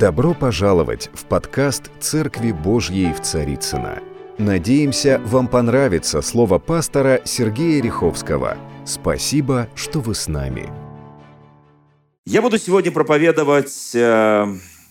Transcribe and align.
Добро 0.00 0.32
пожаловать 0.32 1.10
в 1.12 1.26
подкаст 1.26 1.90
«Церкви 2.00 2.52
Божьей 2.52 3.12
в 3.12 3.20
Царицына. 3.20 4.02
Надеемся, 4.38 5.20
вам 5.26 5.46
понравится 5.46 6.22
слово 6.22 6.58
пастора 6.58 7.20
Сергея 7.26 7.82
Риховского. 7.82 8.56
Спасибо, 8.86 9.68
что 9.74 10.00
вы 10.00 10.14
с 10.14 10.26
нами. 10.26 10.70
Я 12.24 12.40
буду 12.40 12.56
сегодня 12.56 12.90
проповедовать 12.90 13.94
э, 13.94 14.46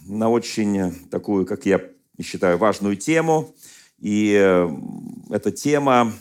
на 0.06 0.30
очень 0.30 0.94
такую, 1.10 1.48
как 1.48 1.66
я 1.66 1.82
считаю, 2.22 2.60
важную 2.60 2.96
тему. 2.96 3.56
И 3.98 4.38
э, 4.40 4.70
эта 5.32 5.50
тема, 5.52 6.14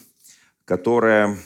которая, 0.64 1.36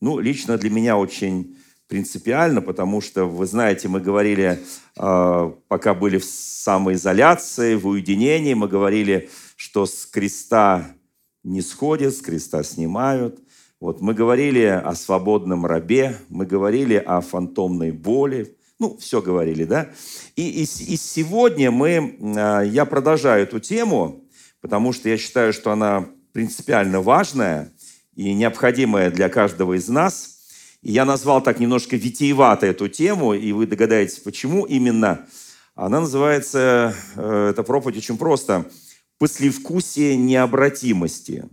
ну, 0.00 0.20
лично 0.20 0.56
для 0.56 0.70
меня 0.70 0.96
очень 0.96 1.56
принципиально, 1.90 2.62
потому 2.62 3.00
что, 3.00 3.24
вы 3.24 3.46
знаете, 3.46 3.88
мы 3.88 4.00
говорили, 4.00 4.60
э, 4.96 5.52
пока 5.66 5.92
были 5.92 6.18
в 6.18 6.24
самоизоляции, 6.24 7.74
в 7.74 7.88
уединении, 7.88 8.54
мы 8.54 8.68
говорили, 8.68 9.28
что 9.56 9.86
с 9.86 10.06
креста 10.06 10.94
не 11.42 11.60
сходят, 11.60 12.14
с 12.14 12.20
креста 12.22 12.62
снимают. 12.62 13.40
Вот 13.80 14.00
мы 14.00 14.14
говорили 14.14 14.66
о 14.66 14.94
свободном 14.94 15.66
рабе, 15.66 16.16
мы 16.28 16.46
говорили 16.46 16.94
о 16.94 17.20
фантомной 17.22 17.90
боли, 17.90 18.56
ну, 18.78 18.96
все 18.96 19.20
говорили, 19.20 19.64
да? 19.64 19.90
И, 20.36 20.48
и, 20.48 20.62
и 20.62 20.96
сегодня 20.96 21.72
мы, 21.72 22.16
э, 22.20 22.68
я 22.68 22.84
продолжаю 22.84 23.42
эту 23.42 23.58
тему, 23.58 24.24
потому 24.60 24.92
что 24.92 25.08
я 25.08 25.18
считаю, 25.18 25.52
что 25.52 25.72
она 25.72 26.08
принципиально 26.32 27.00
важная 27.00 27.72
и 28.14 28.32
необходимая 28.32 29.10
для 29.10 29.28
каждого 29.28 29.76
из 29.76 29.88
нас– 29.88 30.36
я 30.82 31.04
назвал 31.04 31.42
так 31.42 31.60
немножко 31.60 31.96
витиевато 31.96 32.66
эту 32.66 32.88
тему, 32.88 33.34
и 33.34 33.52
вы 33.52 33.66
догадаетесь, 33.66 34.18
почему 34.18 34.64
именно. 34.64 35.26
Она 35.74 36.00
называется, 36.00 36.94
э, 37.16 37.48
эта 37.50 37.62
проповедь 37.62 37.98
очень 37.98 38.18
просто, 38.18 38.70
«Послевкусие 39.18 40.16
необратимости». 40.16 41.48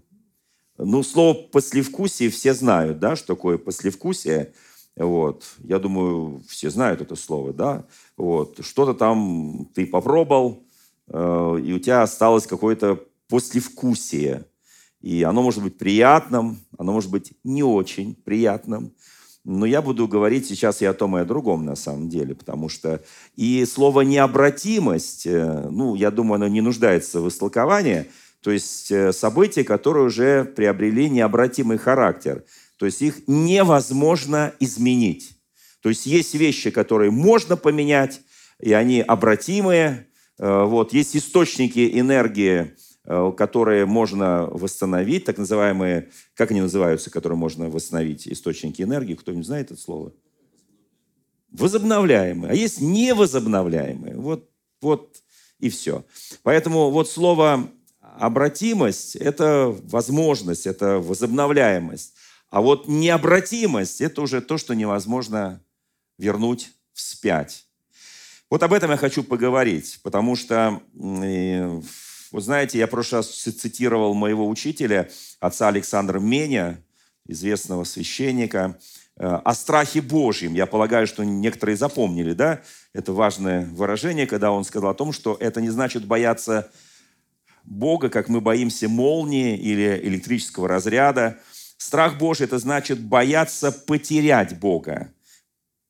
Ну, 0.77 1.03
слово 1.03 1.33
«послевкусие» 1.33 2.29
все 2.29 2.53
знают, 2.53 2.99
да, 2.99 3.15
что 3.15 3.35
такое 3.35 3.57
послевкусие. 3.57 4.53
Вот. 4.95 5.43
Я 5.59 5.79
думаю, 5.79 6.41
все 6.47 6.69
знают 6.69 7.01
это 7.01 7.15
слово, 7.15 7.53
да. 7.53 7.85
Вот. 8.15 8.59
Что-то 8.63 8.93
там 8.93 9.69
ты 9.73 9.85
попробовал, 9.85 10.63
э, 11.07 11.59
и 11.63 11.73
у 11.73 11.79
тебя 11.79 12.03
осталось 12.03 12.47
какое-то 12.47 13.03
послевкусие. 13.27 14.45
И 15.01 15.23
оно 15.23 15.41
может 15.41 15.61
быть 15.63 15.77
приятным, 15.77 16.59
оно 16.77 16.93
может 16.93 17.11
быть 17.11 17.33
не 17.43 17.63
очень 17.63 18.15
приятным. 18.15 18.93
Но 19.49 19.65
я 19.65 19.81
буду 19.81 20.09
говорить 20.09 20.45
сейчас 20.45 20.81
и 20.81 20.85
о 20.85 20.93
том, 20.93 21.17
и 21.17 21.21
о 21.21 21.25
другом 21.25 21.63
на 21.63 21.77
самом 21.77 22.09
деле, 22.09 22.35
потому 22.35 22.67
что 22.67 23.01
и 23.37 23.63
слово 23.63 24.01
«необратимость», 24.01 25.25
э, 25.25 25.69
ну, 25.71 25.95
я 25.95 26.11
думаю, 26.11 26.35
оно 26.35 26.49
не 26.49 26.59
нуждается 26.59 27.21
в 27.21 27.29
истолковании, 27.29 28.07
то 28.41 28.51
есть 28.51 28.91
э, 28.91 29.13
события, 29.13 29.63
которые 29.63 30.05
уже 30.05 30.43
приобрели 30.43 31.09
необратимый 31.09 31.77
характер, 31.77 32.43
то 32.75 32.85
есть 32.85 33.01
их 33.01 33.25
невозможно 33.25 34.51
изменить. 34.59 35.31
То 35.81 35.87
есть 35.87 36.05
есть 36.05 36.33
вещи, 36.33 36.69
которые 36.69 37.09
можно 37.09 37.55
поменять, 37.55 38.19
и 38.59 38.73
они 38.73 38.99
обратимые. 38.99 40.07
Э, 40.39 40.65
вот. 40.65 40.91
Есть 40.91 41.15
источники 41.15 41.97
энергии, 41.97 42.75
которые 43.07 43.85
можно 43.85 44.47
восстановить, 44.47 45.23
так 45.23 45.37
называемые, 45.37 46.09
как 46.33 46.51
они 46.51 46.61
называются, 46.61 47.09
которые 47.09 47.37
можно 47.37 47.69
восстановить, 47.69 48.27
источники 48.27 48.81
энергии, 48.81 49.15
кто-нибудь 49.15 49.45
знает 49.45 49.71
это 49.71 49.79
слово? 49.79 50.11
Возобновляемые. 51.51 52.51
А 52.51 52.53
есть 52.55 52.81
невозобновляемые. 52.81 54.15
Вот, 54.17 54.49
вот 54.81 55.23
и 55.59 55.69
все. 55.69 56.03
Поэтому 56.43 56.91
вот 56.91 57.09
слово 57.09 57.69
обратимость– 58.01 59.15
это 59.17 59.73
возможность, 59.83 60.67
это 60.67 60.99
возобновляемость. 60.99 62.13
А 62.49 62.61
вот 62.61 62.87
необратимость– 62.87 64.01
это 64.01 64.21
уже 64.21 64.41
то, 64.41 64.57
что 64.57 64.73
невозможно 64.73 65.61
вернуть 66.17 66.73
вспять. 66.93 67.65
Вот 68.49 68.63
об 68.63 68.73
этом 68.73 68.91
я 68.91 68.97
хочу 68.97 69.23
поговорить, 69.23 69.99
потому 70.03 70.35
что 70.35 70.81
вот 72.31 72.43
знаете, 72.43 72.77
я 72.77 72.87
в 72.87 72.89
прошлый 72.89 73.19
раз 73.19 73.29
цитировал 73.29 74.13
моего 74.13 74.47
учителя, 74.47 75.09
отца 75.39 75.67
Александра 75.67 76.19
Меня, 76.19 76.81
известного 77.25 77.83
священника, 77.83 78.77
э, 79.17 79.25
о 79.25 79.53
страхе 79.53 80.01
Божьем. 80.01 80.53
Я 80.53 80.65
полагаю, 80.65 81.07
что 81.07 81.23
некоторые 81.23 81.77
запомнили, 81.77 82.33
да? 82.33 82.61
Это 82.93 83.13
важное 83.13 83.65
выражение, 83.65 84.27
когда 84.27 84.51
он 84.51 84.63
сказал 84.63 84.91
о 84.91 84.95
том, 84.95 85.13
что 85.13 85.37
это 85.39 85.61
не 85.61 85.69
значит 85.69 86.05
бояться 86.05 86.69
Бога, 87.63 88.09
как 88.09 88.29
мы 88.29 88.41
боимся 88.41 88.87
молнии 88.87 89.57
или 89.57 89.99
электрического 90.03 90.67
разряда. 90.67 91.37
Страх 91.77 92.17
Божий– 92.17 92.45
это 92.47 92.59
значит 92.59 92.99
бояться 92.99 93.71
потерять 93.71 94.57
Бога, 94.59 95.13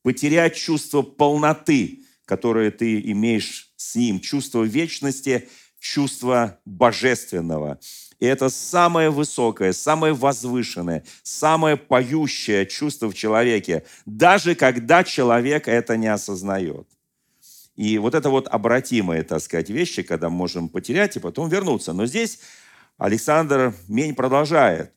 потерять 0.04 0.56
чувство 0.56 1.02
полноты, 1.02 2.04
которое 2.26 2.72
ты 2.72 3.00
имеешь 3.12 3.72
с 3.76 3.96
Ним, 3.96 4.20
чувство 4.20 4.64
вечности– 4.64 5.48
чувство 5.80 6.60
божественного. 6.66 7.80
И 8.20 8.26
это 8.26 8.50
самое 8.50 9.10
высокое, 9.10 9.74
самое 9.74 10.14
возвышенное, 10.14 11.04
самое 11.24 11.78
поющее 11.78 12.66
чувство 12.66 13.10
в 13.10 13.14
человеке, 13.14 13.84
даже 14.06 14.56
когда 14.56 15.04
человек 15.04 15.68
это 15.68 15.98
не 15.98 16.08
осознает. 16.08 16.88
И 17.76 18.00
вот 18.00 18.16
это 18.16 18.32
вот 18.32 18.48
обратимые, 18.48 19.24
так 19.24 19.40
сказать, 19.42 19.70
вещи, 19.70 20.02
когда 20.02 20.30
можем 20.30 20.68
потерять 20.68 21.16
и 21.16 21.20
потом 21.20 21.48
вернуться. 21.48 21.94
Но 21.94 22.08
здесь 22.08 22.40
Александр 22.98 23.76
Мень 23.88 24.16
продолжает. 24.16 24.92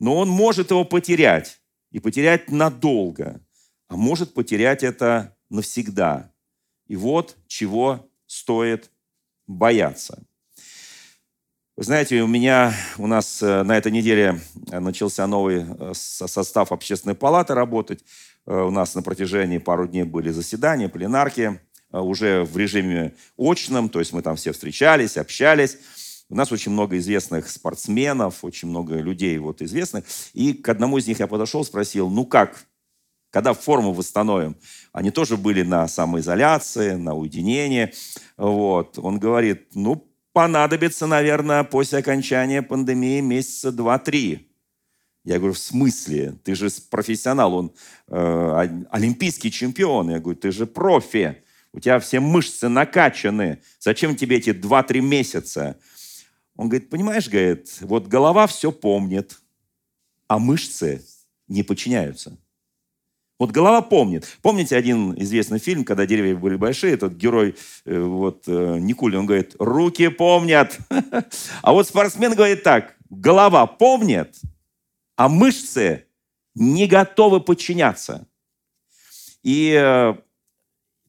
Но 0.00 0.16
он 0.16 0.28
может 0.28 0.72
его 0.72 0.84
потерять, 0.84 1.60
и 1.92 2.00
потерять 2.00 2.50
надолго, 2.50 3.40
а 3.86 3.96
может 3.96 4.34
потерять 4.34 4.82
это 4.82 5.36
навсегда. 5.48 6.32
И 6.88 6.96
вот 6.96 7.36
чего 7.46 8.10
стоит 8.26 8.90
бояться. 9.46 10.22
Вы 11.76 11.82
знаете, 11.82 12.22
у 12.22 12.28
меня, 12.28 12.72
у 12.98 13.08
нас 13.08 13.42
э, 13.42 13.64
на 13.64 13.76
этой 13.76 13.90
неделе 13.90 14.40
э, 14.70 14.78
начался 14.78 15.26
новый 15.26 15.64
э, 15.66 15.92
состав 15.94 16.70
общественной 16.70 17.16
палаты 17.16 17.54
работать. 17.54 18.04
У 18.46 18.70
нас 18.70 18.94
на 18.94 19.02
протяжении 19.02 19.58
пару 19.58 19.88
дней 19.88 20.04
были 20.04 20.30
заседания, 20.30 20.88
пленарки, 20.88 21.60
уже 21.90 22.44
в 22.44 22.56
режиме 22.58 23.14
очном, 23.38 23.88
то 23.88 24.00
есть 24.00 24.12
мы 24.12 24.20
там 24.20 24.36
все 24.36 24.52
встречались, 24.52 25.16
общались. 25.16 25.78
У 26.28 26.36
нас 26.36 26.52
очень 26.52 26.70
много 26.70 26.98
известных 26.98 27.48
спортсменов, 27.48 28.44
очень 28.44 28.68
много 28.68 28.96
людей 28.96 29.38
вот 29.38 29.62
известных. 29.62 30.04
И 30.34 30.52
к 30.52 30.68
одному 30.68 30.98
из 30.98 31.06
них 31.06 31.20
я 31.20 31.26
подошел, 31.26 31.64
спросил, 31.64 32.10
ну 32.10 32.26
как, 32.26 32.66
когда 33.34 33.52
форму 33.52 33.92
восстановим? 33.92 34.56
Они 34.92 35.10
тоже 35.10 35.36
были 35.36 35.62
на 35.62 35.88
самоизоляции, 35.88 36.92
на 36.92 37.14
уединении. 37.14 37.92
Вот. 38.36 38.96
Он 38.96 39.18
говорит, 39.18 39.74
ну, 39.74 40.08
понадобится, 40.32 41.08
наверное, 41.08 41.64
после 41.64 41.98
окончания 41.98 42.62
пандемии 42.62 43.20
месяца 43.20 43.72
два-три. 43.72 44.52
Я 45.24 45.38
говорю, 45.38 45.54
в 45.54 45.58
смысле? 45.58 46.38
Ты 46.44 46.54
же 46.54 46.68
профессионал, 46.88 47.54
он 47.54 47.74
э, 48.06 48.84
олимпийский 48.92 49.50
чемпион. 49.50 50.10
Я 50.10 50.20
говорю, 50.20 50.38
ты 50.38 50.52
же 50.52 50.64
профи, 50.64 51.42
у 51.72 51.80
тебя 51.80 51.98
все 51.98 52.20
мышцы 52.20 52.68
накачаны. 52.68 53.58
Зачем 53.80 54.14
тебе 54.14 54.36
эти 54.36 54.52
два-три 54.52 55.00
месяца? 55.00 55.76
Он 56.54 56.68
говорит, 56.68 56.88
понимаешь, 56.88 57.28
говорит, 57.28 57.78
вот 57.80 58.06
голова 58.06 58.46
все 58.46 58.70
помнит, 58.70 59.40
а 60.28 60.38
мышцы 60.38 61.04
не 61.48 61.64
подчиняются. 61.64 62.38
Вот 63.38 63.50
голова 63.50 63.82
помнит. 63.82 64.38
Помните 64.42 64.76
один 64.76 65.12
известный 65.20 65.58
фильм, 65.58 65.84
когда 65.84 66.06
деревья 66.06 66.36
были 66.36 66.56
большие, 66.56 66.94
этот 66.94 67.14
герой 67.14 67.56
э, 67.84 68.00
вот, 68.00 68.44
э, 68.46 68.78
Никулин, 68.78 69.20
он 69.20 69.26
говорит, 69.26 69.56
руки 69.58 70.08
помнят. 70.08 70.78
А 71.62 71.72
вот 71.72 71.88
спортсмен 71.88 72.34
говорит 72.34 72.62
так, 72.62 72.94
голова 73.10 73.66
помнит, 73.66 74.36
а 75.16 75.28
мышцы 75.28 76.06
не 76.54 76.86
готовы 76.86 77.40
подчиняться. 77.40 78.26
И 79.42 79.76
э, 79.76 80.14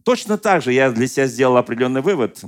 точно 0.04 0.38
так 0.38 0.64
же 0.64 0.74
я 0.74 0.90
для 0.92 1.08
себя 1.08 1.28
сделал 1.28 1.58
определенный 1.58 2.02
вывод, 2.02 2.44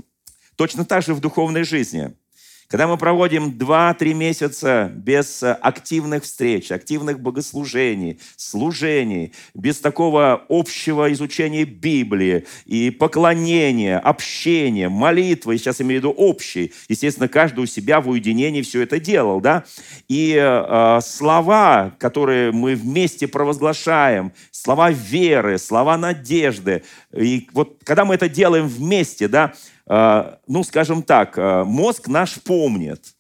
точно 0.56 0.86
так 0.86 1.04
же 1.04 1.14
в 1.14 1.20
духовной 1.20 1.64
жизни– 1.64 2.16
когда 2.68 2.88
мы 2.88 2.98
проводим 2.98 3.50
2-3 3.50 4.14
месяца 4.14 4.92
без 4.94 5.42
э, 5.42 5.54
активных 5.54 6.24
встреч, 6.24 6.72
активных 6.72 7.20
богослужений, 7.20 8.20
служений, 8.36 9.34
без 9.54 9.80
такого 9.80 10.44
общего 10.50 11.12
изучения 11.14 11.64
Библии 11.64 12.46
и 12.66 12.92
поклонения, 12.92 13.98
общения, 13.98 14.90
молитвы, 14.90 15.58
сейчас 15.58 15.80
имею 15.82 16.02
в 16.02 16.04
виду 16.04 16.12
общий, 16.12 16.74
естественно, 16.90 17.30
каждый 17.30 17.62
у 17.62 17.66
себя 17.66 18.02
в 18.02 18.10
уединении 18.10 18.62
все 18.62 18.82
это 18.82 19.00
делал, 19.00 19.40
да, 19.40 19.64
и 20.10 20.36
э, 20.38 21.00
слова, 21.02 21.96
которые 22.00 22.52
мы 22.52 22.76
вместе 22.76 23.28
провозглашаем, 23.28 24.34
слова 24.52 24.92
веры, 24.92 25.58
слова 25.58 25.98
надежды, 25.98 26.84
и 27.14 27.48
вот 27.54 27.78
когда 27.86 28.04
мы 28.04 28.16
это 28.16 28.28
делаем 28.28 28.68
вместе, 28.68 29.30
да, 29.30 29.54
э, 29.54 29.77
ну, 29.90 30.64
скажем 30.64 31.04
так, 31.04 31.38
э, 31.38 31.64
мозг 31.64 32.08
наш 32.08 32.42
помнит, 32.42 33.16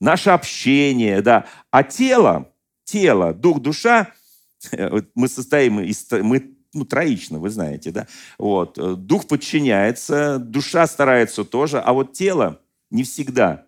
наше 0.00 0.30
общение, 0.30 1.22
да, 1.22 1.46
а 1.70 1.82
тело, 1.82 2.48
тело, 2.84 3.32
дух, 3.32 3.60
душа, 3.60 4.08
мы 5.14 5.28
состоим 5.28 5.80
из, 5.80 6.06
мы 6.10 6.56
ну, 6.74 6.84
троично, 6.84 7.38
вы 7.38 7.50
знаете, 7.50 7.90
да? 7.90 8.06
Вот. 8.38 8.78
Дух 9.06 9.26
подчиняется, 9.26 10.38
душа 10.38 10.86
старается 10.86 11.44
тоже, 11.44 11.78
а 11.78 11.92
вот 11.92 12.12
тело 12.14 12.60
не 12.90 13.02
всегда. 13.02 13.66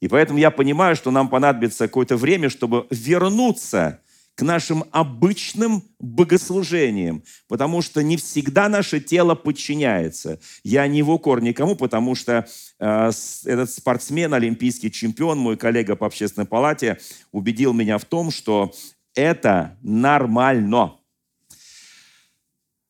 И 0.00 0.08
поэтому 0.08 0.38
я 0.38 0.50
понимаю, 0.50 0.94
что 0.94 1.10
нам 1.10 1.28
понадобится 1.28 1.88
какое-то 1.88 2.16
время, 2.16 2.50
чтобы 2.50 2.86
вернуться 2.90 4.00
к 4.36 4.42
нашим 4.42 4.84
обычным 4.92 5.82
богослужениям, 5.98 7.24
потому 7.48 7.80
что 7.80 8.02
не 8.02 8.18
всегда 8.18 8.68
наше 8.68 9.00
тело 9.00 9.34
подчиняется. 9.34 10.38
Я 10.62 10.86
не 10.86 11.02
в 11.02 11.10
укор 11.10 11.42
никому, 11.42 11.74
потому 11.74 12.14
что 12.14 12.46
э, 12.78 13.10
этот 13.46 13.70
спортсмен, 13.70 14.34
олимпийский 14.34 14.92
чемпион, 14.92 15.38
мой 15.38 15.56
коллега 15.56 15.96
по 15.96 16.06
общественной 16.06 16.46
палате, 16.46 16.98
убедил 17.32 17.72
меня 17.72 17.96
в 17.96 18.04
том, 18.04 18.30
что 18.30 18.74
это 19.14 19.78
нормально. 19.82 20.96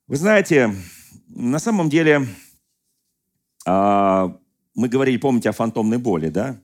Вы 0.08 0.16
знаете, 0.16 0.74
на 1.28 1.60
самом 1.60 1.88
деле, 1.88 2.26
э, 3.64 4.28
мы 4.74 4.88
говорили, 4.88 5.16
помните, 5.16 5.50
о 5.50 5.52
фантомной 5.52 5.98
боли, 5.98 6.28
да? 6.28 6.60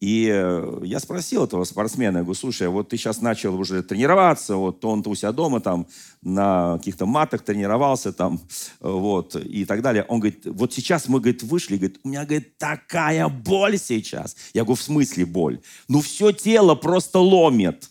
И 0.00 0.28
э, 0.30 0.80
я 0.82 1.00
спросил 1.00 1.44
этого 1.44 1.64
спортсмена, 1.64 2.18
я 2.18 2.24
говорю, 2.24 2.38
слушай, 2.38 2.68
вот 2.68 2.90
ты 2.90 2.96
сейчас 2.96 3.22
начал 3.22 3.58
уже 3.58 3.82
тренироваться, 3.82 4.56
вот 4.56 4.84
он-то 4.84 5.08
у 5.08 5.14
себя 5.14 5.32
дома 5.32 5.60
там 5.60 5.86
на 6.20 6.76
каких-то 6.78 7.06
матах 7.06 7.42
тренировался 7.42 8.12
там, 8.12 8.40
вот, 8.80 9.36
и 9.36 9.64
так 9.64 9.82
далее. 9.82 10.04
Он 10.08 10.20
говорит, 10.20 10.44
вот 10.46 10.72
сейчас 10.72 11.08
мы, 11.08 11.20
говорит, 11.20 11.42
вышли, 11.42 11.76
говорит, 11.76 12.00
у 12.02 12.08
меня, 12.08 12.24
говорит, 12.24 12.58
такая 12.58 13.28
боль 13.28 13.78
сейчас. 13.78 14.36
Я 14.52 14.64
говорю, 14.64 14.76
в 14.76 14.82
смысле 14.82 15.24
боль? 15.26 15.60
Ну, 15.88 16.00
все 16.00 16.32
тело 16.32 16.74
просто 16.74 17.18
ломит 17.18 17.90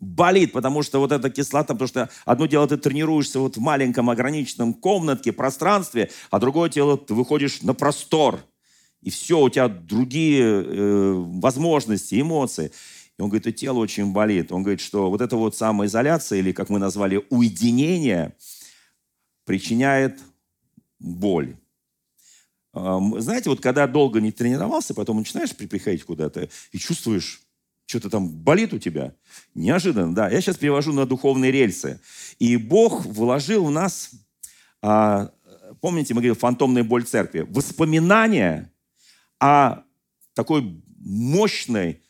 болит, 0.00 0.52
потому 0.52 0.82
что 0.82 0.98
вот 0.98 1.12
эта 1.12 1.30
кислота, 1.30 1.72
потому 1.72 1.88
что 1.88 2.10
одно 2.26 2.44
дело 2.44 2.68
ты 2.68 2.76
тренируешься 2.76 3.40
вот 3.40 3.56
в 3.56 3.60
маленьком 3.60 4.10
ограниченном 4.10 4.74
комнатке, 4.74 5.32
пространстве, 5.32 6.10
а 6.30 6.38
другое 6.38 6.68
дело 6.68 6.98
ты 6.98 7.14
выходишь 7.14 7.62
на 7.62 7.72
простор– 7.72 8.40
и 9.04 9.10
все, 9.10 9.38
у 9.38 9.50
тебя 9.50 9.68
другие 9.68 10.42
э, 10.42 11.12
возможности, 11.12 12.20
эмоции. 12.20 12.72
И 13.18 13.22
он 13.22 13.28
говорит, 13.28 13.46
и 13.46 13.52
тело 13.52 13.78
очень 13.78 14.12
болит. 14.12 14.50
Он 14.50 14.62
говорит, 14.62 14.80
что 14.80 15.10
вот 15.10 15.20
эта 15.20 15.36
вот 15.36 15.54
самоизоляция, 15.54 16.38
или 16.38 16.52
как 16.52 16.70
мы 16.70 16.78
назвали, 16.78 17.24
уединение, 17.28 18.34
причиняет 19.44 20.18
боль. 20.98 21.54
Знаете, 22.72 23.50
вот 23.50 23.60
когда 23.60 23.86
долго 23.86 24.20
не 24.20 24.32
тренировался, 24.32 24.94
потом 24.94 25.18
начинаешь 25.18 25.54
приходить 25.54 26.02
куда-то 26.02 26.48
и 26.72 26.78
чувствуешь, 26.78 27.42
что-то 27.86 28.10
там 28.10 28.28
болит 28.28 28.72
у 28.72 28.78
тебя. 28.78 29.14
Неожиданно, 29.54 30.14
да. 30.14 30.28
Я 30.30 30.40
сейчас 30.40 30.56
перевожу 30.56 30.92
на 30.92 31.06
духовные 31.06 31.52
рельсы. 31.52 32.00
И 32.38 32.56
Бог 32.56 33.04
вложил 33.04 33.66
в 33.66 33.70
нас, 33.70 34.10
а, 34.82 35.30
помните, 35.80 36.14
мы 36.14 36.22
говорили, 36.22 36.38
фантомная 36.38 36.82
боль 36.82 37.04
церкви, 37.04 37.46
воспоминания 37.48 38.73
о 39.44 39.84
такой 40.32 40.82
мощной 41.00 42.02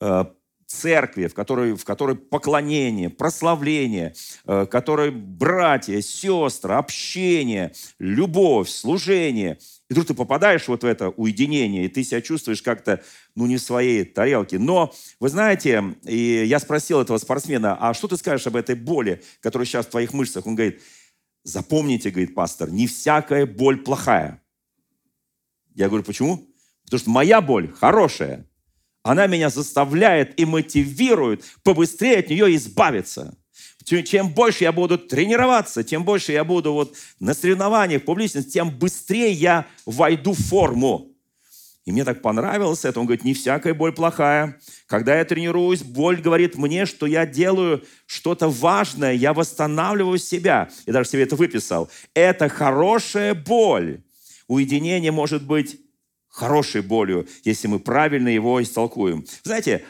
э, 0.00 0.24
церкви, 0.66 1.28
в 1.28 1.34
которой, 1.34 1.74
в 1.76 1.84
которой 1.84 2.16
поклонение, 2.16 3.10
прославление, 3.10 4.12
э, 4.44 4.62
в 4.62 4.66
которой 4.66 5.12
братья, 5.12 6.00
сестры, 6.00 6.74
общение, 6.74 7.72
любовь, 8.00 8.68
служение. 8.68 9.58
И 9.88 9.92
вдруг 9.92 10.08
ты 10.08 10.14
попадаешь 10.14 10.66
вот 10.66 10.82
в 10.82 10.86
это 10.86 11.10
уединение, 11.10 11.84
и 11.84 11.88
ты 11.88 12.02
себя 12.02 12.20
чувствуешь 12.20 12.60
как-то, 12.60 13.04
ну, 13.36 13.46
не 13.46 13.56
в 13.58 13.62
своей 13.62 14.04
тарелке. 14.04 14.58
Но, 14.58 14.92
вы 15.20 15.28
знаете, 15.28 15.94
и 16.02 16.44
я 16.44 16.58
спросил 16.58 17.00
этого 17.00 17.18
спортсмена, 17.18 17.76
а 17.80 17.94
что 17.94 18.08
ты 18.08 18.16
скажешь 18.16 18.48
об 18.48 18.56
этой 18.56 18.74
боли, 18.74 19.22
которая 19.38 19.64
сейчас 19.64 19.86
в 19.86 19.90
твоих 19.90 20.12
мышцах? 20.12 20.44
Он 20.44 20.56
говорит, 20.56 20.82
запомните, 21.44 22.10
говорит 22.10 22.34
пастор, 22.34 22.68
не 22.68 22.88
всякая 22.88 23.46
боль 23.46 23.78
плохая. 23.78 24.42
Я 25.76 25.86
говорю, 25.86 26.02
почему? 26.02 26.49
Потому 26.90 27.00
что 27.02 27.10
моя 27.10 27.40
боль 27.40 27.70
хорошая. 27.72 28.46
Она 29.04 29.28
меня 29.28 29.48
заставляет 29.48 30.38
и 30.40 30.44
мотивирует 30.44 31.44
побыстрее 31.62 32.18
от 32.18 32.30
нее 32.30 32.56
избавиться. 32.56 33.36
Чем 33.84 34.30
больше 34.30 34.64
я 34.64 34.72
буду 34.72 34.98
тренироваться, 34.98 35.84
тем 35.84 36.04
больше 36.04 36.32
я 36.32 36.42
буду 36.42 36.72
вот 36.72 36.96
на 37.20 37.32
соревнованиях, 37.32 38.04
публичности, 38.04 38.50
тем 38.50 38.70
быстрее 38.70 39.30
я 39.30 39.66
войду 39.86 40.32
в 40.32 40.38
форму. 40.38 41.12
И 41.84 41.92
мне 41.92 42.04
так 42.04 42.22
понравилось 42.22 42.84
это. 42.84 42.98
Он 42.98 43.06
говорит, 43.06 43.24
не 43.24 43.34
всякая 43.34 43.72
боль 43.72 43.92
плохая. 43.92 44.58
Когда 44.86 45.16
я 45.16 45.24
тренируюсь, 45.24 45.82
боль 45.82 46.20
говорит 46.20 46.56
мне, 46.56 46.86
что 46.86 47.06
я 47.06 47.24
делаю 47.24 47.84
что-то 48.06 48.48
важное, 48.48 49.12
я 49.12 49.32
восстанавливаю 49.32 50.18
себя. 50.18 50.68
Я 50.86 50.92
даже 50.92 51.08
себе 51.08 51.22
это 51.22 51.36
выписал. 51.36 51.88
Это 52.14 52.48
хорошая 52.48 53.34
боль. 53.34 54.02
Уединение 54.48 55.12
может 55.12 55.46
быть 55.46 55.78
хорошей 56.40 56.80
болью, 56.80 57.28
если 57.44 57.68
мы 57.68 57.78
правильно 57.78 58.28
его 58.28 58.62
истолкуем. 58.62 59.26
Знаете, 59.42 59.84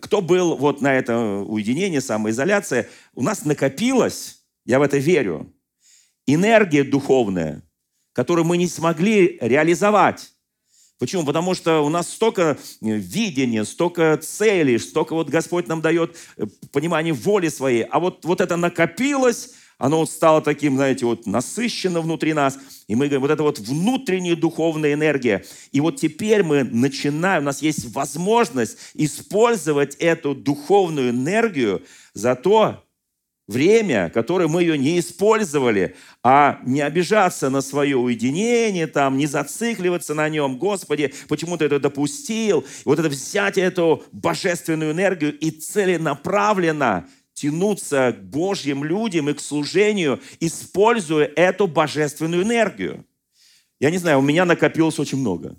кто 0.00 0.22
был 0.22 0.56
вот 0.56 0.80
на 0.80 0.94
это 0.94 1.18
уединение, 1.18 2.00
самоизоляция, 2.00 2.88
у 3.14 3.22
нас 3.22 3.44
накопилось, 3.44 4.44
я 4.64 4.78
в 4.78 4.82
это 4.82 4.98
верю, 4.98 5.52
энергия 6.26 6.84
духовная, 6.84 7.62
которую 8.12 8.44
мы 8.44 8.56
не 8.56 8.68
смогли 8.68 9.36
реализовать. 9.40 10.32
Почему? 11.00 11.24
Потому 11.24 11.54
что 11.54 11.80
у 11.80 11.88
нас 11.88 12.08
столько 12.08 12.56
видения, 12.80 13.64
столько 13.64 14.16
целей, 14.16 14.78
столько 14.78 15.14
вот 15.14 15.28
Господь 15.28 15.66
нам 15.66 15.82
дает 15.82 16.16
э, 16.36 16.46
понимание 16.72 17.12
воли 17.12 17.48
своей. 17.48 17.82
А 17.82 17.98
вот, 17.98 18.24
вот 18.24 18.40
это 18.40 18.56
накопилось, 18.56 19.54
оно 19.78 19.98
вот 19.98 20.10
стало 20.10 20.40
таким, 20.40 20.76
знаете, 20.76 21.04
вот 21.04 21.26
насыщенно 21.26 22.00
внутри 22.00 22.32
нас. 22.32 22.58
И 22.88 22.94
мы 22.94 23.06
говорим, 23.06 23.22
вот 23.22 23.30
это 23.30 23.42
вот 23.42 23.58
внутренняя 23.58 24.34
духовная 24.34 24.94
энергия. 24.94 25.44
И 25.72 25.80
вот 25.80 25.96
теперь 25.96 26.42
мы 26.42 26.64
начинаем, 26.64 27.42
у 27.42 27.46
нас 27.46 27.60
есть 27.60 27.92
возможность 27.92 28.78
использовать 28.94 29.94
эту 29.96 30.34
духовную 30.34 31.10
энергию 31.10 31.82
за 32.14 32.34
то 32.34 32.82
время, 33.46 34.10
которое 34.10 34.48
мы 34.48 34.62
ее 34.62 34.76
не 34.78 34.98
использовали, 34.98 35.94
а 36.22 36.58
не 36.64 36.80
обижаться 36.80 37.50
на 37.50 37.60
свое 37.60 37.96
уединение, 37.96 38.86
там, 38.86 39.16
не 39.16 39.26
зацикливаться 39.26 40.14
на 40.14 40.28
нем. 40.28 40.58
Господи, 40.58 41.12
почему 41.28 41.56
ты 41.56 41.66
это 41.66 41.78
допустил? 41.78 42.60
И 42.60 42.64
вот 42.84 42.98
это 42.98 43.08
взять 43.08 43.58
эту 43.58 44.02
божественную 44.10 44.92
энергию 44.92 45.38
и 45.38 45.50
целенаправленно 45.50 47.08
тянуться 47.36 48.16
к 48.18 48.24
Божьим 48.24 48.82
людям 48.82 49.28
и 49.28 49.34
к 49.34 49.40
служению, 49.40 50.20
используя 50.40 51.30
эту 51.36 51.66
божественную 51.66 52.42
энергию. 52.42 53.04
Я 53.78 53.90
не 53.90 53.98
знаю, 53.98 54.18
у 54.18 54.22
меня 54.22 54.46
накопилось 54.46 54.98
очень 54.98 55.18
много. 55.18 55.54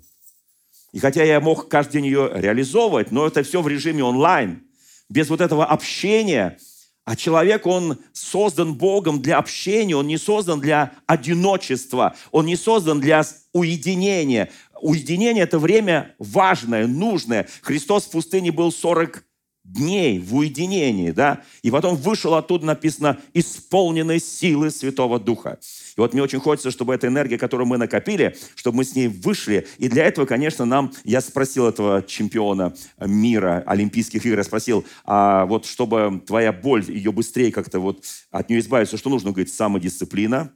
И 0.92 0.98
хотя 0.98 1.22
я 1.22 1.40
мог 1.40 1.68
каждый 1.68 1.92
день 1.94 2.06
ее 2.06 2.30
реализовывать, 2.34 3.12
но 3.12 3.26
это 3.26 3.44
все 3.44 3.62
в 3.62 3.68
режиме 3.68 4.02
онлайн, 4.02 4.64
без 5.08 5.30
вот 5.30 5.40
этого 5.40 5.64
общения. 5.64 6.58
А 7.04 7.14
человек, 7.14 7.64
он 7.64 7.98
создан 8.12 8.74
Богом 8.74 9.22
для 9.22 9.38
общения, 9.38 9.96
он 9.96 10.08
не 10.08 10.18
создан 10.18 10.60
для 10.60 10.94
одиночества, 11.06 12.16
он 12.32 12.46
не 12.46 12.56
создан 12.56 13.00
для 13.00 13.24
уединения. 13.52 14.50
Уединение– 14.80 15.44
это 15.44 15.60
время 15.60 16.16
важное, 16.18 16.88
нужное. 16.88 17.48
Христос 17.62 18.06
в 18.06 18.10
пустыне 18.10 18.50
был 18.50 18.72
40 18.72 19.24
дней 19.72 20.18
в 20.18 20.34
уединении, 20.34 21.10
да, 21.10 21.42
и 21.62 21.70
потом 21.70 21.96
вышел 21.96 22.34
оттуда, 22.34 22.66
написано, 22.66 23.18
исполненной 23.34 24.20
силы 24.20 24.70
Святого 24.70 25.20
Духа. 25.20 25.58
И 25.96 26.00
вот 26.00 26.14
мне 26.14 26.22
очень 26.22 26.40
хочется, 26.40 26.70
чтобы 26.70 26.94
эта 26.94 27.06
энергия, 27.06 27.38
которую 27.38 27.66
мы 27.66 27.76
накопили, 27.76 28.36
чтобы 28.54 28.78
мы 28.78 28.84
с 28.84 28.94
ней 28.94 29.08
вышли. 29.08 29.66
И 29.78 29.88
для 29.88 30.04
этого, 30.04 30.26
конечно, 30.26 30.64
нам, 30.64 30.92
я 31.04 31.20
спросил 31.20 31.66
этого 31.66 32.02
чемпиона 32.02 32.74
мира, 32.98 33.62
Олимпийских 33.66 34.24
игр, 34.24 34.38
я 34.38 34.44
спросил, 34.44 34.84
а 35.04 35.44
вот 35.46 35.66
чтобы 35.66 36.22
твоя 36.26 36.52
боль, 36.52 36.84
ее 36.88 37.12
быстрее 37.12 37.52
как-то 37.52 37.80
вот 37.80 38.04
от 38.30 38.48
нее 38.48 38.60
избавиться, 38.60 38.96
что 38.96 39.10
нужно? 39.10 39.28
Он 39.28 39.34
говорит, 39.34 39.52
самодисциплина. 39.52 40.52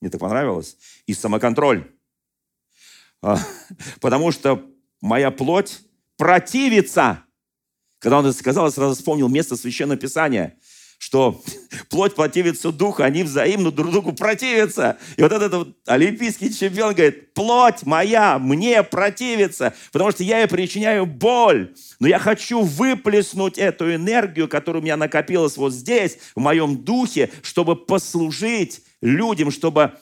Мне 0.00 0.08
это 0.08 0.18
понравилось. 0.18 0.76
И 1.06 1.14
самоконтроль. 1.14 1.90
А, 3.22 3.38
потому 4.00 4.32
что 4.32 4.64
моя 5.00 5.30
плоть 5.30 5.80
противится 6.16 7.24
когда 7.98 8.18
он 8.18 8.26
это 8.26 8.36
сказал, 8.36 8.66
я 8.66 8.70
сразу 8.70 8.94
вспомнил 8.94 9.28
место 9.28 9.56
Священного 9.56 9.98
Писания, 9.98 10.56
что 10.98 11.40
плоть 11.88 12.14
противится 12.14 12.72
духу, 12.72 13.02
они 13.02 13.22
взаимно 13.22 13.70
друг 13.70 13.90
другу 13.90 14.12
противятся. 14.12 14.98
И 15.16 15.22
вот 15.22 15.32
этот 15.32 15.54
вот 15.54 15.76
олимпийский 15.86 16.52
чемпион 16.52 16.94
говорит, 16.94 17.34
плоть 17.34 17.84
моя 17.84 18.38
мне 18.38 18.82
противится, 18.82 19.74
потому 19.92 20.10
что 20.10 20.24
я 20.24 20.40
ей 20.40 20.48
причиняю 20.48 21.06
боль. 21.06 21.74
Но 22.00 22.08
я 22.08 22.18
хочу 22.18 22.62
выплеснуть 22.62 23.58
эту 23.58 23.94
энергию, 23.94 24.48
которая 24.48 24.80
у 24.80 24.84
меня 24.84 24.96
накопилась 24.96 25.56
вот 25.56 25.72
здесь, 25.72 26.18
в 26.34 26.40
моем 26.40 26.76
духе, 26.84 27.30
чтобы 27.42 27.76
послужить 27.76 28.82
людям, 29.00 29.50
чтобы 29.50 29.94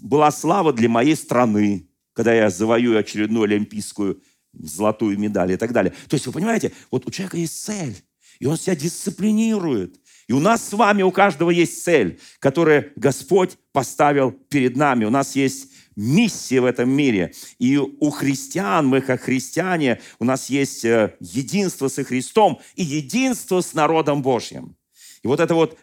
была 0.00 0.30
слава 0.30 0.72
для 0.72 0.88
моей 0.88 1.16
страны, 1.16 1.88
когда 2.14 2.32
я 2.32 2.50
завоюю 2.50 2.98
очередную 2.98 3.44
олимпийскую 3.44 4.22
золотую 4.52 5.18
медаль 5.18 5.52
и 5.52 5.56
так 5.56 5.72
далее. 5.72 5.92
То 6.08 6.14
есть, 6.14 6.26
вы 6.26 6.32
понимаете, 6.32 6.72
вот 6.90 7.06
у 7.06 7.10
человека 7.10 7.36
есть 7.36 7.62
цель, 7.62 7.96
и 8.38 8.46
он 8.46 8.56
себя 8.56 8.76
дисциплинирует. 8.76 10.00
И 10.28 10.32
у 10.32 10.40
нас 10.40 10.68
с 10.68 10.72
вами, 10.72 11.02
у 11.02 11.10
каждого 11.10 11.50
есть 11.50 11.82
цель, 11.82 12.18
которую 12.38 12.92
Господь 12.96 13.58
поставил 13.72 14.32
перед 14.32 14.76
нами. 14.76 15.04
У 15.04 15.10
нас 15.10 15.36
есть 15.36 15.68
миссия 15.96 16.60
в 16.60 16.64
этом 16.64 16.90
мире. 16.90 17.34
И 17.58 17.76
у 17.76 18.10
христиан, 18.10 18.86
мы 18.86 19.00
как 19.00 19.22
христиане, 19.22 20.00
у 20.18 20.24
нас 20.24 20.48
есть 20.48 20.84
э, 20.84 21.14
единство 21.20 21.88
со 21.88 22.04
Христом 22.04 22.60
и 22.76 22.82
единство 22.82 23.60
с 23.60 23.74
народом 23.74 24.22
Божьим. 24.22 24.76
И 25.22 25.26
вот 25.26 25.40
это 25.40 25.54
вот, 25.54 25.78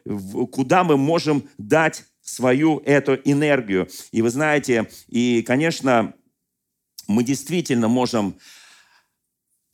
куда 0.51 0.83
мы 0.83 0.97
можем 0.97 1.47
дать 1.57 2.03
свою 2.21 2.79
эту 2.85 3.15
энергию. 3.15 3.87
И 4.11 4.21
вы 4.21 4.29
знаете, 4.29 4.89
и, 5.07 5.41
конечно, 5.41 6.13
мы 7.07 7.23
действительно 7.23 7.87
можем 7.87 8.35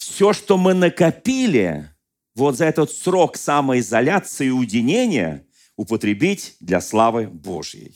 все, 0.07 0.33
что 0.33 0.57
мы 0.57 0.73
накопили 0.73 1.89
вот 2.35 2.57
за 2.57 2.65
этот 2.65 2.91
срок 2.91 3.37
самоизоляции 3.37 4.47
и 4.47 4.51
уединения, 4.51 5.45
употребить 5.75 6.55
для 6.59 6.81
славы 6.81 7.27
Божьей. 7.27 7.95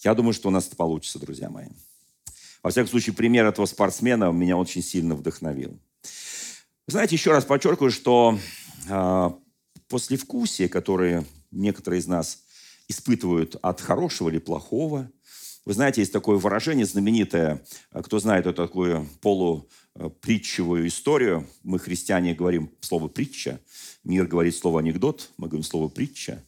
Я 0.00 0.14
думаю, 0.14 0.32
что 0.32 0.48
у 0.48 0.50
нас 0.50 0.66
это 0.66 0.76
получится, 0.76 1.18
друзья 1.18 1.50
мои. 1.50 1.68
Во 2.62 2.70
всяком 2.70 2.90
случае, 2.90 3.14
пример 3.14 3.46
этого 3.46 3.66
спортсмена 3.66 4.30
меня 4.30 4.56
очень 4.56 4.82
сильно 4.82 5.14
вдохновил. 5.14 5.78
Знаете, 6.86 7.16
еще 7.16 7.32
раз 7.32 7.44
подчеркиваю, 7.44 7.90
что 7.90 8.38
э, 8.88 9.30
послевкусие, 9.88 10.68
которое 10.68 11.24
некоторые 11.50 12.00
из 12.00 12.06
нас 12.06 12.42
испытывают 12.88 13.56
от 13.62 13.80
хорошего 13.80 14.28
или 14.28 14.38
плохого, 14.38 15.10
вы 15.64 15.72
знаете, 15.72 16.00
есть 16.00 16.12
такое 16.12 16.36
выражение 16.36 16.86
знаменитое, 16.86 17.64
кто 17.90 18.20
знает 18.20 18.46
эту 18.46 18.62
такую 18.62 19.08
полупритчевую 19.98 20.86
историю, 20.88 21.46
мы, 21.62 21.78
христиане, 21.78 22.34
говорим 22.34 22.70
слово 22.80 23.08
«притча», 23.08 23.60
мир 24.04 24.26
говорит 24.26 24.54
слово 24.54 24.80
«анекдот», 24.80 25.30
мы 25.36 25.48
говорим 25.48 25.64
слово 25.64 25.88
«притча». 25.88 26.42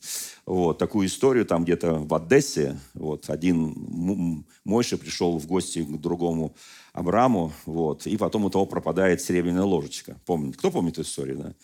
Вот, 0.46 0.78
такую 0.78 1.08
историю 1.08 1.44
там 1.44 1.64
где-то 1.64 1.94
в 1.94 2.14
Одессе, 2.14 2.78
вот, 2.94 3.28
один 3.30 4.44
Мойша 4.64 4.98
пришел 4.98 5.38
в 5.38 5.46
гости 5.46 5.82
к 5.82 6.00
другому 6.00 6.54
Абраму, 6.92 7.52
вот, 7.66 8.06
и 8.06 8.16
потом 8.16 8.44
у 8.44 8.50
того 8.50 8.66
пропадает 8.66 9.20
серебряная 9.20 9.64
ложечка. 9.64 10.20
Помните? 10.26 10.58
Кто 10.58 10.70
помнит 10.70 10.94
эту 10.94 11.02
историю, 11.02 11.38
да? 11.38 11.54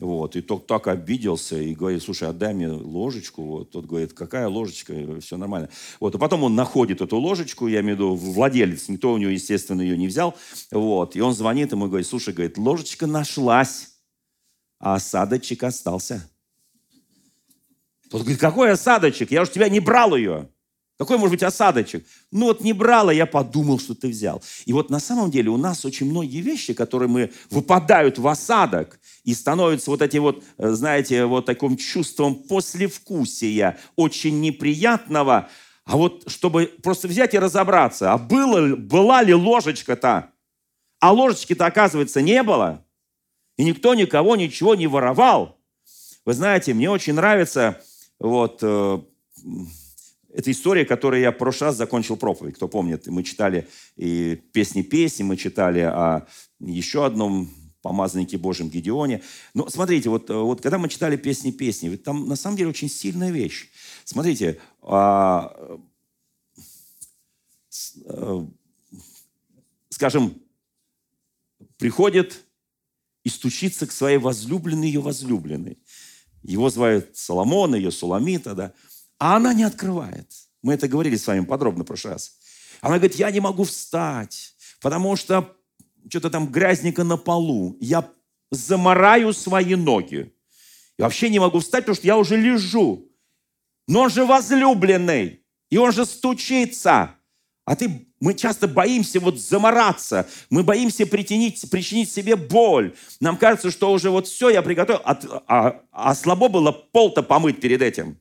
Вот, 0.00 0.34
и 0.34 0.40
тот 0.40 0.66
так 0.66 0.86
обиделся 0.88 1.60
и 1.60 1.74
говорит, 1.74 2.02
слушай, 2.02 2.26
отдай 2.26 2.54
мне 2.54 2.68
ложечку. 2.68 3.42
Вот, 3.42 3.70
тот 3.70 3.84
говорит, 3.84 4.14
какая 4.14 4.48
ложечка? 4.48 4.94
Все 5.20 5.36
нормально. 5.36 5.68
Вот, 6.00 6.14
а 6.14 6.18
потом 6.18 6.42
он 6.42 6.54
находит 6.54 7.02
эту 7.02 7.18
ложечку, 7.18 7.68
я 7.68 7.80
имею 7.80 7.96
в 7.96 7.98
виду 7.98 8.14
владелец, 8.14 8.88
никто 8.88 9.12
у 9.12 9.18
него, 9.18 9.30
естественно, 9.30 9.82
ее 9.82 9.98
не 9.98 10.06
взял. 10.06 10.34
Вот, 10.70 11.16
и 11.16 11.20
он 11.20 11.34
звонит 11.34 11.72
ему 11.72 11.84
и 11.84 11.88
говорит, 11.88 12.06
слушай, 12.06 12.32
говорит, 12.32 12.56
ложечка 12.56 13.06
нашлась, 13.06 13.90
а 14.78 14.94
осадочек 14.94 15.62
остался. 15.64 16.26
Тот 18.10 18.22
говорит, 18.22 18.40
какой 18.40 18.72
осадочек? 18.72 19.30
Я 19.30 19.42
уже 19.42 19.52
тебя 19.52 19.68
не 19.68 19.80
брал 19.80 20.16
ее. 20.16 20.48
Какой 21.00 21.16
может 21.16 21.30
быть 21.30 21.42
осадочек? 21.42 22.04
Ну 22.30 22.48
вот 22.48 22.60
не 22.60 22.74
брала, 22.74 23.10
я 23.10 23.24
подумал, 23.24 23.80
что 23.80 23.94
ты 23.94 24.08
взял. 24.08 24.42
И 24.66 24.74
вот 24.74 24.90
на 24.90 25.00
самом 25.00 25.30
деле 25.30 25.48
у 25.48 25.56
нас 25.56 25.86
очень 25.86 26.10
многие 26.10 26.42
вещи, 26.42 26.74
которые 26.74 27.08
мы 27.08 27.32
выпадают 27.48 28.18
в 28.18 28.28
осадок 28.28 29.00
и 29.24 29.32
становятся 29.32 29.90
вот 29.90 30.02
этим 30.02 30.24
вот, 30.24 30.44
э, 30.58 30.68
знаете, 30.72 31.24
вот 31.24 31.46
таким 31.46 31.78
чувством 31.78 32.34
послевкусия, 32.34 33.78
очень 33.96 34.42
неприятного. 34.42 35.48
А 35.86 35.96
вот 35.96 36.24
чтобы 36.30 36.66
просто 36.82 37.08
взять 37.08 37.32
и 37.32 37.38
разобраться, 37.38 38.12
а 38.12 38.18
было, 38.18 38.76
была 38.76 39.22
ли 39.22 39.32
ложечка-то? 39.32 40.32
А 41.00 41.12
ложечки-то, 41.14 41.64
оказывается, 41.64 42.20
не 42.20 42.42
было. 42.42 42.84
И 43.56 43.64
никто 43.64 43.94
никого 43.94 44.36
ничего 44.36 44.74
не 44.74 44.86
воровал. 44.86 45.56
Вы 46.26 46.34
знаете, 46.34 46.74
мне 46.74 46.90
очень 46.90 47.14
нравится 47.14 47.80
вот 48.18 48.58
э, 48.60 49.00
это 50.32 50.50
история, 50.50 50.84
которой 50.84 51.20
я 51.20 51.32
в 51.32 51.38
прошлый 51.38 51.68
раз 51.68 51.76
закончил 51.76 52.16
проповедь. 52.16 52.54
Кто 52.54 52.68
помнит, 52.68 53.06
мы 53.06 53.22
читали 53.22 53.68
и 53.96 54.36
песни 54.52 54.82
песни, 54.82 55.22
мы 55.22 55.36
читали 55.36 55.80
о 55.80 56.26
еще 56.60 57.04
одном 57.04 57.50
помазаннике 57.82 58.38
Божьем 58.38 58.68
Гедеоне. 58.68 59.22
Но 59.54 59.68
смотрите, 59.68 60.10
вот, 60.10 60.28
вот 60.28 60.60
когда 60.60 60.78
мы 60.78 60.88
читали 60.88 61.16
песни 61.16 61.50
песни, 61.50 61.96
там 61.96 62.28
на 62.28 62.36
самом 62.36 62.56
деле 62.56 62.70
очень 62.70 62.88
сильная 62.88 63.30
вещь. 63.30 63.70
Смотрите, 64.04 64.60
а, 64.82 65.80
а, 68.06 68.46
скажем, 69.88 70.34
приходит 71.78 72.44
и 73.24 73.28
стучится 73.28 73.86
к 73.86 73.92
своей 73.92 74.18
возлюбленной 74.18 74.88
ее 74.88 75.00
возлюбленной. 75.00 75.78
Его 76.42 76.70
звают 76.70 77.16
Соломон, 77.16 77.74
ее 77.74 77.90
Суламита, 77.90 78.54
да. 78.54 78.72
А 79.20 79.36
она 79.36 79.52
не 79.52 79.64
открывает. 79.64 80.26
Мы 80.62 80.72
это 80.72 80.88
говорили 80.88 81.16
с 81.16 81.26
вами 81.26 81.44
подробно 81.44 81.84
в 81.84 81.86
прошлый 81.86 82.14
раз. 82.14 82.38
Она 82.80 82.96
говорит, 82.96 83.16
я 83.16 83.30
не 83.30 83.40
могу 83.40 83.64
встать, 83.64 84.54
потому 84.80 85.14
что 85.14 85.54
что-то 86.08 86.30
там 86.30 86.50
грязненько 86.50 87.04
на 87.04 87.18
полу. 87.18 87.76
Я 87.80 88.10
замораю 88.50 89.34
свои 89.34 89.74
ноги. 89.74 90.34
И 90.96 91.02
вообще 91.02 91.28
не 91.28 91.38
могу 91.38 91.60
встать, 91.60 91.84
потому 91.84 91.96
что 91.96 92.06
я 92.06 92.16
уже 92.16 92.36
лежу. 92.38 93.10
Но 93.86 94.00
он 94.02 94.10
же 94.10 94.24
возлюбленный, 94.24 95.42
и 95.68 95.76
он 95.76 95.92
же 95.92 96.06
стучится. 96.06 97.14
А 97.66 97.76
ты, 97.76 98.08
мы 98.20 98.32
часто 98.32 98.68
боимся 98.68 99.20
вот 99.20 99.38
замораться, 99.38 100.26
мы 100.48 100.62
боимся 100.62 101.06
причинить, 101.06 101.70
причинить 101.70 102.10
себе 102.10 102.36
боль. 102.36 102.96
Нам 103.20 103.36
кажется, 103.36 103.70
что 103.70 103.92
уже 103.92 104.08
вот 104.08 104.26
все, 104.26 104.48
я 104.48 104.62
приготовил, 104.62 105.00
а, 105.04 105.20
а, 105.46 105.82
а 105.92 106.14
слабо 106.14 106.48
было 106.48 106.72
пол-то 106.72 107.22
помыть 107.22 107.60
перед 107.60 107.82
этим. 107.82 108.18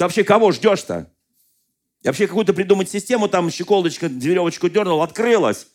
Ты 0.00 0.04
вообще 0.04 0.24
кого 0.24 0.50
ждешь-то? 0.50 1.12
И 2.00 2.06
вообще 2.06 2.26
какую-то 2.26 2.54
придумать 2.54 2.88
систему, 2.88 3.28
там 3.28 3.50
щеколдочка, 3.50 4.06
веревочку 4.06 4.70
дернул, 4.70 5.02
открылась. 5.02 5.66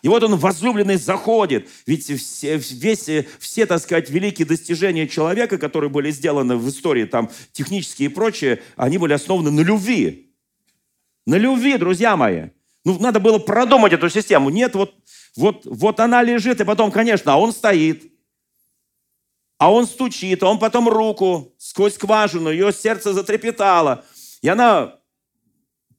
И 0.00 0.08
вот 0.08 0.22
он, 0.22 0.36
возлюбленный, 0.36 0.96
заходит. 0.96 1.68
Ведь 1.84 2.06
все, 2.06 2.56
весь, 2.56 3.10
все, 3.38 3.66
так 3.66 3.82
сказать, 3.82 4.08
великие 4.08 4.46
достижения 4.46 5.06
человека, 5.06 5.58
которые 5.58 5.90
были 5.90 6.10
сделаны 6.10 6.56
в 6.56 6.66
истории, 6.66 7.04
там, 7.04 7.30
технические 7.52 8.08
и 8.08 8.10
прочее, 8.10 8.62
они 8.76 8.96
были 8.96 9.12
основаны 9.12 9.50
на 9.50 9.60
любви. 9.60 10.32
На 11.26 11.34
любви, 11.34 11.76
друзья 11.76 12.16
мои. 12.16 12.44
Ну, 12.86 12.98
надо 12.98 13.20
было 13.20 13.38
продумать 13.38 13.92
эту 13.92 14.08
систему. 14.08 14.48
Нет, 14.48 14.74
вот, 14.74 14.94
вот, 15.36 15.66
вот 15.66 16.00
она 16.00 16.22
лежит, 16.22 16.58
и 16.58 16.64
потом, 16.64 16.90
конечно, 16.90 17.34
а 17.34 17.36
он 17.36 17.52
стоит. 17.52 18.13
А 19.58 19.72
он 19.72 19.86
стучит, 19.86 20.42
а 20.42 20.48
он 20.48 20.58
потом 20.58 20.88
руку 20.88 21.54
сквозь 21.58 21.94
скважину, 21.94 22.50
ее 22.50 22.72
сердце 22.72 23.12
затрепетало. 23.12 24.04
И 24.42 24.48
она 24.48 24.96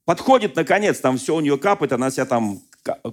подходит, 0.05 0.55
наконец, 0.55 0.99
там 0.99 1.17
все 1.17 1.35
у 1.35 1.39
нее 1.39 1.57
капает, 1.57 1.93
она 1.93 2.11
себя 2.11 2.25
там 2.25 2.61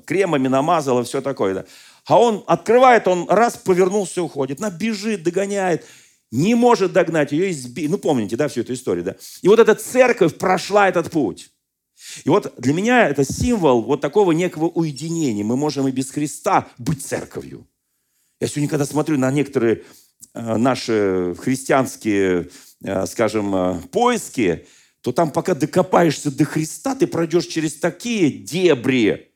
кремами 0.05 0.49
намазала, 0.49 1.05
все 1.05 1.21
такое. 1.21 1.55
Да. 1.55 1.65
А 2.07 2.21
он 2.21 2.45
открывает, 2.47 3.09
он 3.09 3.29
раз 3.29 3.57
повернулся, 3.57 4.23
уходит. 4.23 4.61
Она 4.61 4.71
бежит, 4.71 5.23
догоняет. 5.23 5.87
Не 6.31 6.55
может 6.55 6.93
догнать, 6.93 7.33
ее 7.33 7.51
избить. 7.51 7.91
Ну, 7.91 7.99
помните, 7.99 8.37
да, 8.37 8.49
всю 8.49 8.63
эту 8.63 8.73
историю, 8.73 9.05
да? 9.05 9.17
И 9.43 9.49
вот 9.49 9.59
эта 9.59 9.75
церковь 9.75 10.37
прошла 10.37 10.89
этот 10.89 11.11
путь. 11.11 11.51
И 12.25 12.29
вот 12.29 12.55
для 12.59 12.73
меня 12.73 13.09
это 13.09 13.25
символ 13.25 13.83
вот 13.83 14.01
такого 14.01 14.33
некого 14.33 14.67
уединения. 14.67 15.45
Мы 15.45 15.57
можем 15.57 15.87
и 15.89 15.93
без 15.93 16.11
Христа 16.11 16.69
быть 16.79 17.05
церковью. 17.05 17.67
Я 18.41 18.49
сегодня, 18.49 18.69
когда 18.69 18.87
смотрю 18.87 19.19
на 19.19 19.31
некоторые 19.31 19.85
наши 20.35 21.35
христианские, 21.39 22.51
э, 22.83 23.07
скажем, 23.07 23.55
э, 23.55 23.81
поиски, 23.91 24.67
то 25.03 25.13
там 25.13 25.31
пока 25.31 25.55
докопаешься 25.55 26.31
до 26.31 26.45
Христа, 26.45 26.95
ты 26.95 27.07
пройдешь 27.07 27.47
через 27.47 27.79
такие 27.79 28.31
дебри, 28.31 29.33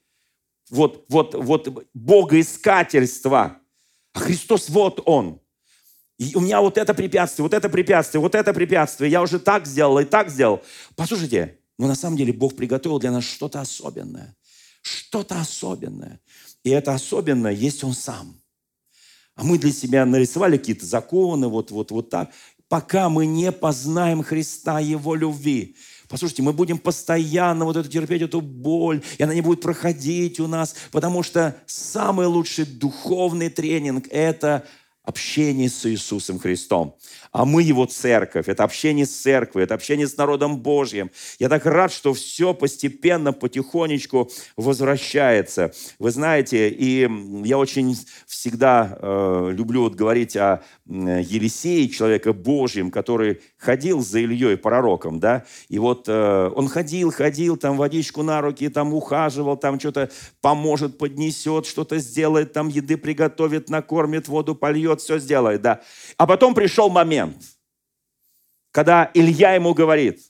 вот, 0.71 1.05
вот, 1.09 1.35
вот 1.35 1.87
богоискательства. 1.95 3.59
А 4.13 4.19
Христос 4.19 4.69
вот 4.69 5.03
Он. 5.05 5.41
И 6.19 6.35
у 6.35 6.41
меня 6.41 6.61
вот 6.61 6.79
это 6.79 6.95
препятствие, 6.95 7.43
вот 7.43 7.53
это 7.53 7.69
препятствие, 7.69 8.21
вот 8.21 8.35
это 8.35 8.55
препятствие. 8.55 9.11
Я 9.11 9.21
уже 9.23 9.39
так 9.39 9.67
сделал 9.67 9.99
и 9.99 10.05
так 10.05 10.31
сделал. 10.31 10.63
Послушайте, 10.95 11.59
но 11.79 11.87
на 11.89 11.95
самом 11.95 12.17
деле 12.17 12.33
Бог 12.33 12.57
приготовил 12.57 12.99
для 12.99 13.11
нас 13.11 13.25
что-то 13.25 13.61
особенное. 13.61 14.35
Что-то 14.81 15.41
особенное. 15.41 16.21
И 16.65 16.71
это 16.71 16.95
особенное 16.95 17.53
есть 17.53 17.85
Он 17.85 17.93
сам. 17.93 18.41
А 19.37 19.45
мы 19.45 19.59
для 19.59 19.71
себя 19.71 20.05
нарисовали 20.07 20.57
какие-то 20.57 20.87
законы, 20.87 21.49
вот, 21.49 21.71
вот, 21.71 21.91
вот 21.91 22.09
так. 22.11 22.31
Пока 22.69 23.09
мы 23.09 23.27
не 23.27 23.53
познаем 23.53 24.23
Христа, 24.23 24.81
Его 24.81 25.15
любви. 25.15 25.77
Послушайте, 26.09 26.43
мы 26.43 26.53
будем 26.53 26.79
постоянно 26.79 27.65
вот 27.65 27.77
это 27.77 27.89
терпеть, 27.89 28.23
эту 28.23 28.41
боль, 28.41 29.03
и 29.19 29.23
она 29.23 29.35
не 29.35 29.43
будет 29.43 29.61
проходить 29.61 30.41
у 30.41 30.47
нас, 30.47 30.75
потому 30.91 31.23
что 31.23 31.57
самый 31.67 32.27
лучший 32.27 32.65
духовный 32.65 33.51
тренинг– 33.51 34.07
это 34.11 34.65
общение 35.03 35.69
с 35.69 35.87
Иисусом 35.87 36.39
Христом. 36.39 36.97
А 37.37 37.45
мы 37.45 37.63
его 37.63 37.85
церковь. 37.85 38.49
Это 38.49 38.65
общение 38.65 39.05
с 39.05 39.11
церковью, 39.11 39.65
это 39.65 39.75
общение 39.75 40.09
с 40.09 40.17
народом 40.17 40.57
Божьим. 40.57 41.11
Я 41.39 41.51
так 41.51 41.67
рад, 41.67 41.93
что 41.93 42.15
все 42.15 42.55
постепенно, 42.55 43.35
потихонечку 43.35 44.31
возвращается. 44.57 45.75
Вы 45.99 46.13
знаете, 46.13 46.71
и 46.71 47.07
я 47.45 47.59
очень 47.59 47.95
всегда 48.27 48.97
э, 48.99 49.51
люблю 49.53 49.83
вот 49.83 49.97
говорить 49.97 50.35
о 50.35 50.63
Елисее, 50.87 51.91
человека 51.91 52.33
Божьем, 52.33 52.91
который 52.91 53.43
ходил 53.59 54.01
за 54.01 54.21
Ильей 54.21 54.57
пророком, 54.57 55.21
да, 55.21 55.45
и 55.69 55.79
вот 55.79 56.05
э, 56.09 56.51
он 56.55 56.69
ходил, 56.69 57.11
ходил, 57.11 57.57
там 57.57 57.77
водичку 57.77 58.23
на 58.23 58.41
руки, 58.41 58.69
там 58.69 58.95
ухаживал, 58.95 59.57
там 59.57 59.79
что-то 59.79 60.11
поможет, 60.41 60.97
поднесет, 60.97 61.67
что-то 61.67 61.99
сделает, 61.99 62.53
там 62.55 62.69
еды 62.69 62.97
приготовит, 62.97 63.69
накормит, 63.69 64.29
воду 64.29 64.55
польет, 64.55 65.01
все 65.01 65.19
сделает, 65.19 65.61
да. 65.61 65.83
А 66.17 66.27
потом 66.27 66.55
пришел 66.55 66.89
момент, 66.89 67.26
когда 68.71 69.11
Илья 69.15 69.55
ему 69.55 69.73
говорит, 69.73 70.21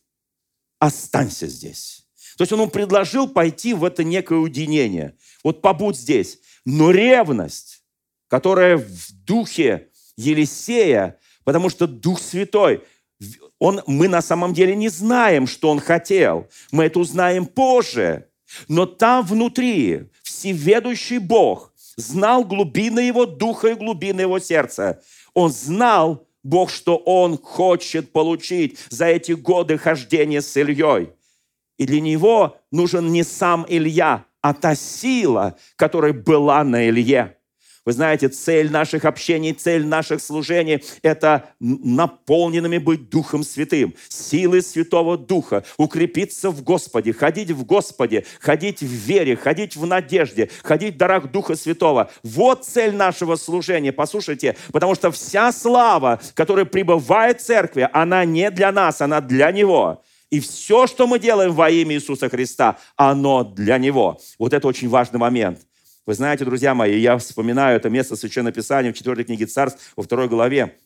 останься 0.79 1.47
здесь. 1.49 2.07
То 2.37 2.43
есть 2.43 2.53
он 2.53 2.61
ему 2.61 2.71
предложил 2.71 3.29
пойти 3.29 3.75
в 3.75 3.85
это 3.85 4.05
некое 4.05 4.39
уединение. 4.39 5.17
Вот 5.43 5.63
побудь 5.63 5.97
здесь. 5.97 6.39
Но 6.65 6.91
ревность, 6.91 7.83
которая 8.29 8.77
в 8.77 9.13
духе 9.25 9.89
Елисея, 10.17 11.19
потому 11.45 11.71
что 11.71 11.87
Дух 11.87 12.21
Святой, 12.21 12.83
он, 13.59 13.83
мы 13.87 14.09
на 14.09 14.23
самом 14.23 14.53
деле 14.53 14.77
не 14.77 14.91
знаем, 14.91 15.47
что 15.47 15.71
он 15.71 15.81
хотел. 15.81 16.49
Мы 16.71 16.85
это 16.85 16.99
узнаем 17.01 17.47
позже. 17.47 18.29
Но 18.69 18.87
там 18.87 19.25
внутри 19.25 20.11
всеведущий 20.23 21.19
Бог 21.19 21.73
знал 21.97 22.45
глубины 22.45 23.01
его 23.01 23.27
духа 23.27 23.69
и 23.69 23.75
глубины 23.75 24.21
его 24.21 24.39
сердца. 24.39 25.03
Он 25.35 25.51
знал, 25.51 26.27
Бог, 26.47 26.71
что 26.71 26.97
он 26.97 27.39
хочет 27.39 28.13
получить 28.13 28.79
за 28.89 29.07
эти 29.07 29.33
годы 29.33 29.79
хождения 29.79 30.41
с 30.41 30.57
Ильей. 30.57 31.11
И 31.77 31.87
для 31.87 32.01
него 32.01 32.57
нужен 32.71 33.11
не 33.11 33.25
сам 33.25 33.67
Илья, 33.69 34.27
а 34.43 34.55
та 34.55 34.77
сила, 34.77 35.57
которая 35.75 36.13
была 36.13 36.63
на 36.63 36.89
Илье. 36.89 37.36
Вы 37.87 37.93
знаете, 37.93 38.29
цель 38.29 38.69
наших 38.71 39.05
общений, 39.05 39.53
цель 39.53 39.87
наших 39.87 40.21
служений– 40.21 40.83
это 41.03 41.51
наполненными 41.61 42.79
быть 42.79 43.09
Духом 43.11 43.45
Святым, 43.45 43.95
силой 44.09 44.63
Святого 44.63 45.17
Духа, 45.17 45.65
укрепиться 45.79 46.51
в 46.51 46.65
Господе, 46.65 47.13
ходить 47.13 47.53
в 47.53 47.65
Господе, 47.65 48.27
ходить 48.41 48.81
в 48.81 48.87
вере, 48.87 49.37
ходить 49.37 49.77
в 49.77 49.87
надежде, 49.87 50.51
ходить 50.65 50.97
в 50.97 50.99
дарах 50.99 51.31
Духа 51.31 51.55
Святого. 51.55 52.11
Вот 52.25 52.65
цель 52.65 52.93
нашего 52.93 53.37
служения. 53.37 53.93
Послушайте, 53.93 54.57
потому 54.73 54.97
что 54.97 55.13
вся 55.13 55.53
слава, 55.53 56.21
которая 56.35 56.65
пребывает 56.65 57.41
в 57.41 57.45
церкви, 57.45 57.89
она 57.93 58.25
не 58.25 58.51
для 58.51 58.73
нас, 58.73 59.01
она 59.01 59.21
для 59.21 59.53
Него. 59.53 60.03
И 60.31 60.41
все, 60.41 60.89
что 60.89 61.07
мы 61.07 61.21
делаем 61.21 61.53
во 61.53 61.71
имя 61.71 61.95
Иисуса 61.95 62.29
Христа, 62.29 62.79
оно 62.97 63.45
для 63.45 63.79
Него. 63.79 64.19
Вот 64.41 64.53
это 64.55 64.67
очень 64.67 64.89
важный 64.89 65.21
момент– 65.21 65.61
вы 66.07 66.15
знаете, 66.15 66.45
друзья 66.45 66.73
мои, 66.73 67.01
я 67.01 67.19
вспоминаю 67.19 67.77
это 67.77 67.91
место 67.91 68.15
Священного 68.15 68.55
Писания 68.55 68.93
в 68.93 68.97
4 68.97 69.25
книге 69.25 69.47
Царств 69.47 69.93
во 69.97 70.05
второй 70.05 70.29
главе. 70.29 70.79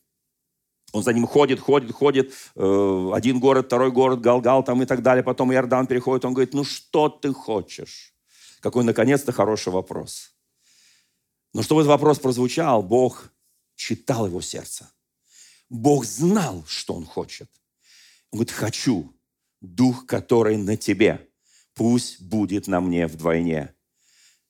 Он 0.92 1.02
за 1.02 1.12
ним 1.12 1.26
ходит, 1.26 1.60
ходит, 1.60 1.92
ходит. 1.92 2.32
Э, 2.56 3.10
один 3.12 3.38
город, 3.38 3.66
второй 3.66 3.92
город, 3.92 4.22
Галгал 4.22 4.64
там 4.64 4.82
и 4.82 4.86
так 4.86 5.02
далее. 5.02 5.22
Потом 5.22 5.52
Иордан 5.52 5.86
переходит. 5.86 6.24
Он 6.24 6.32
говорит, 6.32 6.54
ну 6.54 6.64
что 6.64 7.10
ты 7.10 7.34
хочешь? 7.34 8.14
Какой, 8.60 8.82
наконец-то, 8.82 9.30
хороший 9.30 9.72
вопрос. 9.72 10.32
Но 11.52 11.62
чтобы 11.62 11.82
этот 11.82 11.90
вопрос 11.90 12.18
прозвучал, 12.18 12.82
Бог 12.82 13.30
читал 13.76 14.26
его 14.26 14.40
сердце. 14.40 14.90
Бог 15.68 16.06
знал, 16.06 16.64
что 16.66 16.94
он 16.94 17.04
хочет. 17.04 17.48
Он 18.32 18.38
говорит, 18.38 18.52
хочу 18.52 19.14
дух, 19.60 20.06
который 20.06 20.56
на 20.56 20.76
тебе. 20.76 21.28
Пусть 21.74 22.22
будет 22.22 22.66
на 22.66 22.80
мне 22.80 23.06
вдвойне. 23.06 23.74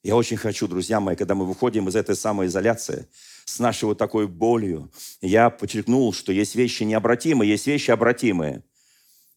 Я 0.03 0.17
очень 0.17 0.39
хочу, 0.39 0.67
друзья 0.67 0.99
мои, 0.99 1.15
когда 1.15 1.35
мы 1.35 1.45
выходим 1.45 1.89
из 1.89 1.97
этой 1.97 2.17
самоизоляции, 2.17 3.07
с 3.45 3.59
нашей 3.59 3.85
вот 3.85 3.99
такой 3.99 4.27
болью, 4.27 4.91
я 5.21 5.51
подчеркнул, 5.51 6.15
что 6.15 6.33
есть 6.33 6.55
вещи 6.55 6.85
необратимые, 6.85 7.51
есть 7.51 7.67
вещи 7.67 7.91
обратимые. 7.91 8.63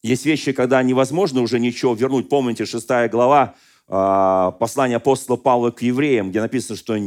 Есть 0.04 0.26
вещи, 0.26 0.54
когда 0.54 0.82
невозможно 0.82 1.42
уже 1.42 1.60
ничего 1.60 1.94
вернуть. 1.94 2.30
Помните, 2.30 2.66
шестая 2.66 3.10
глава 3.10 3.56
э, 3.88 4.52
послания 4.58 4.98
апостола 4.98 5.36
Павла 5.36 5.72
к 5.72 5.82
евреям, 5.82 6.30
где 6.30 6.42
написано, 6.42 6.78
что 6.78 6.98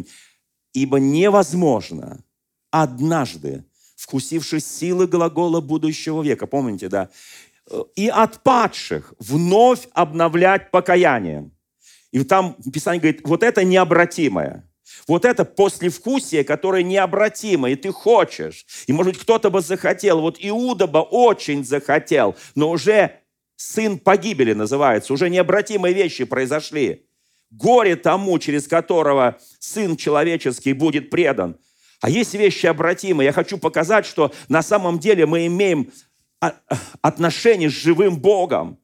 «Ибо 0.74 0.98
невозможно 0.98 2.22
однажды, 2.70 3.64
вкусившись 3.96 4.66
силы 4.66 5.06
глагола 5.06 5.62
будущего 5.62 6.22
века». 6.22 6.46
Помните, 6.46 6.88
да? 6.88 7.08
«И 7.94 8.08
от 8.08 8.42
падших 8.42 9.14
вновь 9.18 9.88
обновлять 9.92 10.70
покаянием». 10.70 11.55
И 12.16 12.24
там 12.24 12.56
Писание 12.72 12.98
говорит, 12.98 13.20
вот 13.24 13.42
это 13.42 13.62
необратимое. 13.62 14.64
Вот 15.06 15.26
это 15.26 15.44
послевкусие, 15.44 16.44
которое 16.44 16.82
необратимо, 16.82 17.68
и 17.68 17.76
ты 17.76 17.92
хочешь. 17.92 18.64
И, 18.86 18.92
может 18.94 19.12
быть, 19.12 19.22
кто-то 19.22 19.50
бы 19.50 19.60
захотел. 19.60 20.22
Вот 20.22 20.38
Иуда 20.40 20.86
бы 20.86 21.00
очень 21.00 21.62
захотел, 21.62 22.34
но 22.54 22.70
уже 22.70 23.20
сын 23.56 23.98
погибели 23.98 24.54
называется, 24.54 25.12
уже 25.12 25.28
необратимые 25.28 25.92
вещи 25.92 26.24
произошли. 26.24 27.04
Горе 27.50 27.96
тому, 27.96 28.38
через 28.38 28.66
которого 28.66 29.38
сын 29.58 29.94
человеческий 29.94 30.72
будет 30.72 31.10
предан. 31.10 31.58
А 32.00 32.08
есть 32.08 32.32
вещи 32.32 32.64
обратимые. 32.64 33.26
Я 33.26 33.32
хочу 33.32 33.58
показать, 33.58 34.06
что 34.06 34.32
на 34.48 34.62
самом 34.62 35.00
деле 35.00 35.26
мы 35.26 35.46
имеем 35.48 35.92
отношение 37.02 37.68
с 37.68 37.74
живым 37.74 38.16
Богом. 38.16 38.78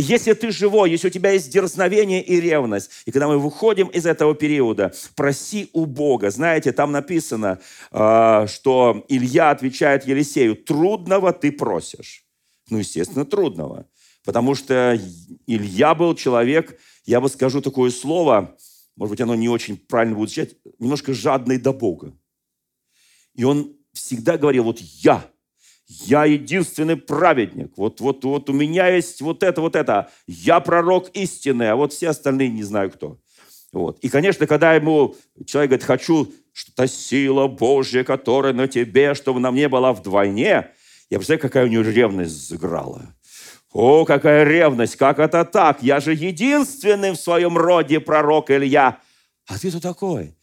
И 0.00 0.02
если 0.02 0.32
ты 0.32 0.50
живой, 0.50 0.90
если 0.90 1.08
у 1.08 1.10
тебя 1.10 1.32
есть 1.32 1.52
дерзновение 1.52 2.22
и 2.22 2.40
ревность, 2.40 2.90
и 3.04 3.12
когда 3.12 3.28
мы 3.28 3.38
выходим 3.38 3.86
из 3.88 4.06
этого 4.06 4.34
периода, 4.34 4.94
проси 5.14 5.68
у 5.74 5.84
Бога. 5.84 6.30
Знаете, 6.30 6.72
там 6.72 6.90
написано, 6.90 7.60
а, 7.90 8.46
что 8.46 9.04
Илья 9.08 9.50
отвечает 9.50 10.06
Елисею, 10.06 10.56
трудного 10.56 11.34
ты 11.34 11.52
просишь. 11.52 12.24
Ну, 12.70 12.78
естественно, 12.78 13.26
трудного. 13.26 13.90
Потому 14.24 14.54
что 14.54 14.98
Илья 15.46 15.94
был 15.94 16.14
человек, 16.14 16.80
я 17.04 17.20
бы 17.20 17.28
скажу 17.28 17.60
такое 17.60 17.90
слово, 17.90 18.56
может 18.96 19.10
быть, 19.10 19.20
оно 19.20 19.34
не 19.34 19.50
очень 19.50 19.76
правильно 19.76 20.16
будет 20.16 20.30
звучать, 20.30 20.56
немножко 20.78 21.12
жадный 21.12 21.58
до 21.58 21.74
Бога. 21.74 22.16
И 23.34 23.44
он 23.44 23.76
всегда 23.92 24.38
говорил, 24.38 24.64
вот 24.64 24.80
я 24.80 25.30
я 25.90 26.24
единственный 26.24 26.96
праведник. 26.96 27.72
Вот, 27.76 28.00
вот, 28.00 28.24
вот 28.24 28.48
у 28.48 28.52
меня 28.52 28.86
есть 28.88 29.20
вот 29.20 29.42
это, 29.42 29.60
вот 29.60 29.74
это. 29.74 30.08
Я 30.28 30.60
пророк 30.60 31.08
истины, 31.14 31.64
а 31.64 31.76
вот 31.76 31.92
все 31.92 32.10
остальные 32.10 32.50
не 32.50 32.62
знаю 32.62 32.92
кто. 32.92 33.18
Вот. 33.72 33.98
И, 33.98 34.08
конечно, 34.08 34.46
когда 34.46 34.74
ему 34.74 35.16
человек 35.46 35.70
говорит, 35.70 35.86
хочу, 35.86 36.32
что 36.52 36.72
та 36.74 36.86
сила 36.86 37.48
Божья, 37.48 38.04
которая 38.04 38.52
на 38.52 38.68
тебе, 38.68 39.14
чтобы 39.14 39.40
на 39.40 39.50
мне 39.50 39.68
была 39.68 39.92
вдвойне, 39.92 40.70
я 41.10 41.18
представляю, 41.18 41.42
какая 41.42 41.64
у 41.64 41.68
него 41.68 41.82
ревность 41.82 42.46
сыграла. 42.46 43.12
О, 43.72 44.04
какая 44.04 44.44
ревность, 44.44 44.96
как 44.96 45.18
это 45.18 45.44
так? 45.44 45.82
Я 45.82 46.00
же 46.00 46.12
единственный 46.12 47.12
в 47.12 47.16
своем 47.16 47.56
роде 47.56 47.98
пророк 47.98 48.50
Илья. 48.50 49.00
А 49.46 49.58
ты 49.58 49.70
кто 49.70 49.80
такой? 49.80 50.36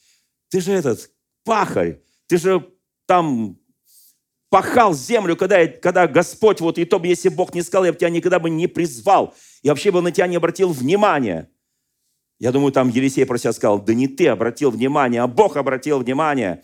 Ты 0.49 0.59
же 0.59 0.73
этот 0.73 1.09
пахарь, 1.43 1.99
ты 2.27 2.37
же 2.37 2.65
там 3.05 3.57
пахал 4.49 4.93
землю, 4.93 5.35
когда, 5.35 5.67
когда 5.67 6.07
Господь, 6.07 6.61
вот 6.61 6.77
и 6.77 6.85
то 6.85 6.99
бы, 6.99 7.07
если 7.07 7.29
Бог 7.29 7.53
не 7.53 7.61
сказал, 7.61 7.85
я 7.85 7.91
бы 7.91 7.97
тебя 7.97 8.09
никогда 8.09 8.39
бы 8.39 8.49
не 8.49 8.67
призвал, 8.67 9.33
и 9.61 9.69
вообще 9.69 9.91
бы 9.91 10.01
на 10.01 10.11
тебя 10.11 10.27
не 10.27 10.37
обратил 10.37 10.71
внимания. 10.71 11.49
Я 12.39 12.51
думаю, 12.51 12.71
там 12.71 12.89
Елисей 12.89 13.25
про 13.25 13.37
себя 13.37 13.51
сказал, 13.51 13.79
да 13.79 13.93
не 13.93 14.07
ты 14.07 14.27
обратил 14.27 14.69
внимание, 14.71 15.21
а 15.21 15.27
Бог 15.27 15.57
обратил 15.57 15.99
внимание. 15.99 16.61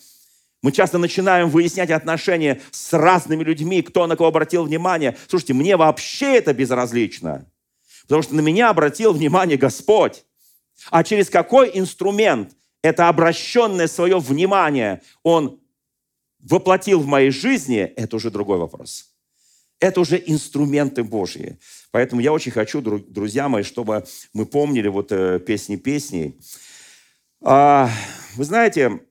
Мы 0.61 0.71
часто 0.71 0.97
начинаем 0.97 1.49
выяснять 1.49 1.89
отношения 1.89 2.61
с 2.71 2.93
разными 2.93 3.43
людьми, 3.43 3.81
кто 3.81 4.07
на 4.07 4.15
кого 4.15 4.29
обратил 4.29 4.63
внимание. 4.63 5.17
Слушайте, 5.27 5.53
мне 5.53 5.75
вообще 5.75 6.37
это 6.37 6.53
безразлично, 6.53 7.51
потому 8.03 8.21
что 8.21 8.35
на 8.35 8.41
меня 8.41 8.69
обратил 8.69 9.13
внимание 9.13 9.57
Господь. 9.57 10.23
А 10.89 11.03
через 11.03 11.29
какой 11.29 11.71
инструмент 11.73 12.53
это 12.81 13.09
обращенное 13.09 13.87
свое 13.87 14.19
внимание 14.19 15.01
Он 15.23 15.59
воплотил 16.43 16.99
в 16.99 17.07
моей 17.07 17.31
жизни, 17.31 17.79
это 17.79 18.17
уже 18.17 18.29
другой 18.29 18.57
вопрос. 18.59 19.13
Это 19.79 20.01
уже 20.01 20.21
инструменты 20.25 21.03
Божьи. 21.03 21.57
Поэтому 21.91 22.21
я 22.21 22.31
очень 22.31 22.51
хочу, 22.51 22.81
друзья 22.81 23.49
мои, 23.49 23.63
чтобы 23.63 24.05
мы 24.33 24.45
помнили 24.45 24.87
вот 24.87 25.11
э, 25.11 25.39
песни 25.39 25.75
песней. 25.75 26.39
А, 27.41 27.89
вы 28.35 28.45
знаете, 28.45 29.01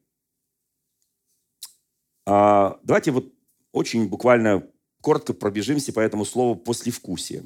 а, 2.27 2.79
давайте 2.83 3.11
вот 3.11 3.33
очень 3.73 4.09
буквально 4.09 4.67
коротко 5.01 5.35
пробежимся 5.35 5.93
по 5.93 6.01
этому 6.01 6.25
слову 6.25 6.57
«послевкусие». 6.57 7.45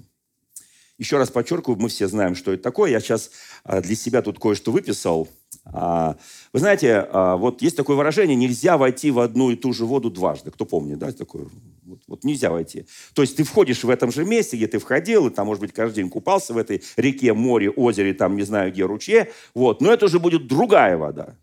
Еще 0.99 1.19
раз 1.19 1.31
подчеркиваю, 1.31 1.79
мы 1.79 1.89
все 1.89 2.09
знаем, 2.09 2.35
что 2.35 2.53
это 2.53 2.63
такое. 2.63 2.91
Я 2.91 3.01
сейчас 3.01 3.31
а, 3.65 3.81
для 3.81 3.97
себя 3.97 4.23
тут 4.23 4.39
кое-что 4.39 4.71
выписал. 4.73 5.29
А, 5.73 6.17
вы 6.53 6.61
знаете, 6.61 7.07
а, 7.11 7.37
вот 7.37 7.61
есть 7.61 7.77
такое 7.77 7.97
выражение, 7.97 8.37
нельзя 8.37 8.79
войти 8.79 9.11
в 9.11 9.19
одну 9.19 9.51
и 9.51 9.57
ту 9.57 9.73
же 9.73 9.85
воду 9.85 10.11
дважды. 10.11 10.51
Кто 10.51 10.65
помнит, 10.65 10.99
да, 10.99 11.11
такое? 11.13 11.47
Вот, 11.85 12.01
вот 12.07 12.25
нельзя 12.25 12.51
войти. 12.51 12.87
То 13.15 13.23
есть 13.23 13.37
ты 13.37 13.45
входишь 13.45 13.83
в 13.83 13.91
этом 13.91 14.13
же 14.13 14.25
месте, 14.25 14.57
где 14.57 14.69
ты 14.69 14.79
входил, 14.79 15.27
и 15.27 15.31
там, 15.31 15.47
может 15.47 15.61
быть, 15.61 15.73
каждый 15.73 15.97
день 15.97 16.11
купался 16.11 16.55
в 16.55 16.59
этой 16.59 16.83
реке, 16.97 17.33
море, 17.33 17.71
озере, 17.71 18.15
там, 18.15 18.37
не 18.37 18.43
знаю, 18.43 18.73
где, 18.73 18.85
ручье, 18.85 19.31
вот, 19.55 19.81
но 19.81 19.93
это 19.93 20.07
уже 20.07 20.19
будет 20.19 20.47
другая 20.47 20.97
вода. 20.97 21.37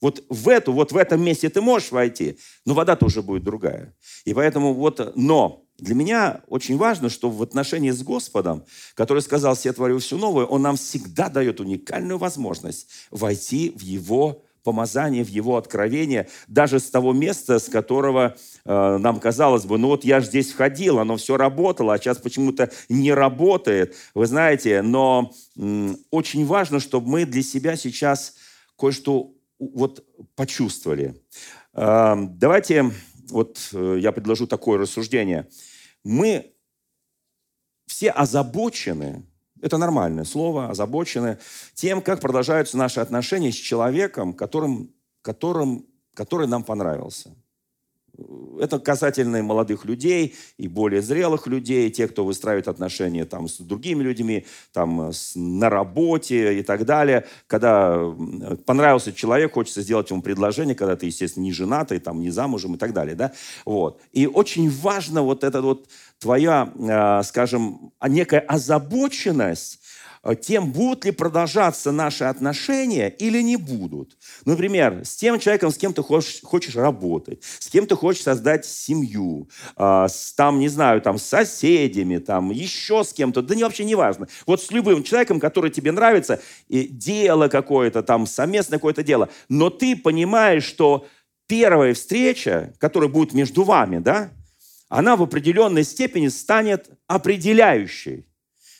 Вот 0.00 0.22
в 0.28 0.48
эту, 0.48 0.72
вот 0.72 0.92
в 0.92 0.96
этом 0.96 1.22
месте 1.22 1.48
ты 1.48 1.60
можешь 1.60 1.90
войти, 1.90 2.38
но 2.64 2.74
вода 2.74 2.96
тоже 2.96 3.22
будет 3.22 3.44
другая. 3.44 3.94
И 4.24 4.34
поэтому 4.34 4.74
вот, 4.74 5.14
но 5.16 5.65
для 5.78 5.94
меня 5.94 6.40
очень 6.48 6.76
важно, 6.76 7.08
что 7.10 7.30
в 7.30 7.42
отношении 7.42 7.90
с 7.90 8.02
Господом, 8.02 8.64
который 8.94 9.22
сказал, 9.22 9.54
«Все 9.54 9.72
творю 9.72 9.98
все 9.98 10.16
новое», 10.16 10.46
Он 10.46 10.62
нам 10.62 10.76
всегда 10.76 11.28
дает 11.28 11.60
уникальную 11.60 12.18
возможность 12.18 12.88
войти 13.10 13.72
в 13.76 13.80
Его 13.80 14.42
помазание, 14.66 15.22
в 15.22 15.28
Его 15.28 15.56
откровение, 15.56 16.28
даже 16.48 16.80
с 16.80 16.90
того 16.90 17.12
места, 17.12 17.60
с 17.60 17.68
которого 17.68 18.36
э, 18.64 18.96
нам 18.98 19.20
казалось 19.20 19.64
бы, 19.64 19.78
ну 19.78 19.88
вот 19.88 20.04
я 20.04 20.18
же 20.20 20.26
здесь 20.26 20.50
входил, 20.50 20.98
оно 20.98 21.16
все 21.16 21.36
работало, 21.36 21.94
а 21.94 21.98
сейчас 21.98 22.18
почему-то 22.18 22.72
не 22.88 23.12
работает, 23.12 23.94
вы 24.14 24.26
знаете, 24.26 24.82
но 24.82 25.32
э, 25.56 25.94
очень 26.10 26.44
важно, 26.46 26.80
чтобы 26.80 27.08
мы 27.08 27.26
для 27.26 27.42
себя 27.42 27.76
сейчас 27.76 28.34
кое-что 28.76 29.30
вот 29.60 30.04
почувствовали. 30.34 31.14
Э, 31.72 32.16
давайте 32.16 32.90
вот 33.30 33.70
э, 33.72 33.98
я 34.00 34.12
предложу 34.12 34.46
такое 34.46 34.78
рассуждение. 34.78 35.48
Мы 36.04 36.54
все 37.86 38.10
озабочены, 38.10 39.24
это 39.60 39.78
нормальное 39.78 40.24
слово, 40.24 40.70
озабочены 40.70 41.38
тем, 41.74 42.02
как 42.02 42.20
продолжаются 42.20 42.76
наши 42.76 43.00
отношения 43.00 43.52
с 43.52 43.56
человеком, 43.56 44.34
которым, 44.34 44.94
которым, 45.22 45.86
который 46.14 46.46
нам 46.46 46.64
понравился. 46.64 47.34
Это 48.60 48.78
касательно 48.78 49.42
молодых 49.42 49.84
людей 49.84 50.34
и 50.56 50.68
более 50.68 51.02
зрелых 51.02 51.46
людей, 51.46 51.90
тех, 51.90 52.12
кто 52.12 52.24
выстраивает 52.24 52.68
отношения 52.68 53.24
там, 53.24 53.48
с 53.48 53.58
другими 53.58 54.02
людьми, 54.02 54.46
там, 54.72 55.12
с, 55.12 55.32
на 55.34 55.68
работе 55.68 56.58
и 56.58 56.62
так 56.62 56.84
далее. 56.86 57.26
Когда 57.46 57.98
понравился 58.64 59.12
человек, 59.12 59.54
хочется 59.54 59.82
сделать 59.82 60.10
ему 60.10 60.22
предложение, 60.22 60.74
когда 60.74 60.96
ты, 60.96 61.06
естественно, 61.06 61.44
не 61.44 61.52
женатый, 61.52 61.98
там, 61.98 62.20
не 62.20 62.30
замужем 62.30 62.74
и 62.74 62.78
так 62.78 62.92
далее. 62.92 63.14
Да? 63.14 63.32
Вот. 63.64 64.00
И 64.12 64.26
очень 64.26 64.70
важно 64.70 65.22
вот 65.22 65.44
эта 65.44 65.60
вот 65.60 65.88
твоя, 66.18 66.72
а, 66.78 67.22
скажем, 67.22 67.92
некая 68.02 68.40
озабоченность 68.40 69.80
Э, 69.85 69.85
тем, 70.34 70.72
будут 70.72 71.04
ли 71.04 71.10
продолжаться 71.10 71.92
наши 71.92 72.24
отношения 72.24 73.08
или 73.08 73.40
не 73.42 73.56
будут. 73.56 74.16
Например, 74.44 75.02
с 75.04 75.16
тем 75.16 75.38
человеком, 75.38 75.70
с 75.70 75.78
кем 75.78 75.92
ты 75.92 76.02
хочешь, 76.02 76.40
хочешь 76.42 76.76
работать, 76.76 77.42
с 77.58 77.68
кем 77.68 77.86
ты 77.86 77.94
хочешь 77.94 78.22
создать 78.22 78.64
семью, 78.64 79.48
э, 79.76 80.06
с, 80.08 80.34
там, 80.34 80.58
не 80.58 80.68
знаю, 80.68 81.00
там, 81.00 81.18
с 81.18 81.22
соседями, 81.22 82.18
там, 82.18 82.50
еще 82.50 83.04
с 83.04 83.12
кем-то, 83.12 83.42
да 83.42 83.54
не, 83.54 83.62
вообще 83.62 83.84
не 83.84 83.94
важно. 83.94 84.28
Вот 84.46 84.62
с 84.62 84.70
любым 84.70 85.02
человеком, 85.02 85.40
который 85.40 85.70
тебе 85.70 85.92
нравится, 85.92 86.40
и 86.68 86.88
дело 86.88 87.48
какое-то, 87.48 88.02
там, 88.02 88.26
совместное 88.26 88.78
какое-то 88.78 89.02
дело, 89.02 89.28
но 89.48 89.70
ты 89.70 89.96
понимаешь, 89.96 90.64
что 90.64 91.06
первая 91.46 91.94
встреча, 91.94 92.74
которая 92.78 93.08
будет 93.08 93.32
между 93.32 93.62
вами, 93.62 93.98
да, 93.98 94.30
она 94.88 95.16
в 95.16 95.22
определенной 95.22 95.84
степени 95.84 96.28
станет 96.28 96.90
определяющей. 97.06 98.25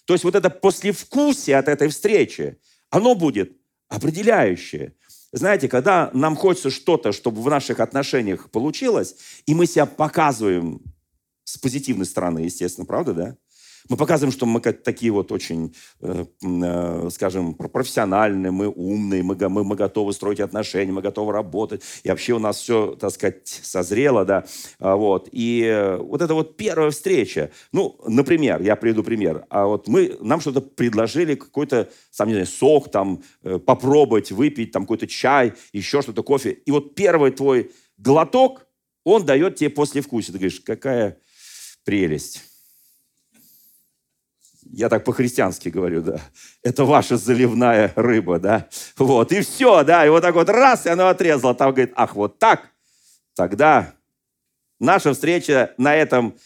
То 0.07 0.15
есть 0.15 0.25
вот 0.25 0.35
это 0.35 0.49
послевкусие 0.49 1.59
от 1.59 1.69
этой 1.69 1.89
встречи, 1.89 2.59
оно 2.91 3.15
будет 3.15 3.53
определяющее. 3.89 4.95
Знаете, 5.33 5.69
когда 5.69 6.11
нам 6.15 6.37
хочется 6.37 6.71
что-то, 6.71 7.13
чтобы 7.13 7.43
в 7.43 7.51
наших 7.51 7.81
отношениях 7.81 8.51
получилось, 8.51 9.17
и 9.47 9.55
мы 9.55 9.67
себя 9.67 9.85
показываем 9.85 10.81
с 11.45 11.59
позитивной 11.59 12.07
стороны, 12.07 12.41
естественно, 12.41 12.87
правда, 12.87 13.13
да? 13.13 13.37
Мы 13.89 13.97
показываем, 13.97 14.33
что 14.33 14.47
мы 14.47 14.61
такие 14.61 15.13
вот 15.13 15.31
очень, 15.31 15.75
э, 16.01 16.25
э, 16.43 17.09
скажем, 17.11 17.55
профессиональные, 17.55 18.51
мы 18.51 18.69
умные, 18.69 19.23
мы, 19.23 19.37
мы, 19.49 19.65
мы 19.65 19.77
готовы 19.77 20.13
строить 20.13 20.41
отношения, 20.41 20.93
мы 20.93 21.03
готовы 21.03 21.33
работать. 21.33 21.83
И 22.03 22.09
вообще 22.09 22.33
у 22.33 22.39
нас 22.39 22.59
все, 22.59 22.97
так 22.99 23.11
сказать, 23.13 23.47
созрело, 23.47 24.25
да. 24.25 24.45
А, 24.79 24.97
вот. 24.97 25.29
И 25.31 25.63
э, 25.63 25.99
вот 25.99 26.21
это 26.23 26.35
вот 26.35 26.57
первая 26.57 26.91
встреча. 26.91 27.51
Ну, 27.73 27.99
например, 28.07 28.61
я 28.63 28.77
приведу 28.77 29.05
пример. 29.05 29.47
А 29.51 29.67
вот 29.67 29.87
мы, 29.89 30.17
нам 30.21 30.41
что-то 30.41 30.61
предложили, 30.61 31.35
какой-то, 31.35 31.89
сам 32.11 32.29
не 32.29 32.35
знаю, 32.35 32.47
сок 32.47 32.91
там, 32.91 33.23
попробовать, 33.43 34.33
выпить, 34.33 34.73
там 34.73 34.83
какой-то 34.83 35.07
чай, 35.07 35.55
еще 35.73 36.03
что-то, 36.03 36.23
кофе. 36.23 36.51
И 36.51 36.71
вот 36.71 36.95
первый 36.95 37.31
твой 37.31 37.71
глоток, 37.99 38.67
он 39.05 39.25
дает 39.25 39.57
тебе 39.57 39.71
послевкусие. 39.71 40.33
Ты 40.33 40.39
говоришь, 40.39 40.61
какая 40.61 41.19
прелесть 41.85 42.43
я 44.73 44.89
так 44.89 45.05
по-христиански 45.05 45.69
говорю, 45.69 46.03
да, 46.03 46.21
это 46.63 46.85
ваша 46.85 47.17
заливная 47.17 47.93
рыба, 47.97 48.39
да, 48.39 48.69
вот, 48.97 49.33
и 49.33 49.41
все, 49.41 49.85
да, 49.85 50.07
и 50.07 50.09
вот 50.09 50.23
так 50.23 50.35
вот 50.35 50.49
раз, 50.49 50.87
и 50.87 50.91
она 50.91 51.11
отрезала, 51.11 51.55
там 51.55 51.73
говорит, 51.73 51.93
ах, 51.97 52.15
вот 52.15 52.39
так, 52.39 52.71
тогда 53.35 53.95
наша 54.81 55.13
встреча 55.13 55.75
на 55.79 55.95
этом 55.95 56.37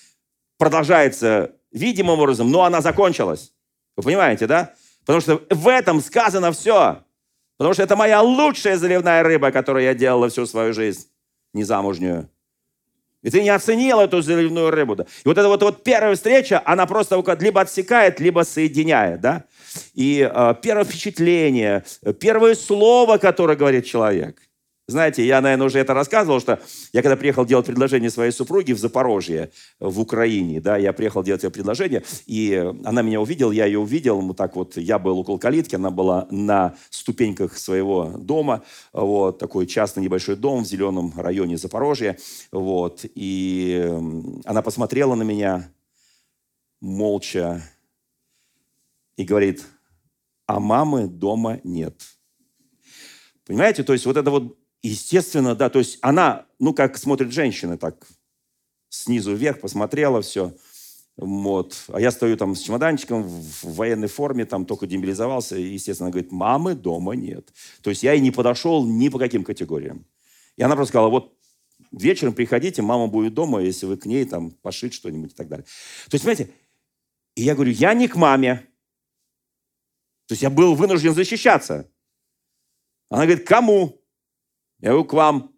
продолжается 0.59 1.53
видимым 1.73 2.21
образом, 2.21 2.51
но 2.51 2.65
она 2.65 2.81
закончилась. 2.81 3.53
Вы 3.97 4.03
понимаете, 4.03 4.47
да? 4.47 4.75
Потому 5.01 5.21
что 5.21 5.43
в 5.51 5.69
этом 5.69 6.01
сказано 6.01 6.53
все. 6.53 7.03
Потому 7.57 7.75
что 7.75 7.83
это 7.83 7.97
моя 7.97 8.23
лучшая 8.23 8.77
заливная 8.77 9.23
рыба, 9.23 9.51
которую 9.51 9.85
я 9.85 9.95
делала 9.95 10.29
всю 10.29 10.47
свою 10.47 10.73
жизнь, 10.73 11.09
незамужнюю. 11.53 12.29
И 13.23 13.31
ты 13.31 13.43
не 13.43 13.51
оценил 13.51 14.01
эту 14.01 14.23
заливную 14.23 14.71
рыбу. 14.71 14.97
Да? 14.97 15.05
И 15.05 15.29
вот 15.29 15.37
эта 15.37 15.49
вот, 15.49 15.63
вот 15.63 15.85
первая 15.85 16.15
встреча, 16.15 16.63
она 16.65 16.87
просто 16.87 17.23
либо 17.41 17.61
отсекает, 17.61 18.21
либо 18.21 18.45
соединяет. 18.45 19.21
Да? 19.21 19.45
И 19.95 20.29
э, 20.33 20.55
первое 20.63 20.85
впечатление, 20.85 21.85
первое 22.19 22.55
слово, 22.55 23.19
которое 23.19 23.57
говорит 23.57 23.85
человек– 23.87 24.43
знаете, 24.91 25.27
я, 25.27 25.41
наверное, 25.41 25.67
уже 25.67 25.79
это 25.79 25.95
рассказывал, 25.95 26.41
что 26.41 26.61
я 26.93 27.03
когда 27.03 27.17
приехал 27.17 27.47
делать 27.47 27.67
предложение 27.67 28.11
своей 28.11 28.33
супруге 28.33 28.75
в 28.75 28.79
Запорожье, 28.79 29.51
в 29.79 30.01
Украине, 30.01 30.61
да, 30.61 30.77
я 30.77 30.93
приехал 30.93 31.23
делать 31.23 31.43
ее 31.43 31.51
предложение, 31.51 32.03
и 32.27 32.73
она 32.85 33.03
меня 33.03 33.21
увидела, 33.21 33.53
я 33.53 33.67
ее 33.67 33.79
увидел, 33.79 34.21
вот 34.21 34.37
так 34.37 34.57
вот, 34.57 34.77
я 34.77 34.99
был 34.99 35.19
около 35.19 35.39
калитки, 35.39 35.77
она 35.77 35.91
была 35.91 36.27
на 36.31 36.75
ступеньках 36.91 37.57
своего 37.57 38.13
дома, 38.19 38.63
вот, 38.93 39.39
такой 39.39 39.67
частный 39.67 40.03
небольшой 40.03 40.37
дом 40.37 40.65
в 40.65 40.67
зеленом 40.67 41.13
районе 41.17 41.57
Запорожья, 41.57 42.19
вот, 42.53 43.05
и 43.15 43.89
она 44.45 44.63
посмотрела 44.63 45.15
на 45.15 45.23
меня 45.23 45.71
молча 46.81 47.63
и 49.17 49.25
говорит, 49.25 49.65
а 50.47 50.59
мамы 50.59 51.07
дома 51.07 51.61
нет. 51.63 51.95
Понимаете, 53.47 53.83
то 53.83 53.93
есть 53.93 54.07
вот 54.07 54.17
это 54.17 54.31
вот 54.31 54.60
Естественно, 54.83 55.55
да, 55.55 55.69
то 55.69 55.79
есть 55.79 55.99
она, 56.01 56.47
ну, 56.59 56.73
как 56.73 56.97
смотрит 56.97 57.33
женщина, 57.33 57.77
так 57.77 58.07
снизу 58.89 59.35
вверх 59.35 59.61
посмотрела 59.61 60.23
все. 60.23 60.55
Вот. 61.17 61.85
А 61.89 62.01
я 62.01 62.11
стою 62.11 62.37
там 62.39 62.55
с 62.55 62.61
чемоданчиком 62.61 63.23
в 63.25 63.75
военной 63.75 64.09
форме, 64.09 64.47
там 64.47 64.65
только 64.65 64.87
демобилизовался, 64.87 65.57
и, 65.57 65.75
естественно, 65.75 66.07
она 66.07 66.13
говорит, 66.13 66.33
мамы 66.33 66.75
дома 66.75 67.13
нет. 67.13 67.53
То 67.83 67.91
есть 67.91 68.03
я 68.03 68.15
и 68.15 68.21
не 68.21 68.31
подошел 68.31 68.87
ни 68.87 69.11
по 69.11 69.19
каким 69.19 69.45
категориям. 69.45 70.07
И 70.57 70.63
она 70.63 70.77
просто 70.77 70.93
сказала, 70.93 71.11
вот 71.11 71.37
вечером 71.93 72.33
приходите, 72.33 72.81
мама 72.81 73.07
будет 73.07 73.35
дома, 73.35 73.61
если 73.61 73.85
вы 73.85 73.99
к 73.99 74.07
ней 74.07 74.25
там 74.25 74.51
пошить 74.51 74.95
что-нибудь 74.95 75.33
и 75.33 75.35
так 75.35 75.49
далее. 75.49 75.67
То 76.09 76.15
есть, 76.15 76.25
понимаете, 76.25 76.55
и 77.35 77.43
я 77.43 77.55
говорю, 77.55 77.73
я 77.73 77.93
не 77.93 78.09
к 78.09 78.17
маме. 78.17 78.67
То 80.27 80.33
есть 80.33 80.43
я 80.43 80.51
был 80.51 80.75
вынужден 80.75 81.15
защищаться. 81.15 81.91
Она 83.11 83.27
говорит, 83.27 83.47
кому? 83.47 84.00
Я 84.81 84.91
говорю, 84.91 85.05
к 85.05 85.13
вам. 85.13 85.53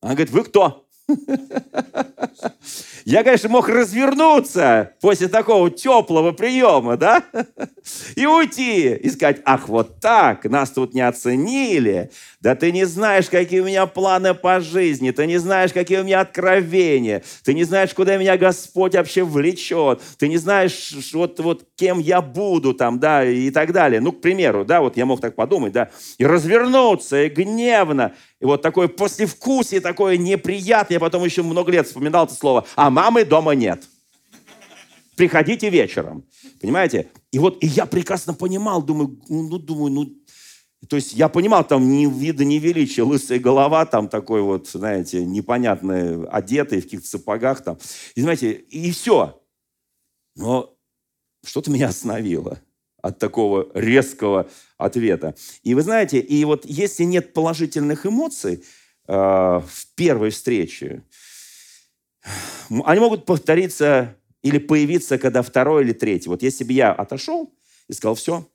Она 0.00 0.14
говорит, 0.14 0.30
вы 0.32 0.44
кто? 0.44 0.88
Я, 3.04 3.24
конечно, 3.24 3.48
мог 3.48 3.68
развернуться 3.68 4.92
после 5.00 5.28
такого 5.28 5.70
теплого 5.70 6.32
приема, 6.32 6.96
да? 6.96 7.22
И 8.14 8.26
уйти, 8.26 8.94
и 8.94 9.10
сказать, 9.10 9.40
ах, 9.44 9.68
вот 9.68 10.00
так, 10.00 10.44
нас 10.44 10.70
тут 10.70 10.94
не 10.94 11.00
оценили. 11.00 12.10
Да 12.40 12.54
ты 12.54 12.72
не 12.72 12.84
знаешь, 12.84 13.28
какие 13.28 13.60
у 13.60 13.66
меня 13.66 13.86
планы 13.86 14.34
по 14.34 14.60
жизни, 14.60 15.10
ты 15.10 15.26
не 15.26 15.38
знаешь, 15.38 15.72
какие 15.72 15.98
у 15.98 16.04
меня 16.04 16.20
откровения, 16.20 17.22
ты 17.44 17.54
не 17.54 17.64
знаешь, 17.64 17.92
куда 17.94 18.16
меня 18.16 18.36
Господь 18.36 18.94
вообще 18.94 19.24
влечет, 19.24 20.00
ты 20.18 20.28
не 20.28 20.38
знаешь, 20.38 20.94
вот, 21.12 21.38
вот 21.40 21.66
кем 21.76 21.98
я 21.98 22.22
буду 22.22 22.74
там, 22.74 22.98
да, 22.98 23.24
и 23.24 23.50
так 23.50 23.72
далее. 23.72 24.00
Ну, 24.00 24.12
к 24.12 24.20
примеру, 24.20 24.64
да, 24.64 24.80
вот 24.80 24.96
я 24.96 25.06
мог 25.06 25.20
так 25.20 25.34
подумать, 25.34 25.72
да, 25.72 25.90
и 26.18 26.24
развернуться, 26.24 27.22
и 27.22 27.28
гневно, 27.28 28.12
и 28.40 28.44
вот 28.46 28.62
такое 28.62 28.88
послевкусие, 28.88 29.80
такое 29.80 30.16
неприятное. 30.16 30.96
Я 30.96 31.00
потом 31.00 31.24
еще 31.24 31.42
много 31.42 31.70
лет 31.70 31.86
вспоминал 31.86 32.24
это 32.24 32.34
слово. 32.34 32.66
А 32.74 32.88
мамы 32.88 33.24
дома 33.24 33.52
нет. 33.52 33.86
Приходите 35.14 35.68
вечером. 35.68 36.24
Понимаете? 36.60 37.10
И 37.32 37.38
вот 37.38 37.62
и 37.62 37.66
я 37.66 37.84
прекрасно 37.84 38.32
понимал, 38.32 38.82
думаю, 38.82 39.20
ну, 39.28 39.58
думаю, 39.58 39.92
ну, 39.92 40.16
То 40.88 40.96
есть 40.96 41.12
я 41.12 41.28
понимал, 41.28 41.64
там 41.66 41.86
ни 41.86 42.06
вида, 42.06 42.46
ни 42.46 42.54
величия, 42.54 43.02
лысая 43.02 43.38
голова, 43.38 43.84
там 43.84 44.08
такой 44.08 44.40
вот, 44.40 44.68
знаете, 44.68 45.22
непонятный, 45.22 46.26
одетый 46.26 46.80
в 46.80 46.84
каких-то 46.84 47.06
сапогах 47.06 47.62
там. 47.62 47.78
И 48.14 48.22
знаете, 48.22 48.52
и 48.52 48.90
все. 48.90 49.38
Но 50.34 50.74
что-то 51.44 51.70
меня 51.70 51.88
остановило 51.88 52.58
от 53.02 53.18
такого 53.18 53.70
резкого 53.74 54.48
ответа. 54.78 55.34
И 55.62 55.74
вы 55.74 55.82
знаете, 55.82 56.20
и 56.20 56.44
вот 56.44 56.64
если 56.64 57.04
нет 57.04 57.32
положительных 57.32 58.06
эмоций 58.06 58.64
э, 59.08 59.12
в 59.12 59.86
первой 59.94 60.30
встрече, 60.30 61.04
они 62.84 63.00
могут 63.00 63.26
повториться 63.26 64.16
или 64.42 64.58
появиться, 64.58 65.18
когда 65.18 65.42
второй 65.42 65.84
или 65.84 65.92
третий. 65.92 66.28
Вот 66.28 66.42
если 66.42 66.64
бы 66.64 66.72
я 66.72 66.92
отошел 66.92 67.52
и 67.88 67.92
сказал, 67.92 68.14
все, 68.14 68.48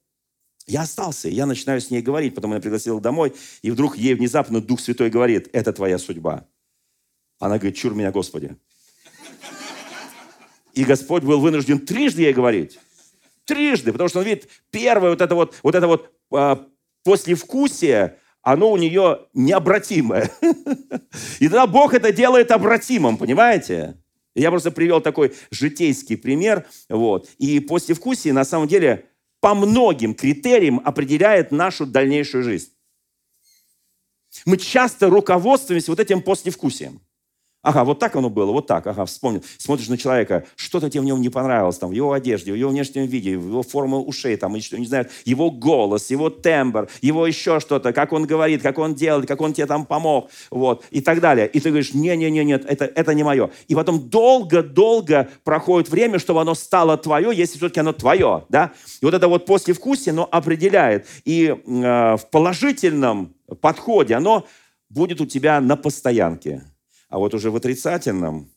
я 0.68 0.82
остался, 0.82 1.30
я 1.30 1.46
начинаю 1.46 1.80
с 1.80 1.92
ней 1.92 2.02
говорить, 2.02 2.34
потом 2.34 2.54
я 2.54 2.60
пригласил 2.60 3.00
домой, 3.00 3.34
и 3.62 3.70
вдруг 3.72 3.98
ей 3.98 4.16
внезапно 4.16 4.62
Дух 4.62 4.80
Святой 4.80 5.10
говорит, 5.10 5.50
это 5.54 5.74
твоя 5.74 5.98
судьба. 5.98 6.48
Она 7.40 7.58
говорит, 7.58 7.76
чур 7.76 7.94
меня, 7.94 8.12
Господи. 8.12 8.56
И 10.74 10.84
Господь 10.84 11.24
был 11.24 11.40
вынужден 11.40 11.80
трижды 11.80 12.24
ей 12.24 12.34
говорить. 12.34 12.80
Трижды, 13.46 13.92
потому 13.92 14.10
что 14.10 14.20
он 14.20 14.26
видит, 14.26 14.50
первое 14.72 15.12
вот 15.12 15.22
это 15.22 15.36
вот, 15.36 15.56
вот 15.64 15.76
это 15.76 15.88
вот 15.88 16.12
а, 16.34 16.68
послевкусие, 17.04 18.18
оно 18.42 18.72
у 18.72 18.78
нее 18.78 19.28
необратимое. 19.34 20.32
И 21.40 21.48
тогда 21.48 21.68
Бог 21.68 21.94
это 21.94 22.12
делает 22.12 22.52
обратимым, 22.52 23.18
понимаете? 23.18 23.98
Я 24.36 24.52
просто 24.52 24.72
привел 24.72 25.02
такой 25.02 25.34
житейский 25.50 26.18
пример. 26.18 26.66
Вот. 26.90 27.30
И 27.38 27.60
послевкусие 27.60 28.34
на 28.34 28.44
самом 28.44 28.68
деле 28.68 29.06
по 29.40 29.56
многим 29.56 30.14
критериям 30.14 30.82
определяет 30.84 31.52
нашу 31.52 31.86
дальнейшую 31.86 32.44
жизнь. 32.44 32.72
Мы 34.46 34.58
часто 34.58 35.08
руководствуемся 35.10 35.92
вот 35.92 36.00
этим 36.00 36.22
послевкусием. 36.22 37.02
Ага, 37.66 37.84
вот 37.84 37.98
так 37.98 38.16
оно 38.16 38.30
было, 38.30 38.52
вот 38.52 38.68
так, 38.68 38.86
ага, 38.86 39.06
вспомнил. 39.06 39.44
Смотришь 39.58 39.88
на 39.88 39.98
человека, 39.98 40.46
что-то 40.56 40.88
тебе 40.88 41.02
в 41.02 41.06
нем 41.06 41.20
не 41.20 41.30
понравилось, 41.30 41.80
там, 41.80 41.90
в 41.90 41.94
его 41.94 42.14
одежде, 42.14 42.52
в 42.52 42.56
его 42.56 42.70
внешнем 42.70 43.08
виде, 43.08 43.36
в 43.36 43.48
его 43.48 43.64
форме 43.64 43.96
ушей, 43.96 44.38
там, 44.38 44.54
не 44.54 44.86
знаю, 44.86 45.08
его 45.26 45.50
голос, 45.50 46.12
его 46.12 46.30
тембр, 46.30 46.88
его 47.02 47.26
еще 47.26 47.60
что-то, 47.60 47.92
как 47.92 48.14
он 48.14 48.28
говорит, 48.28 48.62
как 48.62 48.78
он 48.78 48.94
делает, 48.94 49.28
как 49.28 49.42
он 49.42 49.54
тебе 49.54 49.66
там 49.66 49.88
помог, 49.88 50.30
вот, 50.52 50.86
и 50.92 51.02
так 51.02 51.22
далее. 51.22 51.48
И 51.48 51.60
ты 51.60 51.70
говоришь, 51.70 51.96
не-не-не, 51.96 52.46
нет, 52.46 52.66
это, 52.68 52.86
это 52.86 53.16
не 53.16 53.24
мое. 53.24 53.50
И 53.68 53.74
потом 53.74 54.10
долго-долго 54.10 55.30
проходит 55.44 55.90
время, 55.90 56.20
чтобы 56.20 56.42
оно 56.42 56.54
стало 56.54 56.98
твое, 56.98 57.36
если 57.36 57.58
все-таки 57.58 57.80
оно 57.80 57.94
твое, 57.94 58.46
да. 58.50 58.74
И 59.02 59.06
вот 59.06 59.16
это 59.16 59.28
вот 59.28 59.48
послевкусие, 59.48 60.12
оно 60.12 60.30
определяет. 60.32 61.08
И 61.24 61.48
э, 61.48 61.56
в 61.66 62.30
положительном 62.30 63.34
подходе 63.60 64.14
оно 64.14 64.46
будет 64.88 65.20
у 65.20 65.26
тебя 65.26 65.60
на 65.62 65.76
постоянке. 65.76 66.62
А 67.10 67.20
вот 67.20 67.34
уже 67.34 67.52
в 67.52 67.56
отрицательном 67.56 68.50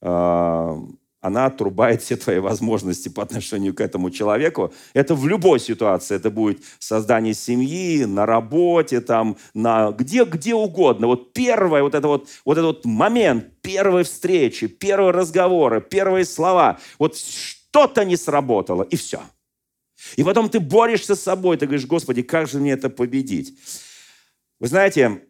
э, 0.00 0.76
она 1.20 1.46
отрубает 1.46 2.02
все 2.02 2.16
твои 2.16 2.38
возможности 2.38 3.08
по 3.08 3.22
отношению 3.22 3.74
к 3.74 3.80
этому 3.80 4.10
человеку. 4.10 4.72
Это 4.94 5.14
в 5.14 5.26
любой 5.26 5.58
ситуации. 5.58 6.14
Это 6.14 6.30
будет 6.30 6.62
создание 6.78 7.34
семьи, 7.34 8.04
на 8.04 8.24
работе, 8.24 9.00
там, 9.00 9.36
на, 9.52 9.90
где, 9.90 10.24
где 10.24 10.54
угодно. 10.54 11.08
Вот 11.08 11.32
первое, 11.32 11.82
вот, 11.82 11.94
это 11.94 12.06
вот, 12.06 12.28
вот 12.44 12.52
этот 12.52 12.64
вот 12.64 12.84
момент 12.84 13.60
первой 13.62 14.04
встречи, 14.04 14.68
первые 14.68 15.10
разговоры, 15.10 15.80
первые 15.80 16.24
слова. 16.24 16.78
Вот 16.98 17.16
что-то 17.16 18.04
не 18.04 18.16
сработало, 18.16 18.84
и 18.84 18.96
все. 18.96 19.20
И 20.16 20.22
потом 20.22 20.48
ты 20.48 20.60
борешься 20.60 21.16
с 21.16 21.22
собой, 21.22 21.56
ты 21.56 21.66
говоришь, 21.66 21.86
Господи, 21.86 22.22
как 22.22 22.48
же 22.48 22.60
мне 22.60 22.72
это 22.72 22.88
победить? 22.88 23.58
Вы 24.60 24.68
знаете, 24.68 25.22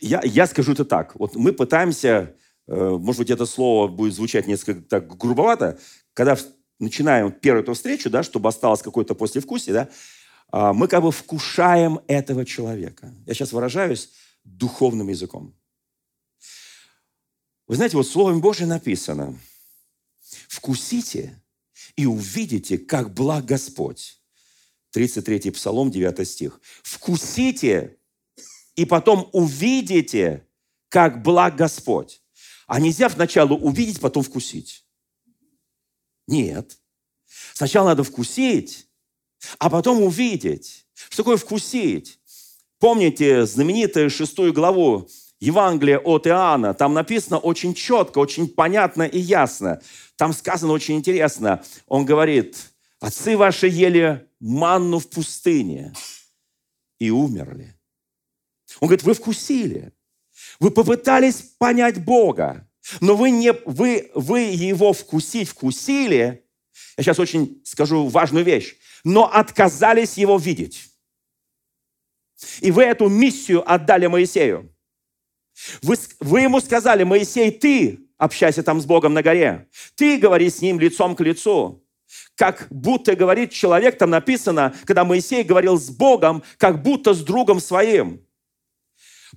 я, 0.00 0.20
я 0.24 0.46
скажу 0.46 0.72
это 0.72 0.84
так. 0.84 1.14
Вот 1.16 1.36
мы 1.36 1.52
пытаемся, 1.52 2.34
э, 2.66 2.74
может 2.74 3.20
быть, 3.20 3.30
это 3.30 3.46
слово 3.46 3.88
будет 3.88 4.14
звучать 4.14 4.46
несколько 4.46 4.80
так 4.82 5.16
грубовато, 5.16 5.78
когда 6.14 6.36
начинаем 6.78 7.32
первую 7.32 7.62
эту 7.62 7.74
встречу, 7.74 8.10
да, 8.10 8.22
чтобы 8.22 8.48
осталось 8.48 8.82
какое-то 8.82 9.14
послевкусие, 9.14 9.74
да, 9.74 9.88
а, 10.50 10.72
мы 10.72 10.88
как 10.88 11.02
бы 11.02 11.12
вкушаем 11.12 12.00
этого 12.06 12.44
человека. 12.44 13.12
Я 13.26 13.34
сейчас 13.34 13.52
выражаюсь 13.52 14.10
духовным 14.44 15.08
языком. 15.08 15.54
Вы 17.66 17.76
знаете, 17.76 17.96
вот 17.96 18.06
Словом 18.06 18.40
Божьим 18.40 18.68
написано, 18.68 19.38
«Вкусите 20.48 21.42
и 21.96 22.06
увидите, 22.06 22.78
как 22.78 23.12
благ 23.12 23.44
Господь». 23.44 24.22
33 24.92 25.50
Псалом, 25.50 25.90
9 25.90 26.26
стих. 26.26 26.60
«Вкусите 26.82 27.97
и 28.78 28.84
потом 28.84 29.28
увидите, 29.32 30.46
как 30.88 31.20
благ 31.24 31.56
Господь. 31.56 32.22
А 32.68 32.78
нельзя 32.78 33.08
вначале 33.08 33.56
увидеть, 33.56 33.98
потом 33.98 34.22
вкусить. 34.22 34.84
Нет. 36.28 36.78
Сначала 37.54 37.88
надо 37.88 38.04
вкусить, 38.04 38.86
а 39.58 39.68
потом 39.68 40.00
увидеть. 40.00 40.86
Что 40.94 41.24
такое 41.24 41.38
вкусить? 41.38 42.20
Помните 42.78 43.46
знаменитую 43.46 44.10
шестую 44.10 44.52
главу 44.52 45.08
Евангелия 45.40 45.98
от 45.98 46.28
Иоанна? 46.28 46.72
Там 46.72 46.94
написано 46.94 47.38
очень 47.38 47.74
четко, 47.74 48.20
очень 48.20 48.46
понятно 48.46 49.02
и 49.02 49.18
ясно. 49.18 49.82
Там 50.14 50.32
сказано 50.32 50.72
очень 50.72 50.94
интересно. 50.94 51.64
Он 51.88 52.04
говорит, 52.04 52.70
отцы 53.00 53.36
ваши 53.36 53.66
ели 53.66 54.24
манну 54.38 55.00
в 55.00 55.08
пустыне 55.10 55.94
и 57.00 57.10
умерли. 57.10 57.77
Он 58.80 58.88
говорит, 58.88 59.04
вы 59.04 59.14
вкусили, 59.14 59.92
вы 60.60 60.70
попытались 60.70 61.42
понять 61.58 62.04
Бога, 62.04 62.68
но 63.00 63.16
вы, 63.16 63.30
не, 63.30 63.52
вы, 63.64 64.10
вы 64.14 64.40
его 64.40 64.92
вкусить 64.92 65.48
вкусили, 65.48 66.44
я 66.96 67.04
сейчас 67.04 67.18
очень 67.18 67.60
скажу 67.64 68.06
важную 68.08 68.44
вещь, 68.44 68.76
но 69.04 69.24
отказались 69.24 70.16
его 70.16 70.38
видеть. 70.38 70.90
И 72.60 72.70
вы 72.70 72.84
эту 72.84 73.08
миссию 73.08 73.68
отдали 73.70 74.06
Моисею. 74.06 74.72
Вы, 75.82 75.96
вы 76.20 76.42
ему 76.42 76.60
сказали, 76.60 77.02
Моисей, 77.02 77.50
ты 77.50 78.00
общайся 78.16 78.62
там 78.62 78.80
с 78.80 78.84
Богом 78.84 79.14
на 79.14 79.22
горе. 79.22 79.68
Ты 79.96 80.18
говори 80.18 80.50
с 80.50 80.60
ним 80.60 80.78
лицом 80.78 81.16
к 81.16 81.20
лицу. 81.20 81.84
Как 82.36 82.68
будто 82.70 83.16
говорит 83.16 83.52
человек, 83.52 83.98
там 83.98 84.10
написано, 84.10 84.74
когда 84.84 85.04
Моисей 85.04 85.42
говорил 85.42 85.78
с 85.78 85.90
Богом, 85.90 86.42
как 86.56 86.82
будто 86.82 87.12
с 87.12 87.22
другом 87.22 87.60
своим. 87.60 88.24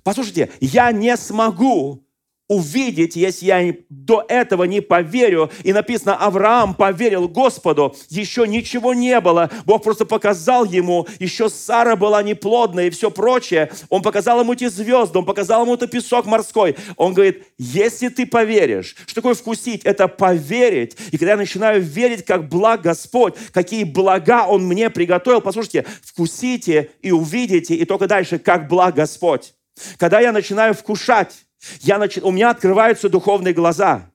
Послушайте, 0.02 0.50
я 0.60 0.92
не 0.92 1.16
смогу 1.16 2.04
увидеть, 2.52 3.16
если 3.16 3.46
я 3.46 3.74
до 3.88 4.24
этого 4.28 4.64
не 4.64 4.82
поверю. 4.82 5.50
И 5.62 5.72
написано, 5.72 6.16
Авраам 6.16 6.74
поверил 6.74 7.28
Господу, 7.28 7.96
еще 8.10 8.46
ничего 8.46 8.92
не 8.92 9.18
было. 9.20 9.50
Бог 9.64 9.82
просто 9.82 10.04
показал 10.04 10.64
ему, 10.66 11.06
еще 11.18 11.48
Сара 11.48 11.96
была 11.96 12.22
неплодная 12.22 12.88
и 12.88 12.90
все 12.90 13.10
прочее. 13.10 13.70
Он 13.88 14.02
показал 14.02 14.40
ему 14.40 14.52
эти 14.52 14.68
звезды, 14.68 15.18
он 15.18 15.24
показал 15.24 15.62
ему 15.62 15.74
это 15.74 15.86
песок 15.86 16.26
морской. 16.26 16.76
Он 16.96 17.14
говорит, 17.14 17.44
если 17.58 18.08
ты 18.08 18.26
поверишь, 18.26 18.96
что 19.06 19.16
такое 19.16 19.34
вкусить? 19.34 19.82
Это 19.84 20.06
поверить. 20.08 20.96
И 21.10 21.16
когда 21.16 21.32
я 21.32 21.38
начинаю 21.38 21.80
верить, 21.80 22.24
как 22.24 22.48
благ 22.48 22.82
Господь, 22.82 23.34
какие 23.52 23.84
блага 23.84 24.46
Он 24.46 24.64
мне 24.66 24.90
приготовил, 24.90 25.40
послушайте, 25.40 25.86
вкусите 26.02 26.90
и 27.00 27.12
увидите, 27.12 27.74
и 27.74 27.84
только 27.86 28.06
дальше, 28.06 28.38
как 28.38 28.68
благ 28.68 28.94
Господь. 28.94 29.54
Когда 29.98 30.20
я 30.20 30.32
начинаю 30.32 30.74
вкушать, 30.74 31.46
я 31.80 31.98
нач... 31.98 32.18
у 32.18 32.30
меня 32.30 32.50
открываются 32.50 33.08
духовные 33.08 33.54
глаза. 33.54 34.10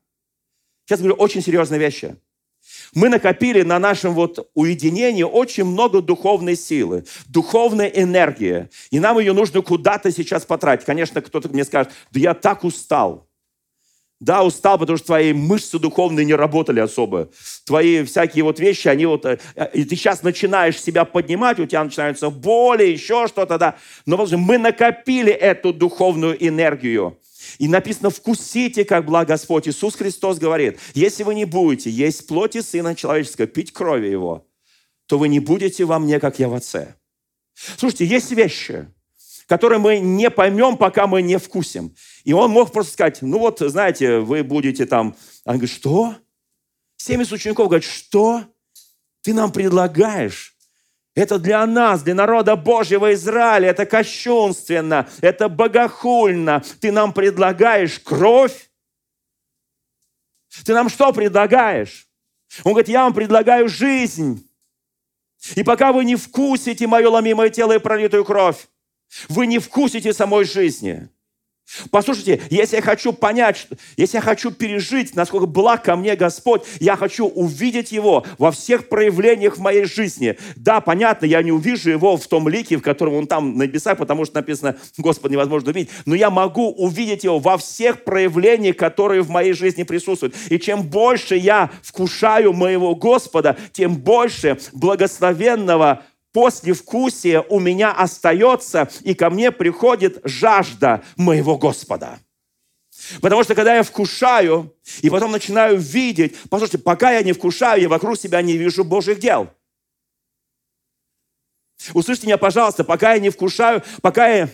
Сейчас 0.86 1.00
говорю 1.00 1.16
очень 1.16 1.42
серьезные 1.42 1.80
вещи. 1.80 2.16
Мы 2.94 3.10
накопили 3.10 3.62
на 3.62 3.80
нашем 3.80 4.14
вот 4.14 4.50
уединении 4.54 5.24
очень 5.24 5.66
много 5.66 6.02
духовной 6.02 6.56
силы, 6.56 7.06
духовной 7.28 7.92
энергии. 7.94 8.70
И 8.92 9.00
нам 9.00 9.20
ее 9.20 9.34
нужно 9.34 9.62
куда-то 9.62 10.12
сейчас 10.12 10.46
потратить. 10.46 10.86
Конечно, 10.86 11.22
кто-то 11.22 11.50
мне 11.50 11.64
скажет, 11.64 11.92
да 12.12 12.20
я 12.20 12.34
так 12.34 12.64
устал. 12.64 13.27
Да, 14.20 14.44
устал, 14.44 14.80
потому 14.80 14.98
что 14.98 15.08
твои 15.08 15.32
мышцы 15.32 15.78
духовные 15.78 16.26
не 16.26 16.34
работали 16.34 16.80
особо. 16.80 17.30
Твои 17.66 18.04
всякие 18.04 18.44
вот 18.44 18.60
вещи, 18.60 18.88
они 18.88 19.06
вот... 19.06 19.26
Э, 19.26 19.38
и 19.74 19.84
ты 19.84 19.96
сейчас 19.96 20.24
начинаешь 20.24 20.82
себя 20.82 21.06
поднимать, 21.06 21.60
у 21.60 21.68
тебя 21.68 21.84
начинаются 21.84 22.32
боли, 22.32 22.84
еще 22.84 23.28
что-то, 23.28 23.60
да. 23.60 23.78
Но 24.08 24.26
мы 24.26 24.58
накопили 24.58 25.32
эту 25.32 25.72
духовную 25.72 26.36
энергию. 26.46 27.20
И 27.60 27.68
написано, 27.68 28.10
вкусите, 28.10 28.86
как 28.86 29.06
благ 29.06 29.28
Господь. 29.28 29.68
Иисус 29.68 29.96
Христос 29.96 30.40
говорит, 30.40 30.80
если 30.96 31.22
вы 31.22 31.36
не 31.36 31.46
будете 31.46 31.92
есть 31.92 32.26
плоти 32.28 32.62
Сына 32.62 32.96
Человеческого, 32.96 33.46
пить 33.46 33.72
крови 33.72 34.08
Его, 34.08 34.48
то 35.06 35.20
вы 35.20 35.28
не 35.28 35.40
будете 35.40 35.86
во 35.86 36.00
мне, 36.00 36.20
как 36.20 36.40
я 36.40 36.50
в 36.50 36.56
Отце. 36.56 36.96
Слушайте, 37.78 38.06
есть 38.06 38.32
вещи, 38.32 38.88
которые 39.48 39.80
мы 39.80 40.00
не 40.00 40.30
поймем, 40.30 40.78
пока 40.78 41.08
мы 41.08 41.22
не 41.22 41.38
вкусим. 41.38 41.96
И 42.24 42.34
он 42.34 42.52
мог 42.52 42.72
просто 42.72 42.94
сказать, 42.94 43.22
ну 43.22 43.40
вот, 43.40 43.60
знаете, 43.60 44.20
вы 44.20 44.44
будете 44.44 44.86
там... 44.86 45.16
Он 45.46 45.54
говорит, 45.54 45.74
что? 45.74 46.16
70 46.98 47.32
учеников 47.32 47.68
говорят, 47.68 47.86
что? 47.86 48.44
Ты 49.22 49.34
нам 49.34 49.52
предлагаешь? 49.52 50.56
Это 51.16 51.40
для 51.40 51.66
нас, 51.66 52.04
для 52.04 52.14
народа 52.14 52.56
Божьего 52.56 53.14
Израиля. 53.14 53.70
Это 53.70 53.86
кощунственно, 53.86 55.10
это 55.22 55.50
богохульно. 55.50 56.64
Ты 56.80 56.92
нам 56.92 57.14
предлагаешь 57.14 58.00
кровь? 58.00 58.70
Ты 60.66 60.74
нам 60.74 60.90
что 60.90 61.14
предлагаешь? 61.14 62.08
Он 62.64 62.74
говорит, 62.74 62.90
я 62.90 63.04
вам 63.04 63.14
предлагаю 63.14 63.70
жизнь. 63.70 64.48
И 65.56 65.64
пока 65.64 65.92
вы 65.94 66.04
не 66.04 66.16
вкусите 66.16 66.86
мое 66.88 67.10
ломимое 67.10 67.50
тело 67.50 67.74
и 67.74 67.80
пролитую 67.80 68.26
кровь, 68.26 68.68
вы 69.30 69.48
не 69.48 69.60
вкусите 69.60 70.14
самой 70.14 70.46
жизни. 70.46 71.10
Послушайте, 71.92 72.42
если 72.50 72.78
я 72.78 72.82
хочу 72.82 73.12
понять, 73.12 73.68
если 73.98 74.18
я 74.18 74.22
хочу 74.22 74.52
пережить, 74.52 75.16
насколько 75.16 75.48
благ 75.48 75.84
ко 75.84 75.98
мне 75.98 76.16
Господь, 76.16 76.62
я 76.80 76.96
хочу 76.96 77.28
увидеть 77.28 77.92
Его 77.92 78.26
во 78.38 78.52
всех 78.52 78.88
проявлениях 78.88 79.58
в 79.58 79.60
моей 79.60 79.84
жизни. 79.84 80.38
Да, 80.56 80.80
понятно, 80.80 81.26
я 81.26 81.44
не 81.44 81.52
увижу 81.52 81.90
Его 81.90 82.16
в 82.16 82.26
том 82.26 82.48
лике, 82.48 82.78
в 82.78 82.82
котором 82.82 83.16
Он 83.16 83.28
там 83.28 83.58
на 83.58 83.64
небесах, 83.64 83.98
потому 83.98 84.24
что 84.24 84.36
написано, 84.36 84.78
Господь 84.98 85.32
невозможно 85.32 85.72
увидеть, 85.72 85.90
но 86.06 86.16
я 86.16 86.30
могу 86.30 86.72
увидеть 86.72 87.26
Его 87.26 87.38
во 87.38 87.58
всех 87.58 88.06
проявлениях, 88.06 88.78
которые 88.78 89.22
в 89.22 89.30
моей 89.30 89.52
жизни 89.52 89.84
присутствуют. 89.84 90.36
И 90.50 90.60
чем 90.60 90.84
больше 90.84 91.36
я 91.36 91.70
вкушаю 91.84 92.54
моего 92.54 92.96
Господа, 92.96 93.58
тем 93.74 93.96
больше 93.96 94.58
благословенного 94.72 96.04
послевкусие 96.38 97.44
у 97.50 97.60
меня 97.60 97.92
остается, 97.92 98.92
и 99.02 99.16
ко 99.16 99.32
мне 99.32 99.52
приходит 99.52 100.20
жажда 100.24 101.04
моего 101.16 101.58
Господа. 101.58 102.20
Потому 103.22 103.44
что 103.44 103.56
когда 103.56 103.76
я 103.76 103.82
вкушаю, 103.82 104.72
и 105.02 105.10
потом 105.10 105.32
начинаю 105.32 105.80
видеть, 105.80 106.38
послушайте, 106.52 106.78
пока 106.78 107.12
я 107.12 107.24
не 107.24 107.34
вкушаю, 107.34 107.82
я 107.82 107.90
вокруг 107.90 108.20
себя 108.20 108.44
не 108.44 108.56
вижу 108.56 108.84
Божьих 108.84 109.20
дел. 109.20 109.50
Услышьте 111.96 112.28
меня, 112.28 112.38
пожалуйста, 112.38 112.84
пока 112.84 113.14
я 113.14 113.20
не 113.20 113.32
вкушаю, 113.32 113.82
пока 114.04 114.28
я 114.30 114.50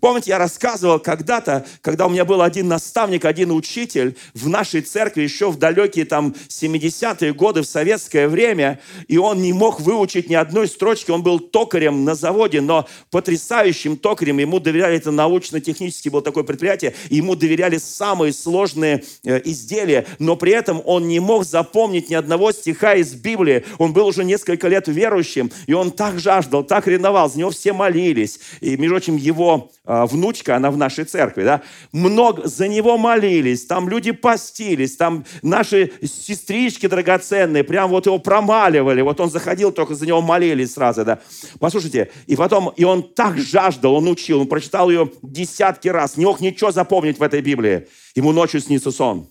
Помните, 0.00 0.30
я 0.30 0.38
рассказывал 0.38 0.98
когда-то, 0.98 1.66
когда 1.82 2.06
у 2.06 2.10
меня 2.10 2.24
был 2.24 2.42
один 2.42 2.68
наставник, 2.68 3.24
один 3.24 3.50
учитель 3.50 4.16
в 4.34 4.48
нашей 4.48 4.82
церкви 4.82 5.22
еще 5.22 5.50
в 5.50 5.58
далекие 5.58 6.04
там 6.04 6.34
70-е 6.48 7.34
годы 7.34 7.62
в 7.62 7.66
советское 7.66 8.28
время, 8.28 8.80
и 9.08 9.18
он 9.18 9.42
не 9.42 9.52
мог 9.52 9.80
выучить 9.80 10.30
ни 10.30 10.34
одной 10.34 10.68
строчки, 10.68 11.10
он 11.10 11.22
был 11.22 11.40
токарем 11.40 12.04
на 12.04 12.14
заводе, 12.14 12.60
но 12.60 12.88
потрясающим 13.10 13.96
токарем, 13.96 14.38
ему 14.38 14.60
доверяли, 14.60 14.96
это 14.96 15.10
научно-технически 15.10 16.08
было 16.08 16.22
такое 16.22 16.44
предприятие, 16.44 16.94
ему 17.08 17.34
доверяли 17.34 17.78
самые 17.78 18.32
сложные 18.32 19.04
э, 19.24 19.40
изделия, 19.44 20.06
но 20.18 20.36
при 20.36 20.52
этом 20.52 20.82
он 20.84 21.08
не 21.08 21.20
мог 21.20 21.44
запомнить 21.44 22.10
ни 22.10 22.14
одного 22.14 22.52
стиха 22.52 22.94
из 22.94 23.14
Библии, 23.14 23.64
он 23.78 23.92
был 23.92 24.06
уже 24.06 24.24
несколько 24.24 24.68
лет 24.68 24.88
верующим, 24.88 25.50
и 25.66 25.72
он 25.72 25.90
так 25.90 26.18
жаждал, 26.18 26.62
так 26.62 26.86
ревновал, 26.86 27.30
за 27.30 27.38
него 27.38 27.50
все 27.50 27.72
молились, 27.72 28.40
и, 28.60 28.76
между 28.76 28.94
прочим, 28.94 29.16
его 29.16 29.69
внучка, 29.84 30.56
она 30.56 30.70
в 30.70 30.76
нашей 30.76 31.04
церкви, 31.04 31.42
да, 31.42 31.62
много 31.92 32.46
за 32.46 32.68
него 32.68 32.98
молились, 32.98 33.66
там 33.66 33.88
люди 33.88 34.12
постились, 34.12 34.96
там 34.96 35.24
наши 35.42 35.92
сестрички 36.02 36.86
драгоценные, 36.86 37.64
прям 37.64 37.90
вот 37.90 38.06
его 38.06 38.18
промаливали, 38.18 39.00
вот 39.00 39.20
он 39.20 39.30
заходил, 39.30 39.72
только 39.72 39.94
за 39.94 40.06
него 40.06 40.20
молились 40.20 40.74
сразу, 40.74 41.04
да. 41.04 41.20
Послушайте, 41.58 42.10
и 42.26 42.36
потом, 42.36 42.72
и 42.76 42.84
он 42.84 43.02
так 43.02 43.38
жаждал, 43.38 43.94
он 43.94 44.08
учил, 44.08 44.40
он 44.42 44.48
прочитал 44.48 44.90
ее 44.90 45.10
десятки 45.22 45.88
раз, 45.88 46.16
не 46.16 46.24
мог 46.24 46.40
ничего 46.40 46.70
запомнить 46.72 47.18
в 47.18 47.22
этой 47.22 47.40
Библии. 47.40 47.88
Ему 48.14 48.32
ночью 48.32 48.60
снится 48.60 48.90
сон. 48.90 49.28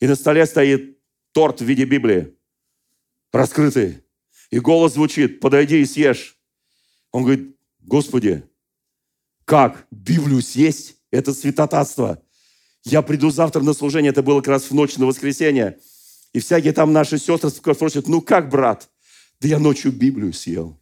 И 0.00 0.06
на 0.06 0.14
столе 0.14 0.44
стоит 0.46 0.98
торт 1.32 1.60
в 1.60 1.64
виде 1.64 1.84
Библии, 1.84 2.34
раскрытый. 3.32 4.02
И 4.50 4.58
голос 4.58 4.94
звучит, 4.94 5.40
подойди 5.40 5.80
и 5.80 5.86
съешь. 5.86 6.38
Он 7.12 7.22
говорит, 7.22 7.56
Господи, 7.80 8.42
как? 9.46 9.86
Библию 9.90 10.42
съесть? 10.42 10.96
Это 11.10 11.32
святотатство. 11.32 12.20
Я 12.84 13.00
приду 13.00 13.30
завтра 13.30 13.62
на 13.62 13.72
служение, 13.72 14.10
это 14.10 14.22
было 14.22 14.40
как 14.40 14.48
раз 14.48 14.64
в 14.64 14.74
ночь 14.74 14.96
на 14.96 15.06
воскресенье. 15.06 15.78
И 16.32 16.40
всякие 16.40 16.72
там 16.72 16.92
наши 16.92 17.16
сестры 17.16 17.50
спросят, 17.50 18.08
ну 18.08 18.20
как, 18.20 18.50
брат? 18.50 18.90
Да 19.40 19.48
я 19.48 19.58
ночью 19.58 19.92
Библию 19.92 20.32
съел. 20.32 20.78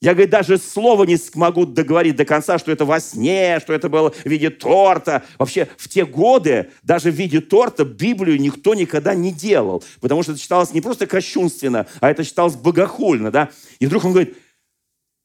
Я, 0.00 0.14
говорит, 0.14 0.30
даже 0.30 0.56
слова 0.56 1.04
не 1.04 1.18
смогу 1.18 1.66
договорить 1.66 2.16
до 2.16 2.24
конца, 2.24 2.58
что 2.58 2.72
это 2.72 2.86
во 2.86 2.98
сне, 2.98 3.60
что 3.60 3.74
это 3.74 3.90
было 3.90 4.10
в 4.10 4.26
виде 4.26 4.48
торта. 4.48 5.24
Вообще, 5.38 5.68
в 5.76 5.90
те 5.90 6.06
годы 6.06 6.70
даже 6.82 7.10
в 7.10 7.14
виде 7.14 7.42
торта 7.42 7.84
Библию 7.84 8.40
никто 8.40 8.74
никогда 8.74 9.14
не 9.14 9.30
делал, 9.30 9.84
потому 10.00 10.22
что 10.22 10.32
это 10.32 10.40
считалось 10.40 10.72
не 10.72 10.80
просто 10.80 11.06
кощунственно, 11.06 11.86
а 12.00 12.10
это 12.10 12.24
считалось 12.24 12.56
богохульно, 12.56 13.30
да. 13.30 13.50
И 13.78 13.86
вдруг 13.86 14.06
он 14.06 14.12
говорит, 14.12 14.34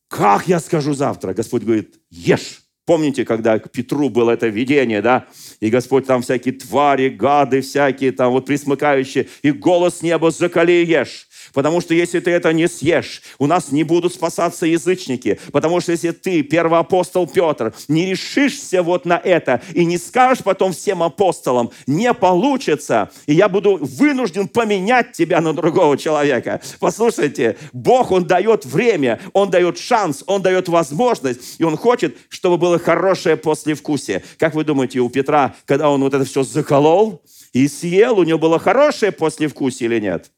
как 0.08 0.48
я 0.48 0.60
скажу 0.60 0.94
завтра? 0.94 1.34
Господь 1.34 1.64
говорит, 1.64 1.96
ешь. 2.10 2.62
Помните, 2.86 3.26
когда 3.26 3.58
к 3.58 3.72
Петру 3.72 4.10
было 4.10 4.32
это 4.32 4.48
видение, 4.48 5.02
да? 5.02 5.26
И 5.60 5.72
Господь 5.72 6.06
там 6.06 6.22
всякие 6.22 6.54
твари, 6.54 7.10
гады 7.10 7.62
всякие 7.62 8.12
там 8.12 8.32
вот 8.32 8.46
присмыкающие. 8.46 9.28
И 9.42 9.52
голос 9.52 10.04
неба 10.04 10.30
закали 10.30 10.72
и 10.72 10.86
ешь. 10.86 11.28
Потому 11.56 11.80
что 11.82 11.94
если 11.94 12.20
ты 12.20 12.32
это 12.32 12.54
не 12.54 12.68
съешь, 12.68 13.22
у 13.40 13.48
нас 13.48 13.72
не 13.72 13.84
будут 13.84 14.14
спасаться 14.14 14.66
язычники. 14.68 15.40
Потому 15.52 15.80
что 15.80 15.94
если 15.94 16.12
ты, 16.12 16.44
первый 16.44 16.80
апостол 16.80 17.26
Петр, 17.26 17.74
не 17.88 18.06
решишься 18.06 18.84
вот 18.84 19.06
на 19.06 19.18
это 19.18 19.62
и 19.74 19.86
не 19.86 19.98
скажешь 19.98 20.44
потом 20.44 20.74
всем 20.74 21.02
апостолам, 21.02 21.72
не 21.88 22.14
получится, 22.14 23.10
и 23.26 23.34
я 23.34 23.48
буду 23.48 23.78
вынужден 23.82 24.50
поменять 24.50 25.14
тебя 25.14 25.40
на 25.40 25.54
другого 25.54 25.98
человека. 25.98 26.62
Послушайте, 26.80 27.58
Бог, 27.72 28.12
Он 28.12 28.26
дает 28.26 28.66
время, 28.66 29.22
Он 29.32 29.50
дает 29.50 29.80
шанс, 29.80 30.24
Он 30.28 30.42
дает 30.42 30.68
возможность, 30.68 31.56
и 31.58 31.64
Он 31.64 31.78
хочет, 31.78 32.18
чтобы 32.28 32.58
было 32.58 32.78
хорошее 32.78 33.38
послевкусие. 33.38 34.24
Как 34.38 34.56
вы 34.56 34.66
думаете, 34.66 35.00
у 35.00 35.10
Петра, 35.10 35.56
когда 35.66 35.90
он 35.90 36.02
вот 36.02 36.14
это 36.14 36.26
все 36.26 36.44
заколол 36.44 37.22
и 37.54 37.70
съел, 37.70 38.20
у 38.20 38.24
него 38.24 38.40
было 38.40 38.60
хорошее 38.60 39.14
послевкусие 39.14 39.88
или 39.90 40.02
нет? 40.02 40.32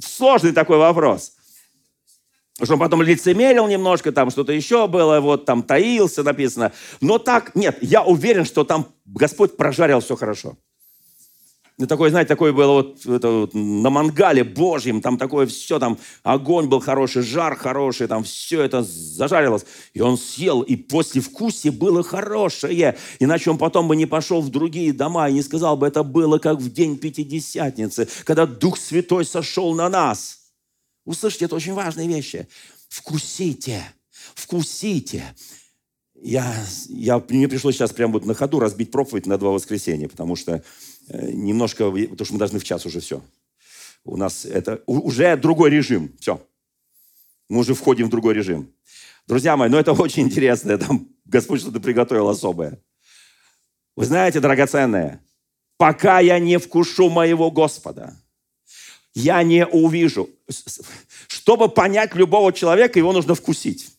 Сложный 0.00 0.52
такой 0.52 0.78
вопрос. 0.78 1.32
Что 2.62 2.74
он 2.74 2.80
потом 2.80 3.02
лицемерил 3.02 3.66
немножко, 3.66 4.12
там 4.12 4.30
что-то 4.30 4.52
еще 4.52 4.88
было, 4.88 5.20
вот 5.20 5.44
там 5.44 5.62
таился, 5.62 6.22
написано. 6.22 6.72
Но 7.02 7.18
так, 7.18 7.54
нет, 7.54 7.76
я 7.82 8.02
уверен, 8.02 8.46
что 8.46 8.64
там 8.64 8.94
Господь 9.04 9.56
прожарил 9.56 10.00
все 10.00 10.16
хорошо. 10.16 10.56
Ну, 11.78 11.86
такой, 11.86 12.08
знаете, 12.08 12.28
такое 12.28 12.54
было 12.54 12.72
вот, 12.72 13.04
это 13.04 13.30
вот 13.30 13.50
на 13.52 13.90
мангале 13.90 14.44
божьем, 14.44 15.02
там 15.02 15.18
такое 15.18 15.46
все, 15.46 15.78
там 15.78 15.98
огонь 16.22 16.68
был 16.68 16.80
хороший, 16.80 17.20
жар 17.20 17.54
хороший, 17.54 18.06
там 18.06 18.24
все 18.24 18.62
это 18.62 18.82
зажарилось. 18.82 19.66
И 19.92 20.00
он 20.00 20.16
съел, 20.16 20.62
и 20.62 20.74
после 20.74 21.20
вкуса 21.20 21.70
было 21.70 22.02
хорошее. 22.02 22.96
Иначе 23.18 23.50
он 23.50 23.58
потом 23.58 23.88
бы 23.88 23.96
не 23.96 24.06
пошел 24.06 24.40
в 24.40 24.48
другие 24.48 24.94
дома 24.94 25.28
и 25.28 25.34
не 25.34 25.42
сказал 25.42 25.76
бы, 25.76 25.86
это 25.86 26.02
было 26.02 26.38
как 26.38 26.60
в 26.60 26.72
день 26.72 26.96
Пятидесятницы, 26.96 28.08
когда 28.24 28.46
Дух 28.46 28.78
Святой 28.78 29.26
сошел 29.26 29.74
на 29.74 29.90
нас. 29.90 30.38
Услышите, 31.04 31.44
это 31.44 31.56
очень 31.56 31.74
важные 31.74 32.08
вещи. 32.08 32.48
Вкусите, 32.88 33.84
вкусите. 34.34 35.24
Я, 36.22 36.54
я, 36.88 37.22
мне 37.28 37.48
пришлось 37.48 37.76
сейчас 37.76 37.92
прямо 37.92 38.14
вот 38.14 38.24
на 38.24 38.32
ходу 38.32 38.60
разбить 38.60 38.90
проповедь 38.90 39.26
на 39.26 39.36
два 39.36 39.50
воскресенья, 39.50 40.08
потому 40.08 40.34
что 40.36 40.62
немножко, 41.08 41.90
потому 41.90 42.24
что 42.24 42.32
мы 42.34 42.38
должны 42.38 42.58
в 42.58 42.64
час 42.64 42.86
уже 42.86 43.00
все. 43.00 43.22
У 44.04 44.16
нас 44.16 44.44
это 44.44 44.82
уже 44.86 45.36
другой 45.36 45.70
режим, 45.70 46.12
все. 46.20 46.40
Мы 47.48 47.60
уже 47.60 47.74
входим 47.74 48.06
в 48.06 48.10
другой 48.10 48.34
режим. 48.34 48.72
Друзья 49.26 49.56
мои, 49.56 49.68
ну 49.68 49.78
это 49.78 49.92
очень 50.00 50.24
интересно, 50.24 50.78
там 50.78 51.08
Господь 51.24 51.60
что-то 51.60 51.80
приготовил 51.80 52.28
особое. 52.28 52.80
Вы 53.96 54.04
знаете, 54.04 54.40
драгоценное, 54.40 55.24
пока 55.76 56.20
я 56.20 56.38
не 56.38 56.58
вкушу 56.58 57.08
моего 57.08 57.50
Господа, 57.50 58.14
я 59.14 59.42
не 59.42 59.66
увижу. 59.66 60.28
Чтобы 61.26 61.68
понять 61.68 62.14
любого 62.14 62.52
человека, 62.52 62.98
его 62.98 63.12
нужно 63.12 63.34
вкусить 63.34 63.95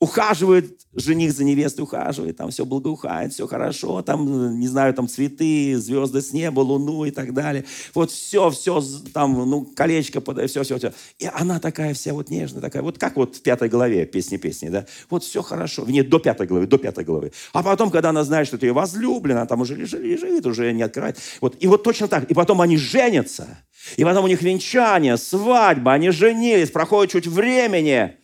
ухаживает, 0.00 0.80
жених 0.94 1.32
за 1.32 1.44
невестой 1.44 1.82
ухаживает, 1.82 2.36
там 2.36 2.50
все 2.50 2.64
благоухает, 2.64 3.32
все 3.32 3.48
хорошо, 3.48 4.00
там, 4.02 4.58
не 4.58 4.68
знаю, 4.68 4.94
там 4.94 5.08
цветы, 5.08 5.76
звезды 5.76 6.22
с 6.22 6.32
неба, 6.32 6.60
луну 6.60 7.04
и 7.04 7.10
так 7.10 7.34
далее. 7.34 7.64
Вот 7.94 8.12
все, 8.12 8.50
все, 8.50 8.80
там, 9.12 9.32
ну, 9.32 9.64
колечко, 9.64 10.20
все, 10.46 10.62
все, 10.62 10.78
все. 10.78 10.92
И 11.18 11.28
она 11.32 11.58
такая 11.58 11.94
вся 11.94 12.12
вот 12.14 12.30
нежная, 12.30 12.60
такая, 12.60 12.82
вот 12.82 12.98
как 12.98 13.16
вот 13.16 13.36
в 13.36 13.42
пятой 13.42 13.68
главе 13.68 14.06
песни-песни, 14.06 14.68
да? 14.68 14.86
Вот 15.10 15.24
все 15.24 15.42
хорошо. 15.42 15.84
Нет, 15.86 16.08
до 16.08 16.20
пятой 16.20 16.46
главы, 16.46 16.66
до 16.68 16.78
пятой 16.78 17.04
главы. 17.04 17.32
А 17.52 17.64
потом, 17.64 17.90
когда 17.90 18.10
она 18.10 18.22
знает, 18.22 18.46
что 18.46 18.56
ты 18.56 18.66
ее 18.66 18.72
возлюблена, 18.72 19.46
там 19.46 19.62
уже 19.62 19.74
лежит, 19.74 20.00
лежит, 20.00 20.46
уже 20.46 20.72
не 20.72 20.82
открывает. 20.82 21.18
Вот, 21.40 21.56
и 21.58 21.66
вот 21.66 21.82
точно 21.82 22.06
так. 22.06 22.30
И 22.30 22.34
потом 22.34 22.60
они 22.60 22.76
женятся. 22.76 23.58
И 23.96 24.04
потом 24.04 24.24
у 24.24 24.28
них 24.28 24.42
венчание, 24.42 25.16
свадьба, 25.16 25.92
они 25.94 26.10
женились, 26.10 26.70
проходит 26.70 27.12
чуть 27.12 27.26
времени. 27.26 28.16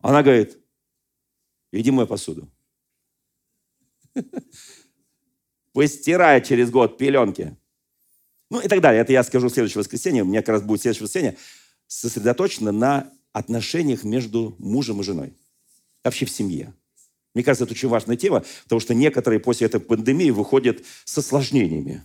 Она 0.00 0.22
говорит, 0.22 0.58
Иди 1.80 1.90
мой 1.90 2.06
посуду. 2.06 2.48
Постирай 5.72 6.42
через 6.42 6.70
год 6.70 6.98
пеленки. 6.98 7.56
Ну 8.48 8.60
и 8.60 8.68
так 8.68 8.80
далее. 8.80 9.02
Это 9.02 9.12
я 9.12 9.24
скажу 9.24 9.48
в 9.48 9.52
следующее 9.52 9.80
воскресенье. 9.80 10.22
У 10.22 10.26
меня 10.26 10.40
как 10.40 10.50
раз 10.50 10.62
будет 10.62 10.82
следующее 10.82 11.04
воскресенье 11.04 11.36
сосредоточено 11.88 12.70
на 12.70 13.12
отношениях 13.32 14.04
между 14.04 14.54
мужем 14.58 15.00
и 15.00 15.04
женой. 15.04 15.34
Вообще 16.04 16.26
в 16.26 16.30
семье. 16.30 16.72
Мне 17.34 17.42
кажется, 17.42 17.64
это 17.64 17.72
очень 17.72 17.88
важная 17.88 18.16
тема, 18.16 18.44
потому 18.62 18.80
что 18.80 18.94
некоторые 18.94 19.40
после 19.40 19.66
этой 19.66 19.80
пандемии 19.80 20.30
выходят 20.30 20.78
с 21.04 21.18
осложнениями, 21.18 22.04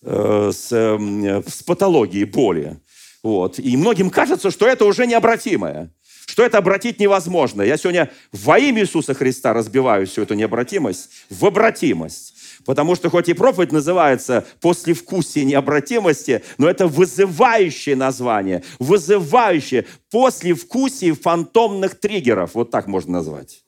э, 0.00 0.50
с, 0.54 0.72
э, 0.72 1.42
с 1.46 1.62
патологией 1.62 2.24
боли. 2.24 2.80
Вот. 3.22 3.58
И 3.58 3.76
многим 3.76 4.08
кажется, 4.08 4.50
что 4.50 4.66
это 4.66 4.86
уже 4.86 5.06
необратимое, 5.06 5.92
что 6.26 6.44
это 6.44 6.58
обратить 6.58 7.00
невозможно. 7.00 7.62
Я 7.62 7.76
сегодня 7.76 8.10
во 8.32 8.58
имя 8.58 8.82
Иисуса 8.82 9.14
Христа 9.14 9.52
разбиваю 9.52 10.06
всю 10.06 10.22
эту 10.22 10.34
необратимость 10.34 11.10
в 11.30 11.46
обратимость. 11.46 12.34
Потому 12.64 12.96
что 12.96 13.10
хоть 13.10 13.28
и 13.28 13.32
проповедь 13.32 13.70
называется 13.70 14.44
«послевкусие 14.60 15.44
необратимости», 15.44 16.42
но 16.58 16.68
это 16.68 16.88
вызывающее 16.88 17.94
название, 17.94 18.64
вызывающее 18.80 19.86
послевкусие 20.10 21.14
фантомных 21.14 21.94
триггеров. 22.00 22.54
Вот 22.54 22.70
так 22.70 22.88
можно 22.88 23.12
назвать. 23.12 23.65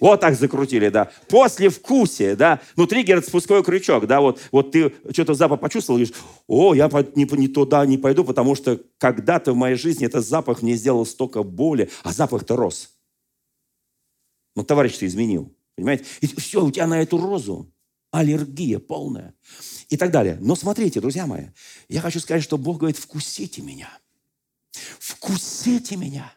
Вот 0.00 0.20
так 0.20 0.34
закрутили, 0.34 0.88
да. 0.88 1.10
После 1.28 1.68
вкусия, 1.68 2.34
да. 2.34 2.60
Ну, 2.76 2.86
триггер– 2.86 3.18
это 3.18 3.28
спусковой 3.28 3.62
крючок, 3.62 4.06
да. 4.06 4.20
Вот, 4.20 4.40
вот 4.50 4.72
ты 4.72 4.94
что-то 5.12 5.34
запах 5.34 5.60
почувствовал, 5.60 5.98
говоришь, 5.98 6.16
о, 6.46 6.74
я 6.74 6.88
не, 7.14 7.28
не 7.38 7.48
туда 7.48 7.84
не 7.84 7.98
пойду, 7.98 8.24
потому 8.24 8.54
что 8.54 8.80
когда-то 8.98 9.52
в 9.52 9.56
моей 9.56 9.76
жизни 9.76 10.06
этот 10.06 10.26
запах 10.26 10.62
мне 10.62 10.74
сделал 10.74 11.04
столько 11.04 11.42
боли, 11.42 11.90
а 12.02 12.12
запах-то 12.12 12.56
рос. 12.56 12.90
Ну, 14.56 14.64
товарищ 14.64 14.96
ты 14.96 15.06
изменил, 15.06 15.54
понимаете? 15.76 16.04
И 16.22 16.26
все, 16.26 16.64
у 16.64 16.70
тебя 16.70 16.86
на 16.86 17.00
эту 17.00 17.18
розу 17.18 17.70
аллергия 18.10 18.78
полная 18.78 19.34
и 19.88 19.96
так 19.96 20.10
далее. 20.10 20.38
Но 20.40 20.56
смотрите, 20.56 21.00
друзья 21.00 21.26
мои, 21.26 21.48
я 21.88 22.00
хочу 22.00 22.20
сказать, 22.20 22.42
что 22.42 22.58
Бог 22.58 22.78
говорит, 22.78 22.98
вкусите 22.98 23.62
меня. 23.62 23.88
Вкусите 24.98 25.96
меня. 25.96 26.32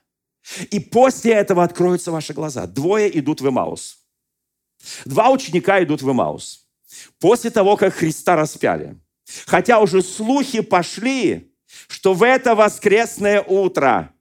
И 0.72 0.80
после 0.80 1.34
этого 1.34 1.64
откроются 1.64 2.12
ваши 2.12 2.34
глаза. 2.34 2.68
Двое 2.68 3.18
идут 3.20 3.42
в 3.42 3.48
Эмаус. 3.48 4.00
Два 5.06 5.30
ученика 5.30 5.82
идут 5.84 6.02
в 6.02 6.12
Эмаус. 6.12 6.68
После 7.20 7.50
того, 7.50 7.78
как 7.78 7.94
Христа 7.94 8.36
распяли. 8.36 9.00
Хотя 9.46 9.80
уже 9.80 10.02
слухи 10.02 10.62
пошли, 10.62 11.54
что 11.88 12.14
в 12.14 12.24
это 12.24 12.56
воскресное 12.56 13.42
утро 13.42 14.14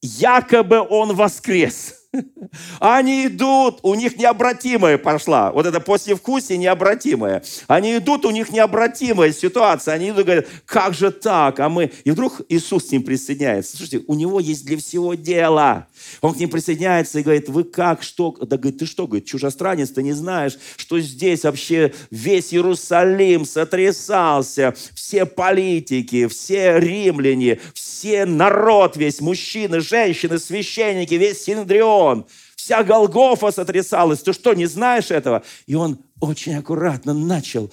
якобы 0.00 0.80
он 0.80 1.14
воскрес– 1.14 1.94
Они 2.80 3.26
идут, 3.26 3.80
у 3.82 3.94
них 3.94 4.16
необратимая 4.16 4.98
пошла. 4.98 5.52
Вот 5.52 5.66
это 5.66 5.80
послевкусие 5.80 6.58
необратимое. 6.58 7.42
Они 7.66 7.96
идут, 7.96 8.24
у 8.24 8.30
них 8.30 8.50
необратимая 8.50 9.32
ситуация. 9.32 9.94
Они 9.94 10.10
идут 10.10 10.20
и 10.20 10.22
говорят, 10.24 10.46
как 10.64 10.94
же 10.94 11.10
так? 11.10 11.60
А 11.60 11.68
мы... 11.68 11.90
И 12.04 12.10
вдруг 12.10 12.40
Иисус 12.48 12.84
к 12.84 12.92
ним 12.92 13.02
присоединяется. 13.02 13.76
Слушайте, 13.76 14.04
у 14.06 14.14
него 14.14 14.40
есть 14.40 14.64
для 14.64 14.78
всего 14.78 15.14
дело. 15.14 15.86
Он 16.20 16.34
к 16.34 16.38
ним 16.38 16.50
присоединяется 16.50 17.18
и 17.18 17.22
говорит, 17.22 17.48
вы 17.48 17.64
как, 17.64 18.02
что? 18.02 18.30
Да 18.40 18.56
говорит, 18.56 18.78
ты 18.78 18.86
что, 18.86 19.06
говорит, 19.06 19.26
чужестранец, 19.26 19.90
ты 19.90 20.02
не 20.02 20.12
знаешь, 20.12 20.58
что 20.76 20.98
здесь 21.00 21.44
вообще 21.44 21.92
весь 22.10 22.52
Иерусалим 22.54 23.44
сотрясался, 23.44 24.74
все 24.94 25.26
политики, 25.26 26.26
все 26.28 26.78
римляне, 26.78 27.60
все 27.74 28.24
народ 28.24 28.96
весь, 28.96 29.20
мужчины, 29.20 29.80
женщины, 29.80 30.38
священники, 30.38 31.14
весь 31.14 31.44
Синдрион, 31.44 32.07
вся 32.56 32.82
Голгофа 32.82 33.50
сотрясалась. 33.50 34.22
Ты 34.22 34.32
что, 34.32 34.54
не 34.54 34.66
знаешь 34.66 35.10
этого? 35.10 35.42
И 35.66 35.74
он 35.74 35.98
очень 36.20 36.54
аккуратно 36.56 37.14
начал 37.14 37.70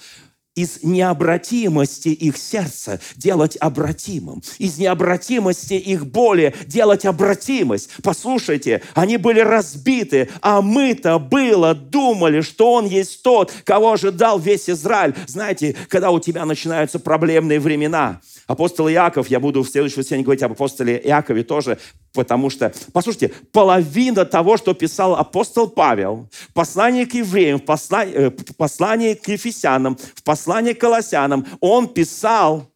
из 0.56 0.82
необратимости 0.82 2.08
их 2.08 2.38
сердца 2.38 2.98
делать 3.14 3.56
обратимым, 3.56 4.42
из 4.58 4.78
необратимости 4.78 5.74
их 5.74 6.06
боли 6.06 6.54
делать 6.66 7.04
обратимость. 7.04 7.90
Послушайте, 8.02 8.82
они 8.94 9.18
были 9.18 9.40
разбиты, 9.40 10.30
а 10.40 10.62
мы-то 10.62 11.18
было 11.18 11.74
думали, 11.74 12.40
что 12.40 12.72
Он 12.72 12.86
есть 12.86 13.22
тот, 13.22 13.52
кого 13.64 13.92
ожидал 13.92 14.38
весь 14.38 14.70
Израиль. 14.70 15.14
Знаете, 15.26 15.76
когда 15.88 16.10
у 16.10 16.18
тебя 16.18 16.46
начинаются 16.46 16.98
проблемные 16.98 17.60
времена, 17.60 18.22
апостол 18.46 18.88
Иаков, 18.88 19.28
я 19.28 19.40
буду 19.40 19.62
в 19.62 19.68
следующем 19.68 19.98
воскресенье 19.98 20.24
говорить 20.24 20.42
об 20.42 20.52
апостоле 20.52 20.98
Иакове 21.04 21.42
тоже, 21.44 21.78
потому 22.16 22.50
что, 22.50 22.74
послушайте, 22.92 23.28
половина 23.52 24.24
того, 24.24 24.56
что 24.56 24.74
писал 24.74 25.14
апостол 25.14 25.70
Павел, 25.70 26.28
в 26.32 26.52
послании 26.52 27.04
к 27.04 27.14
евреям, 27.14 27.60
в 27.60 27.64
послании, 27.64 28.14
э, 28.14 28.30
в 28.30 28.56
послании 28.56 29.14
к 29.14 29.28
ефесянам, 29.28 29.96
в 29.96 30.22
послании 30.22 30.72
к 30.72 30.80
колоссянам, 30.80 31.46
он 31.60 31.92
писал 31.92 32.68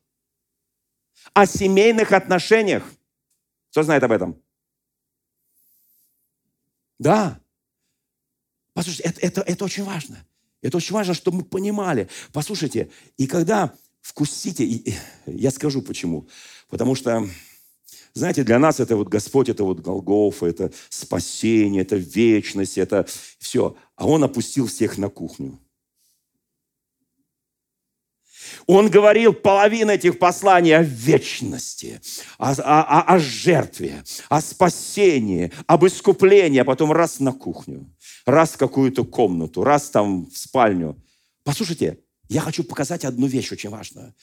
о 1.32 1.46
семейных 1.46 2.12
отношениях. 2.12 2.84
Кто 3.70 3.82
знает 3.82 4.02
об 4.02 4.12
этом? 4.12 4.36
Да. 6.98 7.40
Послушайте, 8.74 9.08
это, 9.08 9.20
это, 9.20 9.40
это 9.40 9.64
очень 9.64 9.84
важно. 9.84 10.24
Это 10.62 10.76
очень 10.76 10.94
важно, 10.94 11.14
чтобы 11.14 11.38
мы 11.38 11.44
понимали. 11.44 12.08
Послушайте, 12.32 12.90
и 13.16 13.26
когда 13.26 13.72
вкусите, 14.02 14.98
я 15.26 15.50
скажу 15.50 15.82
почему. 15.82 16.28
Потому 16.68 16.94
что 16.94 17.26
знаете, 18.12 18.42
для 18.42 18.58
нас 18.58 18.80
это 18.80 18.96
вот 18.96 19.08
Господь, 19.08 19.48
это 19.48 19.64
вот 19.64 19.80
Голгофа, 19.80 20.46
это 20.46 20.72
спасение, 20.88 21.82
это 21.82 21.96
вечность, 21.96 22.78
это 22.78 23.06
все. 23.38 23.76
А 23.96 24.06
Он 24.06 24.24
опустил 24.24 24.66
всех 24.66 24.98
на 24.98 25.08
кухню. 25.08 25.58
Он 28.66 28.90
говорил 28.90 29.32
половину 29.32 29.92
этих 29.92 30.18
посланий 30.18 30.76
о 30.76 30.82
вечности, 30.82 32.00
о, 32.38 32.52
о, 32.52 33.02
о 33.02 33.18
жертве, 33.18 34.02
о 34.28 34.40
спасении, 34.40 35.52
об 35.66 35.86
искуплении, 35.86 36.58
а 36.58 36.64
потом 36.64 36.90
раз 36.90 37.20
на 37.20 37.32
кухню, 37.32 37.94
раз 38.26 38.52
в 38.52 38.56
какую-то 38.56 39.04
комнату, 39.04 39.62
раз 39.62 39.90
там 39.90 40.26
в 40.26 40.36
спальню. 40.36 41.00
Послушайте, 41.44 42.00
я 42.28 42.40
хочу 42.40 42.64
показать 42.64 43.04
одну 43.04 43.26
вещь 43.26 43.52
очень 43.52 43.70
важную. 43.70 44.14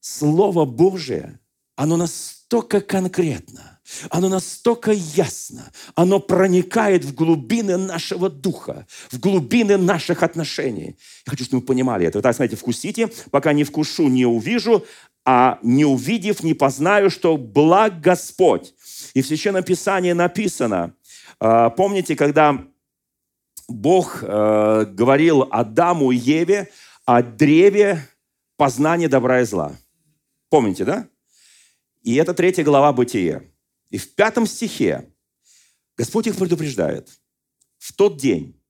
Слово 0.00 0.64
Божие– 0.64 1.40
оно 1.78 1.96
настолько 1.96 2.80
конкретно, 2.80 3.78
оно 4.10 4.28
настолько 4.28 4.90
ясно, 4.90 5.70
оно 5.94 6.18
проникает 6.18 7.04
в 7.04 7.14
глубины 7.14 7.76
нашего 7.76 8.28
духа, 8.28 8.88
в 9.12 9.20
глубины 9.20 9.76
наших 9.76 10.24
отношений. 10.24 10.98
Я 11.24 11.30
хочу, 11.30 11.44
чтобы 11.44 11.60
вы 11.60 11.66
понимали 11.66 12.04
это. 12.04 12.18
Вы 12.18 12.22
так, 12.22 12.34
знаете, 12.34 12.56
вкусите, 12.56 13.12
пока 13.30 13.52
не 13.52 13.62
вкушу, 13.62 14.08
не 14.08 14.26
увижу, 14.26 14.84
а 15.24 15.60
не 15.62 15.84
увидев, 15.84 16.42
не 16.42 16.52
познаю, 16.52 17.10
что 17.10 17.36
благ 17.36 18.00
Господь. 18.00 18.74
И 19.14 19.22
в 19.22 19.26
Священном 19.28 19.62
Писании 19.62 20.12
написано, 20.12 20.94
а, 21.38 21.70
помните, 21.70 22.16
когда 22.16 22.58
Бог 23.68 24.18
э, 24.22 24.84
говорил 24.88 25.46
Адаму 25.50 26.10
и 26.10 26.16
Еве 26.16 26.70
о 27.04 27.22
древе 27.22 28.00
познания 28.56 29.08
добра 29.08 29.42
и 29.42 29.44
зла. 29.44 29.76
Помните, 30.50 30.84
да? 30.84 31.06
И 32.02 32.14
это 32.14 32.34
третья 32.34 32.64
глава 32.64 32.92
Бытия. 32.92 33.42
И 33.90 33.98
в 33.98 34.14
пятом 34.14 34.46
стихе 34.46 35.12
Господь 35.96 36.26
их 36.26 36.36
предупреждает. 36.36 37.08
В 37.78 37.92
тот 37.92 38.16
день, 38.18 38.60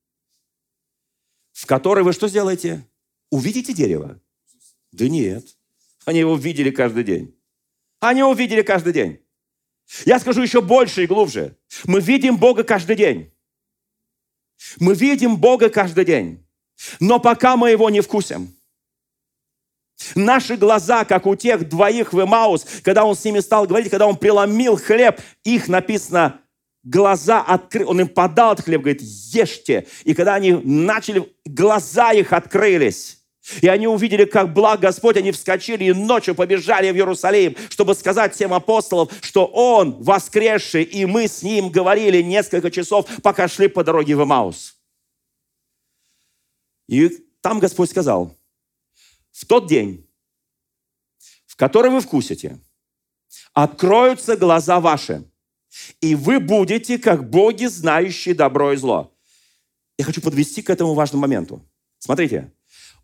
в 1.52 1.66
который 1.66 2.04
вы 2.04 2.12
что 2.12 2.28
сделаете? 2.28 2.86
Увидите 3.30 3.72
дерево? 3.72 4.20
Да 4.92 5.08
нет. 5.08 5.56
Они 6.04 6.20
его 6.20 6.36
видели 6.36 6.70
каждый 6.70 7.04
день. 7.04 7.34
Они 8.00 8.20
его 8.20 8.32
видели 8.32 8.62
каждый 8.62 8.92
день. 8.92 9.20
Я 10.04 10.18
скажу 10.20 10.42
еще 10.42 10.60
больше 10.60 11.04
и 11.04 11.06
глубже. 11.06 11.56
Мы 11.84 12.00
видим 12.00 12.38
Бога 12.38 12.62
каждый 12.64 12.96
день. 12.96 13.32
Мы 14.78 14.94
видим 14.94 15.36
Бога 15.36 15.68
каждый 15.70 16.04
день. 16.04 16.46
Но 17.00 17.18
пока 17.18 17.56
мы 17.56 17.70
его 17.70 17.90
не 17.90 18.00
вкусим– 18.00 18.54
Наши 20.14 20.56
глаза, 20.56 21.04
как 21.04 21.26
у 21.26 21.34
тех 21.34 21.68
двоих 21.68 22.12
в 22.12 22.22
Эмаус, 22.22 22.64
когда 22.82 23.04
он 23.04 23.16
с 23.16 23.24
ними 23.24 23.40
стал 23.40 23.66
говорить, 23.66 23.90
когда 23.90 24.06
он 24.06 24.16
преломил 24.16 24.76
хлеб, 24.76 25.20
их 25.44 25.68
написано, 25.68 26.40
глаза 26.84 27.40
открыли, 27.42 27.84
он 27.84 28.00
им 28.00 28.08
подал 28.08 28.52
этот 28.52 28.64
хлеб, 28.66 28.82
говорит, 28.82 29.02
ешьте. 29.02 29.86
И 30.04 30.14
когда 30.14 30.34
они 30.34 30.52
начали, 30.52 31.32
глаза 31.44 32.12
их 32.12 32.32
открылись. 32.32 33.18
И 33.62 33.68
они 33.68 33.86
увидели, 33.88 34.24
как 34.24 34.52
благ 34.52 34.80
Господь, 34.80 35.16
они 35.16 35.32
вскочили 35.32 35.84
и 35.84 35.92
ночью 35.92 36.34
побежали 36.34 36.90
в 36.90 36.96
Иерусалим, 36.96 37.56
чтобы 37.70 37.94
сказать 37.94 38.34
всем 38.34 38.52
апостолам, 38.52 39.08
что 39.22 39.46
Он 39.46 40.02
воскресший, 40.02 40.82
и 40.82 41.06
мы 41.06 41.28
с 41.28 41.42
Ним 41.42 41.70
говорили 41.70 42.20
несколько 42.20 42.70
часов, 42.70 43.06
пока 43.22 43.48
шли 43.48 43.68
по 43.68 43.82
дороге 43.82 44.16
в 44.16 44.22
Эмаус. 44.22 44.76
И 46.88 47.08
там 47.40 47.58
Господь 47.58 47.90
сказал, 47.90 48.37
в 49.38 49.46
тот 49.46 49.68
день, 49.68 50.04
в 51.46 51.54
который 51.54 51.92
вы 51.92 52.00
вкусите, 52.00 52.58
откроются 53.52 54.36
глаза 54.36 54.80
ваши, 54.80 55.30
и 56.00 56.16
вы 56.16 56.40
будете 56.40 56.98
как 56.98 57.30
боги, 57.30 57.66
знающие 57.66 58.34
добро 58.34 58.72
и 58.72 58.76
зло. 58.76 59.16
Я 59.96 60.04
хочу 60.04 60.20
подвести 60.20 60.60
к 60.60 60.70
этому 60.70 60.94
важному 60.94 61.22
моменту. 61.22 61.64
Смотрите, 61.98 62.52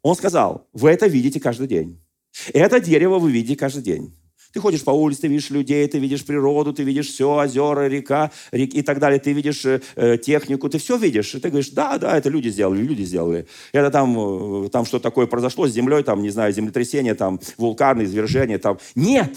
Он 0.02 0.16
сказал, 0.16 0.68
вы 0.72 0.90
это 0.90 1.06
видите 1.06 1.38
каждый 1.38 1.68
день. 1.68 2.04
Это 2.52 2.80
дерево 2.80 3.20
вы 3.20 3.30
видите 3.30 3.54
каждый 3.54 3.84
день. 3.84 4.18
Ты 4.54 4.60
ходишь 4.60 4.84
по 4.84 4.92
улице, 4.92 5.22
ты 5.22 5.26
видишь 5.26 5.50
людей, 5.50 5.86
ты 5.88 5.98
видишь 5.98 6.24
природу, 6.24 6.72
ты 6.72 6.84
видишь 6.84 7.08
все, 7.08 7.28
озера, 7.28 7.88
река 7.88 8.30
рек, 8.52 8.72
и 8.72 8.82
так 8.82 9.00
далее. 9.00 9.18
Ты 9.18 9.32
видишь 9.32 9.64
э, 9.64 9.80
э, 9.96 10.16
технику, 10.16 10.68
ты 10.68 10.78
все 10.78 10.96
видишь. 10.96 11.34
И 11.34 11.40
ты 11.40 11.48
говоришь, 11.48 11.70
да, 11.70 11.98
да, 11.98 12.16
это 12.16 12.28
люди 12.28 12.50
сделали, 12.50 12.80
люди 12.80 13.02
сделали. 13.02 13.48
Это 13.72 13.90
там, 13.90 14.66
э, 14.66 14.68
там 14.68 14.86
что 14.86 15.00
такое 15.00 15.26
произошло 15.26 15.66
с 15.66 15.72
землей, 15.72 16.04
там, 16.04 16.22
не 16.22 16.30
знаю, 16.30 16.52
землетрясение, 16.52 17.16
там, 17.16 17.40
вулканы, 17.58 18.02
извержения. 18.02 18.60
Там. 18.60 18.78
Нет! 18.94 19.34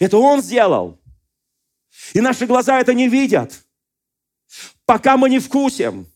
Это 0.00 0.18
Он 0.18 0.42
сделал. 0.42 1.00
И 2.12 2.20
наши 2.20 2.44
глаза 2.44 2.80
это 2.80 2.92
не 2.92 3.08
видят. 3.08 3.64
Пока 4.84 5.16
мы 5.16 5.30
не 5.30 5.38
вкусим. 5.38 6.06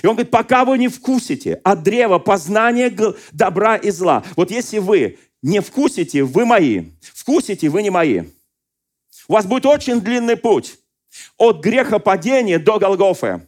И 0.00 0.06
он 0.06 0.14
говорит, 0.14 0.30
пока 0.30 0.64
вы 0.64 0.78
не 0.78 0.86
вкусите 0.86 1.54
от 1.64 1.82
древа 1.82 2.20
познания 2.20 2.94
добра 3.32 3.74
и 3.74 3.90
зла. 3.90 4.22
Вот 4.36 4.52
если 4.52 4.78
вы 4.78 5.18
не 5.42 5.60
вкусите, 5.60 6.22
вы 6.22 6.44
мои. 6.44 6.86
Вкусите, 7.00 7.68
вы 7.68 7.82
не 7.82 7.90
мои. 7.90 8.22
У 9.28 9.32
вас 9.32 9.46
будет 9.46 9.66
очень 9.66 10.00
длинный 10.00 10.36
путь 10.36 10.78
от 11.36 11.60
греха 11.60 11.98
падения 11.98 12.58
до 12.58 12.78
Голгофы. 12.78 13.46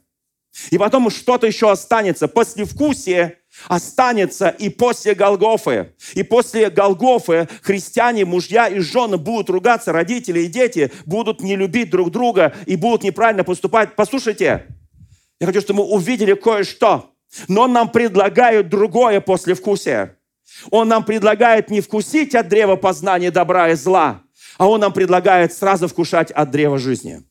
И 0.70 0.78
потом 0.78 1.10
что-то 1.10 1.46
еще 1.46 1.70
останется. 1.70 2.28
После 2.28 2.64
вкусия 2.64 3.38
останется 3.68 4.48
и 4.48 4.68
после 4.68 5.14
Голгофы. 5.14 5.94
И 6.14 6.22
после 6.22 6.70
Голгофы 6.70 7.48
христиане, 7.62 8.24
мужья 8.24 8.68
и 8.68 8.80
жены 8.80 9.16
будут 9.16 9.50
ругаться, 9.50 9.92
родители 9.92 10.40
и 10.40 10.46
дети 10.46 10.92
будут 11.06 11.40
не 11.40 11.56
любить 11.56 11.90
друг 11.90 12.10
друга 12.10 12.54
и 12.66 12.76
будут 12.76 13.02
неправильно 13.02 13.44
поступать. 13.44 13.96
Послушайте, 13.96 14.66
я 15.40 15.46
хочу, 15.46 15.60
чтобы 15.60 15.84
мы 15.84 15.90
увидели 15.90 16.34
кое-что. 16.34 17.10
Но 17.48 17.66
нам 17.66 17.88
предлагает 17.88 18.68
другое 18.68 19.20
после 19.22 19.54
вкусия. 19.54 20.18
Он 20.70 20.88
нам 20.88 21.04
предлагает 21.04 21.70
не 21.70 21.80
вкусить 21.80 22.34
от 22.34 22.48
древа 22.48 22.76
познания 22.76 23.30
добра 23.30 23.70
и 23.70 23.74
зла, 23.74 24.22
а 24.58 24.68
Он 24.68 24.80
нам 24.80 24.92
предлагает 24.92 25.52
сразу 25.52 25.88
вкушать 25.88 26.30
от 26.30 26.50
древа 26.50 26.78
жизни. 26.78 27.22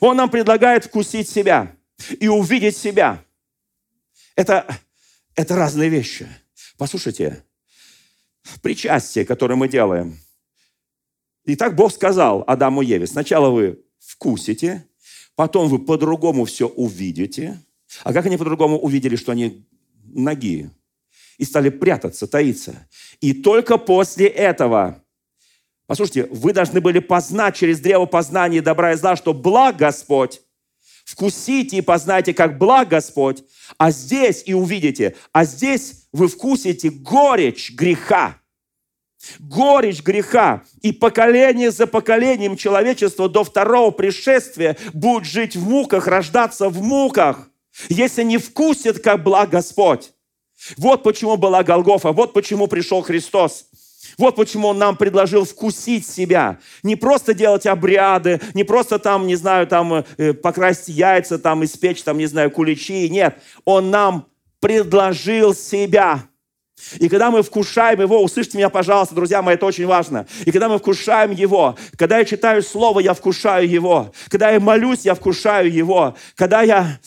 Он 0.00 0.16
нам 0.16 0.30
предлагает 0.30 0.84
вкусить 0.84 1.28
себя 1.28 1.74
и 2.20 2.28
увидеть 2.28 2.76
себя. 2.76 3.24
Это, 4.36 4.66
это 5.34 5.56
разные 5.56 5.88
вещи. 5.88 6.28
Послушайте, 6.76 7.44
причастие, 8.62 9.24
которое 9.24 9.56
мы 9.56 9.68
делаем. 9.68 10.18
Итак, 11.44 11.74
Бог 11.74 11.92
сказал 11.92 12.44
Адаму 12.46 12.82
и 12.82 12.86
Еве, 12.86 13.06
сначала 13.06 13.50
вы 13.50 13.84
вкусите, 13.98 14.86
потом 15.34 15.68
вы 15.68 15.78
по-другому 15.80 16.44
все 16.44 16.68
увидите. 16.68 17.60
А 18.04 18.12
как 18.12 18.26
они 18.26 18.36
по-другому 18.36 18.78
увидели, 18.78 19.16
что 19.16 19.32
они 19.32 19.66
ноги? 20.04 20.70
И 21.38 21.44
стали 21.44 21.68
прятаться, 21.68 22.26
таиться. 22.26 22.88
И 23.20 23.32
только 23.32 23.78
после 23.78 24.26
этого, 24.26 25.02
послушайте, 25.86 26.26
вы 26.30 26.52
должны 26.52 26.80
были 26.80 26.98
познать 26.98 27.56
через 27.56 27.80
древо 27.80 28.06
познания 28.06 28.62
добра 28.62 28.92
и 28.92 28.96
зла, 28.96 29.16
что 29.16 29.32
благ 29.32 29.76
Господь, 29.76 30.40
вкусите 31.04 31.78
и 31.78 31.82
познайте, 31.82 32.34
как 32.34 32.58
благ 32.58 32.88
Господь, 32.88 33.44
а 33.78 33.90
здесь 33.90 34.42
и 34.46 34.54
увидите, 34.54 35.16
а 35.32 35.44
здесь 35.44 36.06
вы 36.12 36.28
вкусите 36.28 36.90
горечь 36.90 37.72
греха. 37.72 38.38
Горечь 39.38 40.02
греха. 40.02 40.64
И 40.80 40.90
поколение 40.92 41.70
за 41.70 41.86
поколением 41.86 42.56
человечества 42.56 43.28
до 43.28 43.44
второго 43.44 43.92
пришествия 43.92 44.76
будет 44.92 45.24
жить 45.26 45.54
в 45.54 45.68
муках, 45.68 46.08
рождаться 46.08 46.68
в 46.68 46.82
муках, 46.82 47.48
если 47.88 48.24
не 48.24 48.38
вкусит, 48.38 49.00
как 49.00 49.22
благ 49.22 49.50
Господь. 49.50 50.11
Вот 50.76 51.02
почему 51.02 51.36
была 51.36 51.62
Голгофа, 51.62 52.12
вот 52.12 52.32
почему 52.32 52.66
пришел 52.66 53.02
Христос. 53.02 53.66
Вот 54.18 54.36
почему 54.36 54.68
Он 54.68 54.78
нам 54.78 54.96
предложил 54.96 55.44
вкусить 55.44 56.06
себя. 56.06 56.58
Не 56.82 56.96
просто 56.96 57.34
делать 57.34 57.66
обряды, 57.66 58.40
не 58.54 58.64
просто 58.64 58.98
там, 58.98 59.26
не 59.26 59.36
знаю, 59.36 59.66
там 59.66 60.04
э, 60.18 60.32
покрасить 60.34 60.88
яйца, 60.88 61.38
там 61.38 61.64
испечь, 61.64 62.02
там, 62.02 62.18
не 62.18 62.26
знаю, 62.26 62.50
куличи. 62.50 63.08
Нет, 63.08 63.38
Он 63.64 63.90
нам 63.90 64.26
предложил 64.60 65.54
себя. 65.54 66.24
И 66.98 67.08
когда 67.08 67.30
мы 67.30 67.42
вкушаем 67.42 68.00
Его, 68.00 68.22
услышьте 68.22 68.58
меня, 68.58 68.68
пожалуйста, 68.68 69.14
друзья 69.14 69.40
мои, 69.40 69.54
это 69.54 69.66
очень 69.66 69.86
важно. 69.86 70.26
И 70.44 70.50
когда 70.50 70.68
мы 70.68 70.78
вкушаем 70.78 71.30
Его, 71.30 71.76
когда 71.96 72.18
я 72.18 72.24
читаю 72.24 72.62
Слово, 72.62 73.00
я 73.00 73.14
вкушаю 73.14 73.68
Его. 73.68 74.12
Когда 74.28 74.50
я 74.50 74.60
молюсь, 74.60 75.04
я 75.04 75.14
вкушаю 75.14 75.72
Его. 75.72 76.16
Когда 76.34 76.62
я 76.62 76.98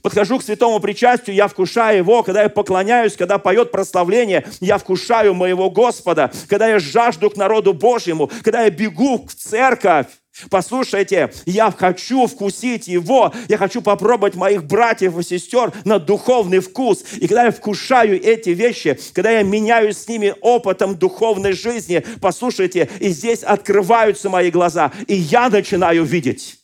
подхожу 0.00 0.38
к 0.38 0.42
святому 0.42 0.80
причастию, 0.80 1.36
я 1.36 1.48
вкушаю 1.48 1.98
его, 1.98 2.22
когда 2.22 2.42
я 2.42 2.48
поклоняюсь, 2.48 3.16
когда 3.16 3.38
поет 3.38 3.70
прославление, 3.70 4.46
я 4.60 4.78
вкушаю 4.78 5.34
моего 5.34 5.70
Господа, 5.70 6.30
когда 6.48 6.68
я 6.68 6.78
жажду 6.78 7.30
к 7.30 7.36
народу 7.36 7.74
Божьему, 7.74 8.30
когда 8.42 8.62
я 8.62 8.70
бегу 8.70 9.26
в 9.26 9.34
церковь, 9.34 10.06
Послушайте, 10.48 11.32
я 11.44 11.70
хочу 11.70 12.26
вкусить 12.26 12.88
Его, 12.88 13.32
я 13.48 13.58
хочу 13.58 13.82
попробовать 13.82 14.34
моих 14.34 14.64
братьев 14.64 15.18
и 15.18 15.22
сестер 15.22 15.72
на 15.84 15.98
духовный 15.98 16.60
вкус. 16.60 17.04
И 17.18 17.28
когда 17.28 17.44
я 17.44 17.50
вкушаю 17.50 18.20
эти 18.20 18.50
вещи, 18.50 18.98
когда 19.12 19.30
я 19.30 19.42
меняюсь 19.42 19.98
с 19.98 20.08
ними 20.08 20.34
опытом 20.40 20.96
духовной 20.96 21.52
жизни, 21.52 22.04
послушайте, 22.20 22.88
и 22.98 23.10
здесь 23.10 23.42
открываются 23.42 24.30
мои 24.30 24.50
глаза, 24.50 24.90
и 25.06 25.14
я 25.14 25.50
начинаю 25.50 26.04
видеть. 26.04 26.58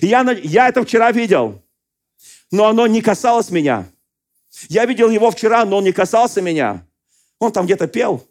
я, 0.00 0.20
я 0.42 0.68
это 0.68 0.84
вчера 0.84 1.10
видел 1.10 1.60
но 2.50 2.66
оно 2.66 2.86
не 2.86 3.00
касалось 3.00 3.50
меня. 3.50 3.90
Я 4.68 4.84
видел 4.86 5.10
его 5.10 5.30
вчера, 5.30 5.64
но 5.64 5.78
он 5.78 5.84
не 5.84 5.92
касался 5.92 6.42
меня. 6.42 6.86
Он 7.38 7.52
там 7.52 7.66
где-то 7.66 7.86
пел. 7.86 8.26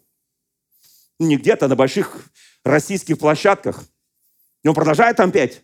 Не 1.18 1.36
где-то, 1.36 1.68
на 1.68 1.76
больших 1.76 2.30
российских 2.62 3.18
площадках. 3.18 3.84
И 4.62 4.68
он 4.68 4.74
продолжает 4.74 5.16
там 5.16 5.32
петь. 5.32 5.62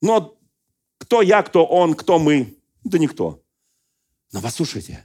Но 0.00 0.38
кто 0.98 1.22
я, 1.22 1.42
кто 1.42 1.64
он, 1.64 1.94
кто 1.94 2.18
мы? 2.18 2.56
Да 2.84 2.98
никто. 2.98 3.42
Но 4.30 4.40
послушайте, 4.40 5.04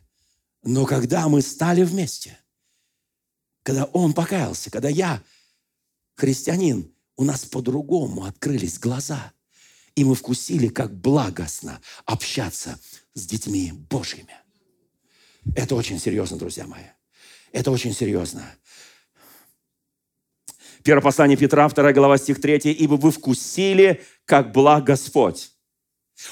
но 0.64 0.86
когда 0.86 1.28
мы 1.28 1.42
стали 1.42 1.84
вместе, 1.84 2.38
когда 3.64 3.86
он 3.86 4.14
покаялся, 4.14 4.72
когда 4.72 4.90
я 4.90 5.22
христианин, 6.16 6.94
у 7.16 7.24
нас 7.24 7.46
по-другому 7.46 8.26
открылись 8.26 8.80
глаза– 8.80 9.34
и 9.98 10.04
мы 10.04 10.14
вкусили, 10.14 10.68
как 10.68 10.96
благостно 10.96 11.82
общаться 12.06 12.80
с 13.16 13.26
детьми 13.26 13.74
Божьими. 13.90 14.36
Это 15.56 15.74
очень 15.74 16.00
серьезно, 16.00 16.38
друзья 16.38 16.68
мои. 16.68 16.84
Это 17.52 17.72
очень 17.72 17.94
серьезно. 17.94 18.46
Первое 20.84 21.02
послание 21.02 21.36
Петра, 21.36 21.68
2 21.68 21.94
глава, 21.94 22.20
стих 22.20 22.40
3. 22.40 22.74
«Ибо 22.74 22.94
вы 22.94 23.10
вкусили, 23.10 24.04
как 24.26 24.52
благ 24.52 24.84
Господь». 24.84 25.52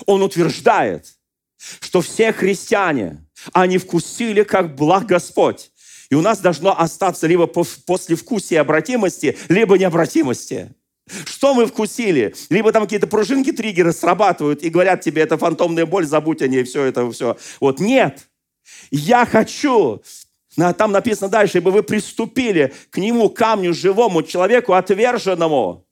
Он 0.05 0.21
утверждает, 0.21 1.17
что 1.57 2.01
все 2.01 2.31
христиане, 2.33 3.25
они 3.51 3.79
вкусили, 3.79 4.43
как 4.43 4.75
благ 4.75 5.07
Господь. 5.07 5.71
И 6.11 6.15
у 6.15 6.21
нас 6.21 6.39
должно 6.39 6.79
остаться 6.79 7.25
либо 7.25 7.47
после 7.47 8.15
вкусия 8.15 8.61
обратимости, 8.61 9.35
либо 9.49 9.75
необратимости. 9.79 10.75
Что 11.07 11.53
мы 11.53 11.67
вкусили? 11.67 12.33
Либо 12.49 12.71
там 12.71 12.83
какие-то 12.83 13.07
пружинки, 13.07 13.51
триггеры 13.51 13.93
срабатывают 13.93 14.63
и 14.63 14.69
говорят 14.69 15.01
тебе, 15.01 15.21
это 15.21 15.37
фантомная 15.37 15.85
боль, 15.85 16.05
забудь 16.05 16.41
о 16.41 16.47
ней, 16.47 16.63
все 16.63 16.83
это, 16.83 17.09
все. 17.11 17.37
Вот 17.59 17.79
нет. 17.79 18.27
Я 18.89 19.27
хочу, 19.27 20.01
там 20.55 20.91
написано 20.91 21.29
дальше, 21.29 21.59
ибо 21.59 21.69
вы 21.69 21.83
приступили 21.83 22.73
к 22.89 22.97
нему, 22.97 23.29
камню 23.29 23.73
живому, 23.73 24.23
человеку 24.23 24.73
отверженному. 24.73 25.85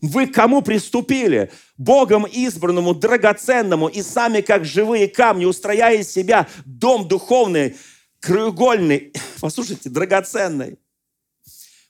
Вы 0.00 0.26
кому 0.26 0.62
приступили? 0.62 1.52
Богом 1.76 2.24
избранному, 2.24 2.94
драгоценному, 2.94 3.88
и 3.88 4.02
сами, 4.02 4.40
как 4.40 4.64
живые 4.64 5.06
камни, 5.06 5.44
устрояя 5.44 5.98
из 5.98 6.10
себя 6.10 6.48
дом 6.64 7.06
духовный, 7.06 7.76
краеугольный, 8.18 9.12
послушайте, 9.40 9.88
драгоценный. 9.88 10.78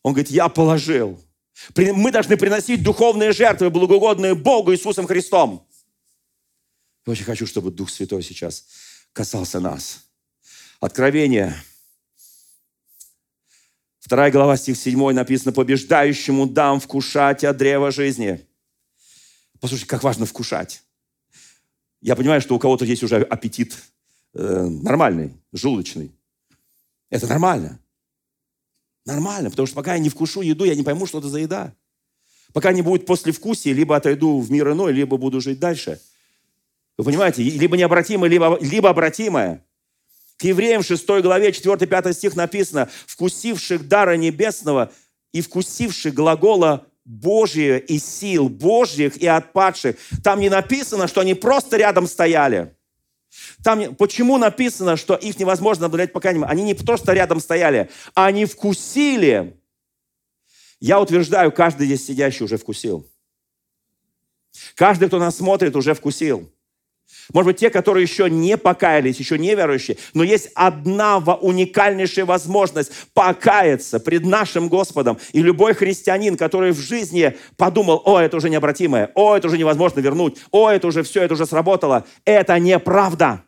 Он 0.03 0.13
говорит, 0.13 0.31
я 0.31 0.49
положил– 0.49 1.19
мы 1.77 2.11
должны 2.11 2.37
приносить 2.37 2.83
духовные 2.83 3.33
жертвы, 3.33 3.71
благоугодные 3.71 4.35
Богу 4.35 4.73
Иисусом 4.73 5.07
Христом. 5.07 5.67
Я 7.07 7.13
очень 7.13 7.25
хочу, 7.25 7.47
чтобы 7.47 7.71
Дух 7.71 7.91
Святой 7.91 8.23
сейчас 8.23 8.67
касался 9.13 9.61
нас. 9.61 10.05
Откровение. 10.81 11.55
Вторая 13.99 14.31
глава, 14.31 14.57
стих 14.57 14.77
7 14.77 15.13
написано, 15.13 15.53
«Побеждающему 15.53 16.47
дам 16.47 16.81
вкушать 16.81 17.45
от 17.45 17.57
древа 17.57 17.91
жизни». 17.91 18.47
Послушайте, 19.61 19.89
как 19.89 20.03
важно 20.03 20.27
вкушать. 20.27 20.83
Я 22.01 22.17
понимаю, 22.17 22.41
что 22.41 22.57
у 22.57 22.59
кого-то 22.59 22.85
есть 22.85 23.05
уже 23.05 23.23
аппетит 23.23 23.79
э, 24.35 24.65
нормальный, 24.65 25.33
желудочный. 25.53 26.11
Это 27.11 27.29
нормально. 27.29 27.79
Нормально, 29.05 29.51
потому 29.51 29.67
что 29.67 29.77
пока 29.77 29.95
я 29.95 29.99
не 29.99 30.09
вкушу 30.09 30.43
еду, 30.43 30.65
я 30.65 30.75
не 30.75 30.83
пойму, 30.83 31.07
что 31.07 31.19
это 31.19 31.29
за 31.29 31.41
еда. 31.41 31.75
Пока 32.53 32.73
не 32.73 32.83
будет 32.83 33.07
послевкусия, 33.07 33.73
либо 33.73 33.97
отойду 33.97 34.41
в 34.41 34.51
мир 34.51 34.73
иной, 34.73 34.93
либо 34.93 35.17
буду 35.17 35.41
жить 35.41 35.59
дальше. 35.59 36.01
Вы 36.99 37.05
понимаете, 37.05 37.43
либо 37.43 37.77
необратимое, 37.77 38.29
либо, 38.29 38.59
либо 38.61 38.91
обратимое. 38.91 39.65
К 40.37 40.45
евреям 40.45 40.83
6 40.83 41.07
главе 41.23 41.51
4-5 41.51 42.13
стих 42.13 42.37
написано, 42.37 42.91
«Вкусивших 43.07 43.89
дара 43.89 44.17
небесного 44.17 44.93
и 45.33 45.41
вкусивших 45.41 46.15
глагола 46.15 46.87
Божия 47.05 47.79
и 47.79 47.99
сил 47.99 48.49
Божьих 48.49 49.17
и 49.17 49.27
отпадших». 49.27 49.97
Там 50.23 50.41
не 50.41 50.51
написано, 50.51 51.09
что 51.09 51.23
они 51.23 51.35
просто 51.35 51.77
рядом 51.77 52.07
стояли. 52.07 52.77
Там, 53.63 53.95
почему 53.95 54.39
написано, 54.39 54.97
что 54.97 55.15
их 55.15 55.39
невозможно 55.39 55.83
наблюдать 55.83 56.13
покаянием? 56.13 56.45
Они 56.45 56.63
не 56.63 56.75
просто 56.75 57.13
рядом 57.13 57.41
стояли, 57.41 57.91
они 58.15 58.45
вкусили. 58.45 59.57
Я 60.81 61.01
утверждаю, 61.01 61.53
каждый 61.53 61.87
здесь 61.87 62.07
сидящий 62.07 62.45
уже 62.45 62.57
вкусил. 62.59 63.09
Каждый, 64.75 65.09
кто 65.09 65.19
нас 65.19 65.37
смотрит, 65.37 65.77
уже 65.77 65.95
вкусил. 65.95 66.53
Может 67.33 67.47
быть, 67.47 67.61
те, 67.61 67.71
которые 67.71 68.03
еще 68.03 68.29
не 68.29 68.57
покаялись, 68.57 69.19
еще 69.19 69.39
не 69.39 69.55
верующие, 69.55 69.97
но 70.13 70.23
есть 70.23 70.51
одна 70.55 71.19
уникальнейшая 71.19 72.25
возможность 72.25 72.93
покаяться 73.15 74.01
пред 74.01 74.25
нашим 74.25 74.69
Господом. 74.69 75.19
И 75.33 75.41
любой 75.41 75.75
христианин, 75.75 76.37
который 76.37 76.73
в 76.73 76.81
жизни 76.81 77.37
подумал, 77.57 78.03
о, 78.05 78.19
это 78.19 78.37
уже 78.37 78.51
необратимое, 78.51 79.11
о, 79.15 79.37
это 79.37 79.49
уже 79.49 79.59
невозможно 79.59 80.01
вернуть, 80.01 80.39
о, 80.51 80.71
это 80.71 80.87
уже 80.87 81.03
все, 81.03 81.23
это 81.23 81.35
уже 81.35 81.47
сработало, 81.47 82.07
это 82.25 82.59
неправда. 82.59 83.45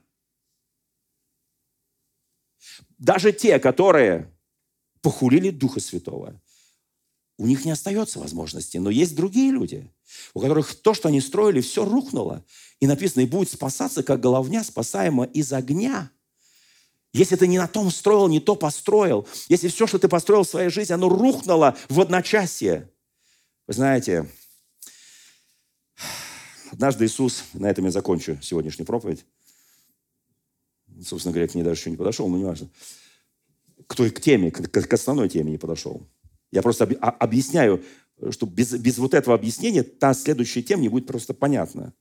Даже 2.98 3.32
те, 3.32 3.58
которые 3.58 4.30
похулили 5.02 5.50
Духа 5.50 5.80
Святого, 5.80 6.40
у 7.36 7.46
них 7.46 7.64
не 7.64 7.72
остается 7.72 8.20
возможности. 8.20 8.78
Но 8.78 8.90
есть 8.90 9.16
другие 9.16 9.50
люди, 9.50 9.90
у 10.34 10.40
которых 10.40 10.74
то, 10.74 10.94
что 10.94 11.08
они 11.08 11.20
строили, 11.20 11.60
все 11.60 11.84
рухнуло. 11.84 12.44
И 12.80 12.86
написано, 12.86 13.22
и 13.22 13.26
будет 13.26 13.50
спасаться, 13.50 14.02
как 14.02 14.20
головня, 14.20 14.62
спасаема 14.62 15.24
из 15.24 15.52
огня. 15.52 16.10
Если 17.12 17.36
ты 17.36 17.46
не 17.46 17.58
на 17.58 17.68
том 17.68 17.90
строил, 17.90 18.28
не 18.28 18.40
то 18.40 18.56
построил, 18.56 19.26
если 19.48 19.68
все, 19.68 19.86
что 19.86 19.98
ты 19.98 20.08
построил 20.08 20.42
в 20.42 20.48
своей 20.48 20.68
жизни, 20.68 20.92
оно 20.92 21.08
рухнуло 21.08 21.76
в 21.88 22.00
одночасье. 22.00 22.90
Вы 23.66 23.74
знаете, 23.74 24.28
однажды 26.72 27.06
Иисус, 27.06 27.44
на 27.52 27.70
этом 27.70 27.84
я 27.84 27.92
закончу 27.92 28.38
сегодняшнюю 28.42 28.86
проповедь, 28.86 29.24
собственно 31.04 31.32
говоря, 31.32 31.48
к 31.48 31.54
ней 31.54 31.62
даже 31.62 31.80
еще 31.80 31.90
не 31.90 31.96
подошел, 31.96 32.28
но 32.28 32.36
не 32.36 32.44
важно, 32.44 32.68
к 33.86 33.94
той 33.94 34.10
к 34.10 34.20
теме, 34.20 34.50
к, 34.50 34.68
к 34.68 34.92
основной 34.92 35.28
теме 35.28 35.52
не 35.52 35.58
подошел. 35.58 36.04
Я 36.50 36.62
просто 36.62 36.84
об, 36.84 36.94
объясняю, 37.20 37.82
что 38.30 38.46
без, 38.46 38.72
без 38.72 38.98
вот 38.98 39.14
этого 39.14 39.34
объяснения 39.34 39.82
та 39.82 40.14
следующая 40.14 40.62
тема 40.62 40.82
не 40.82 40.88
будет 40.88 41.06
просто 41.06 41.34
понятна. 41.34 41.92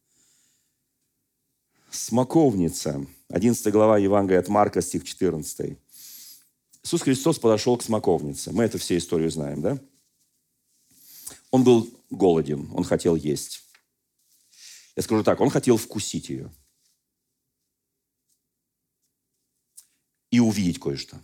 Смоковница. 1.90 3.06
11 3.30 3.72
глава 3.72 3.98
Евангелия 3.98 4.40
от 4.40 4.48
Марка, 4.48 4.82
стих 4.82 5.04
14. 5.04 5.78
Иисус 6.84 7.02
Христос 7.02 7.40
подошел 7.40 7.78
к 7.78 7.84
смоковнице. 7.84 8.52
Мы 8.52 8.64
эту 8.64 8.78
все 8.78 8.98
историю 8.98 9.32
знаем, 9.32 9.62
да? 9.62 9.80
Он 11.52 11.64
был 11.64 11.90
голоден, 12.10 12.70
он 12.74 12.84
хотел 12.84 13.16
есть. 13.16 13.64
Я 14.96 15.04
скажу 15.04 15.24
так, 15.24 15.40
он 15.40 15.50
хотел 15.50 15.78
вкусить 15.78 16.30
ее. 16.30 16.52
И 20.30 20.40
увидеть 20.40 20.80
кое-что. 20.80 21.20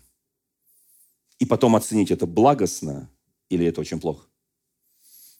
И 1.40 1.46
потом 1.46 1.76
оценить, 1.76 2.12
это 2.12 2.28
благостно 2.28 3.10
или 3.50 3.66
это 3.66 3.82
очень 3.82 4.00
плохо. 4.00 4.28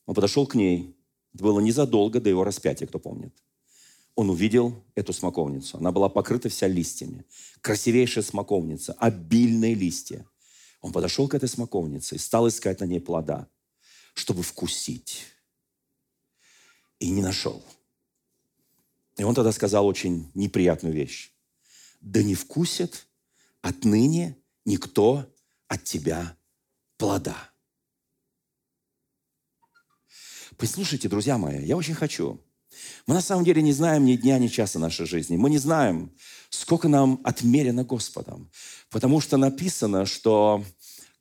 Он 0.06 0.16
подошел 0.16 0.48
к 0.48 0.56
ней. 0.56 0.96
Это 1.34 1.44
было 1.44 1.60
незадолго 1.60 2.20
до 2.20 2.30
его 2.30 2.44
распятия, 2.44 2.88
кто 2.88 2.98
помнит. 2.98 3.34
Он 4.16 4.30
увидел 4.30 4.84
эту 4.96 5.14
смоковницу. 5.14 5.78
Она 5.78 5.92
была 5.92 6.10
покрыта 6.10 6.50
вся 6.50 6.68
листьями. 6.68 7.26
Красивейшая 7.62 8.24
смоковница, 8.24 8.94
обильные 8.94 9.76
листья. 9.76 10.26
Он 10.82 10.92
подошел 10.92 11.28
к 11.28 11.36
этой 11.36 11.48
смоковнице 11.48 12.16
и 12.16 12.18
стал 12.18 12.48
искать 12.48 12.80
на 12.80 12.86
ней 12.86 13.00
плода, 13.00 13.48
чтобы 14.14 14.42
вкусить. 14.42 15.26
И 17.00 17.10
не 17.10 17.22
нашел. 17.22 17.64
И 19.18 19.24
он 19.24 19.36
тогда 19.36 19.52
сказал 19.52 19.86
очень 19.86 20.32
неприятную 20.34 20.94
вещь. 20.94 21.32
Да 22.02 22.24
не 22.24 22.36
вкусит 22.36 23.06
отныне 23.62 24.38
никто 24.66 25.26
от 25.70 25.84
тебя 25.86 26.36
плода. 26.98 27.38
Послушайте, 30.58 31.08
друзья 31.08 31.38
мои, 31.38 31.64
я 31.64 31.78
очень 31.78 31.94
хочу. 31.94 32.42
Мы 33.08 33.14
на 33.14 33.22
самом 33.22 33.46
деле 33.46 33.62
не 33.62 33.72
знаем 33.72 34.04
ни 34.04 34.16
дня, 34.16 34.38
ни 34.40 34.48
часа 34.48 34.80
нашей 34.80 35.06
жизни. 35.06 35.38
Мы 35.38 35.50
не 35.50 35.58
знаем, 35.58 36.12
сколько 36.50 36.88
нам 36.88 37.22
отмерено 37.24 37.84
Господом. 37.84 38.52
Потому 38.90 39.22
что 39.22 39.38
написано, 39.38 40.06
что 40.06 40.64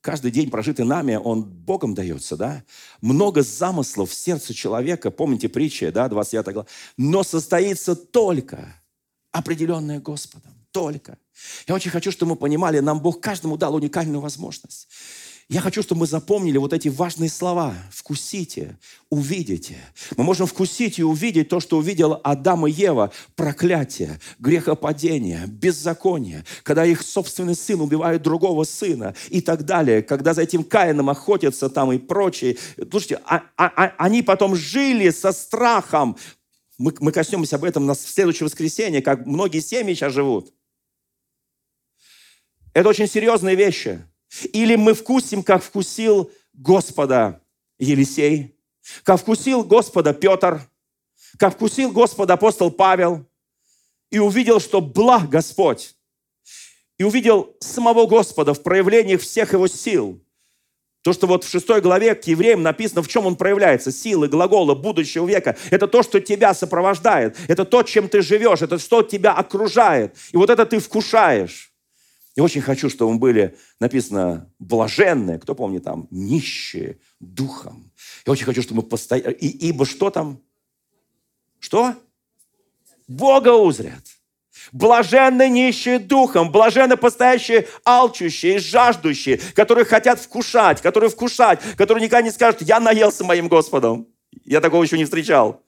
каждый 0.01 0.30
день, 0.30 0.51
прожитый 0.51 0.84
нами, 0.84 1.14
он 1.14 1.44
Богом 1.44 1.94
дается, 1.94 2.36
да? 2.36 2.64
Много 3.01 3.42
замыслов 3.42 4.11
в 4.11 4.14
сердце 4.14 4.55
человека, 4.55 5.11
помните 5.11 5.49
притчи, 5.49 5.90
да, 5.90 6.09
29 6.09 6.53
глава, 6.53 6.68
но 6.96 7.22
состоится 7.22 7.94
только 7.94 8.74
определенное 9.30 10.01
Господом, 10.01 10.53
только. 10.72 11.18
Я 11.66 11.74
очень 11.74 11.91
хочу, 11.91 12.11
чтобы 12.11 12.30
мы 12.30 12.36
понимали, 12.36 12.80
нам 12.80 13.01
Бог 13.01 13.20
каждому 13.20 13.57
дал 13.57 13.74
уникальную 13.74 14.20
возможность. 14.20 14.89
Я 15.51 15.62
хочу, 15.62 15.82
чтобы 15.82 16.01
мы 16.01 16.07
запомнили 16.07 16.59
вот 16.59 16.74
эти 16.74 16.89
важные 16.89 17.30
слова. 17.30 17.74
Вкусите, 17.91 18.76
увидите. 19.09 19.78
Мы 20.18 20.22
можем 20.22 20.47
вкусить 20.47 20.99
и 20.99 21.03
увидеть 21.03 21.49
то, 21.49 21.59
что 21.59 21.78
увидел 21.78 22.20
Адам 22.22 22.66
и 22.66 22.70
Ева. 22.70 23.12
Проклятие, 23.34 24.20
грехопадение, 24.39 25.47
беззаконие. 25.47 26.45
Когда 26.64 26.84
их 26.84 27.01
собственный 27.01 27.55
сын 27.55 27.80
убивает 27.80 28.20
другого 28.20 28.64
сына 28.64 29.14
и 29.30 29.41
так 29.41 29.64
далее. 29.64 30.03
Когда 30.03 30.34
за 30.34 30.43
этим 30.43 30.64
Каином 30.64 31.09
охотятся 31.09 31.70
там 31.70 31.93
и 31.93 31.99
прочие. 31.99 32.59
Слушайте, 32.91 33.18
а, 33.24 33.45
а, 33.57 33.72
а, 33.74 33.95
они 33.97 34.22
потом 34.22 34.55
жили 34.55 35.09
со 35.09 35.32
страхом. 35.32 36.18
Мы, 36.76 36.93
мы 37.01 37.11
коснемся 37.11 37.57
об 37.57 37.64
этом 37.64 37.86
на 37.86 37.95
следующее 37.95 38.45
воскресенье, 38.45 39.01
как 39.01 39.24
многие 39.24 39.61
семьи 39.61 39.95
сейчас 39.95 40.12
живут. 40.12 40.53
Это 42.74 42.88
очень 42.88 43.08
серьезные 43.08 43.56
вещи. 43.56 44.04
Или 44.52 44.76
мы 44.76 44.94
вкусим, 44.94 45.42
как 45.42 45.62
вкусил 45.62 46.30
Господа 46.52 47.40
Елисей, 47.78 48.56
как 49.02 49.20
вкусил 49.20 49.64
Господа 49.64 50.12
Петр, 50.12 50.60
как 51.38 51.54
вкусил 51.54 51.90
Господа 51.90 52.34
апостол 52.34 52.70
Павел, 52.70 53.26
и 54.10 54.18
увидел, 54.18 54.60
что 54.60 54.80
благ 54.80 55.28
Господь, 55.28 55.94
и 56.98 57.04
увидел 57.04 57.56
самого 57.60 58.06
Господа 58.06 58.54
в 58.54 58.62
проявлениях 58.62 59.20
всех 59.20 59.52
его 59.52 59.68
сил. 59.68 60.20
То, 61.02 61.12
что 61.12 61.26
вот 61.26 61.44
в 61.44 61.48
шестой 61.48 61.80
главе 61.80 62.14
к 62.14 62.24
евреям 62.24 62.62
написано, 62.62 63.02
в 63.02 63.08
чем 63.08 63.24
он 63.24 63.36
проявляется, 63.36 63.92
силы, 63.92 64.28
глагола 64.28 64.74
будущего 64.74 65.26
века. 65.26 65.56
Это 65.70 65.86
то, 65.86 66.02
что 66.02 66.20
тебя 66.20 66.54
сопровождает. 66.54 67.36
Это 67.46 67.64
то, 67.64 67.82
чем 67.82 68.08
ты 68.08 68.20
живешь. 68.20 68.62
Это 68.62 68.78
что 68.78 69.02
тебя 69.02 69.32
окружает. 69.32 70.16
И 70.32 70.36
вот 70.36 70.50
это 70.50 70.66
ты 70.66 70.80
вкушаешь. 70.80 71.67
Я 72.39 72.45
очень 72.45 72.61
хочу, 72.61 72.89
чтобы 72.89 73.14
мы 73.14 73.18
были, 73.18 73.59
написано, 73.80 74.49
блаженные, 74.61 75.41
кто 75.41 75.57
помнит 75.57 75.82
там, 75.82 76.07
нищие 76.12 77.01
духом. 77.18 77.91
Я 78.24 78.32
очень 78.32 78.45
хочу, 78.45 78.62
чтобы 78.62 78.82
мы 78.82 78.89
постоянно... 78.89 79.30
И, 79.30 79.49
ибо 79.49 79.84
что 79.84 80.09
там? 80.09 80.41
Что? 81.59 81.97
Бога 83.09 83.55
узрят. 83.55 84.05
Блаженны 84.70 85.49
нищие 85.49 85.99
духом, 85.99 86.53
блаженны 86.53 86.97
постоящие 86.97 87.66
алчущие, 87.84 88.61
жаждущие, 88.61 89.41
которые 89.57 89.84
хотят 89.84 90.20
вкушать, 90.20 90.80
которые 90.80 91.11
вкушать, 91.11 91.59
которые 91.76 92.05
никогда 92.05 92.22
не 92.22 92.30
скажут, 92.30 92.62
я 92.62 92.78
наелся 92.78 93.24
моим 93.24 93.49
Господом. 93.49 94.07
Я 94.45 94.61
такого 94.61 94.84
еще 94.84 94.97
не 94.97 95.07
встречал. 95.07 95.64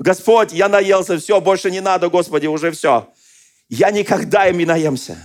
Господь, 0.00 0.52
я 0.52 0.68
наелся, 0.68 1.16
все, 1.16 1.40
больше 1.40 1.70
не 1.70 1.80
надо, 1.80 2.08
Господи, 2.10 2.48
уже 2.48 2.72
все. 2.72 3.08
Я 3.68 3.92
никогда 3.92 4.48
им 4.48 4.58
не 4.58 4.64
наемся. 4.64 5.16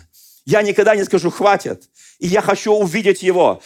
Я 0.45 0.61
никогда 0.61 0.95
не 0.95 1.03
скажу 1.03 1.29
«хватит». 1.29 1.89
И 2.19 2.27
я 2.27 2.41
хочу 2.41 2.73
увидеть 2.73 3.23
его. 3.23 3.61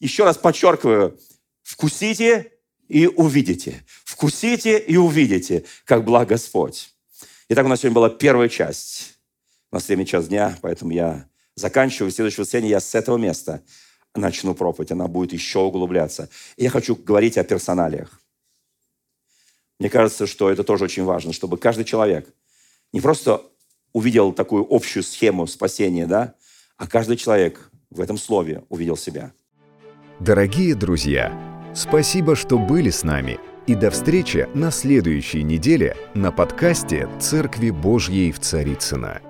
Еще 0.00 0.24
раз 0.24 0.36
подчеркиваю, 0.36 1.18
вкусите 1.62 2.52
и 2.88 3.06
увидите. 3.06 3.84
Вкусите 4.04 4.78
и 4.78 4.96
увидите, 4.96 5.64
как 5.84 6.04
благ 6.04 6.28
Господь. 6.28 6.94
Итак, 7.48 7.66
у 7.66 7.68
нас 7.68 7.80
сегодня 7.80 7.94
была 7.94 8.10
первая 8.10 8.48
часть. 8.48 9.14
У 9.70 9.76
нас 9.76 9.86
время 9.88 10.06
час 10.06 10.28
дня, 10.28 10.58
поэтому 10.62 10.92
я 10.92 11.28
заканчиваю. 11.56 12.10
В 12.10 12.14
следующее 12.14 12.42
воскресенье 12.42 12.70
я 12.70 12.80
с 12.80 12.94
этого 12.94 13.16
места 13.16 13.62
начну 14.14 14.54
проповедь. 14.54 14.92
Она 14.92 15.08
будет 15.08 15.32
еще 15.32 15.60
углубляться. 15.60 16.28
И 16.56 16.64
я 16.64 16.70
хочу 16.70 16.94
говорить 16.94 17.36
о 17.38 17.44
персоналиях. 17.44 18.20
Мне 19.80 19.90
кажется, 19.90 20.26
что 20.26 20.50
это 20.50 20.62
тоже 20.62 20.84
очень 20.84 21.04
важно, 21.04 21.32
чтобы 21.32 21.58
каждый 21.58 21.84
человек 21.84 22.32
не 22.92 23.00
просто 23.00 23.42
увидел 23.94 24.32
такую 24.32 24.66
общую 24.68 25.02
схему 25.02 25.46
спасения, 25.46 26.06
да, 26.06 26.34
а 26.76 26.86
каждый 26.86 27.16
человек 27.16 27.70
в 27.90 28.00
этом 28.00 28.18
слове 28.18 28.64
увидел 28.68 28.98
себя. 28.98 29.32
Дорогие 30.20 30.74
друзья, 30.74 31.32
спасибо, 31.74 32.36
что 32.36 32.58
были 32.58 32.90
с 32.90 33.04
нами. 33.04 33.38
И 33.66 33.74
до 33.74 33.90
встречи 33.90 34.46
на 34.52 34.70
следующей 34.70 35.42
неделе 35.42 35.96
на 36.14 36.30
подкасте 36.30 37.08
«Церкви 37.18 37.70
Божьей 37.70 38.30
в 38.30 38.38
Царицына. 38.38 39.22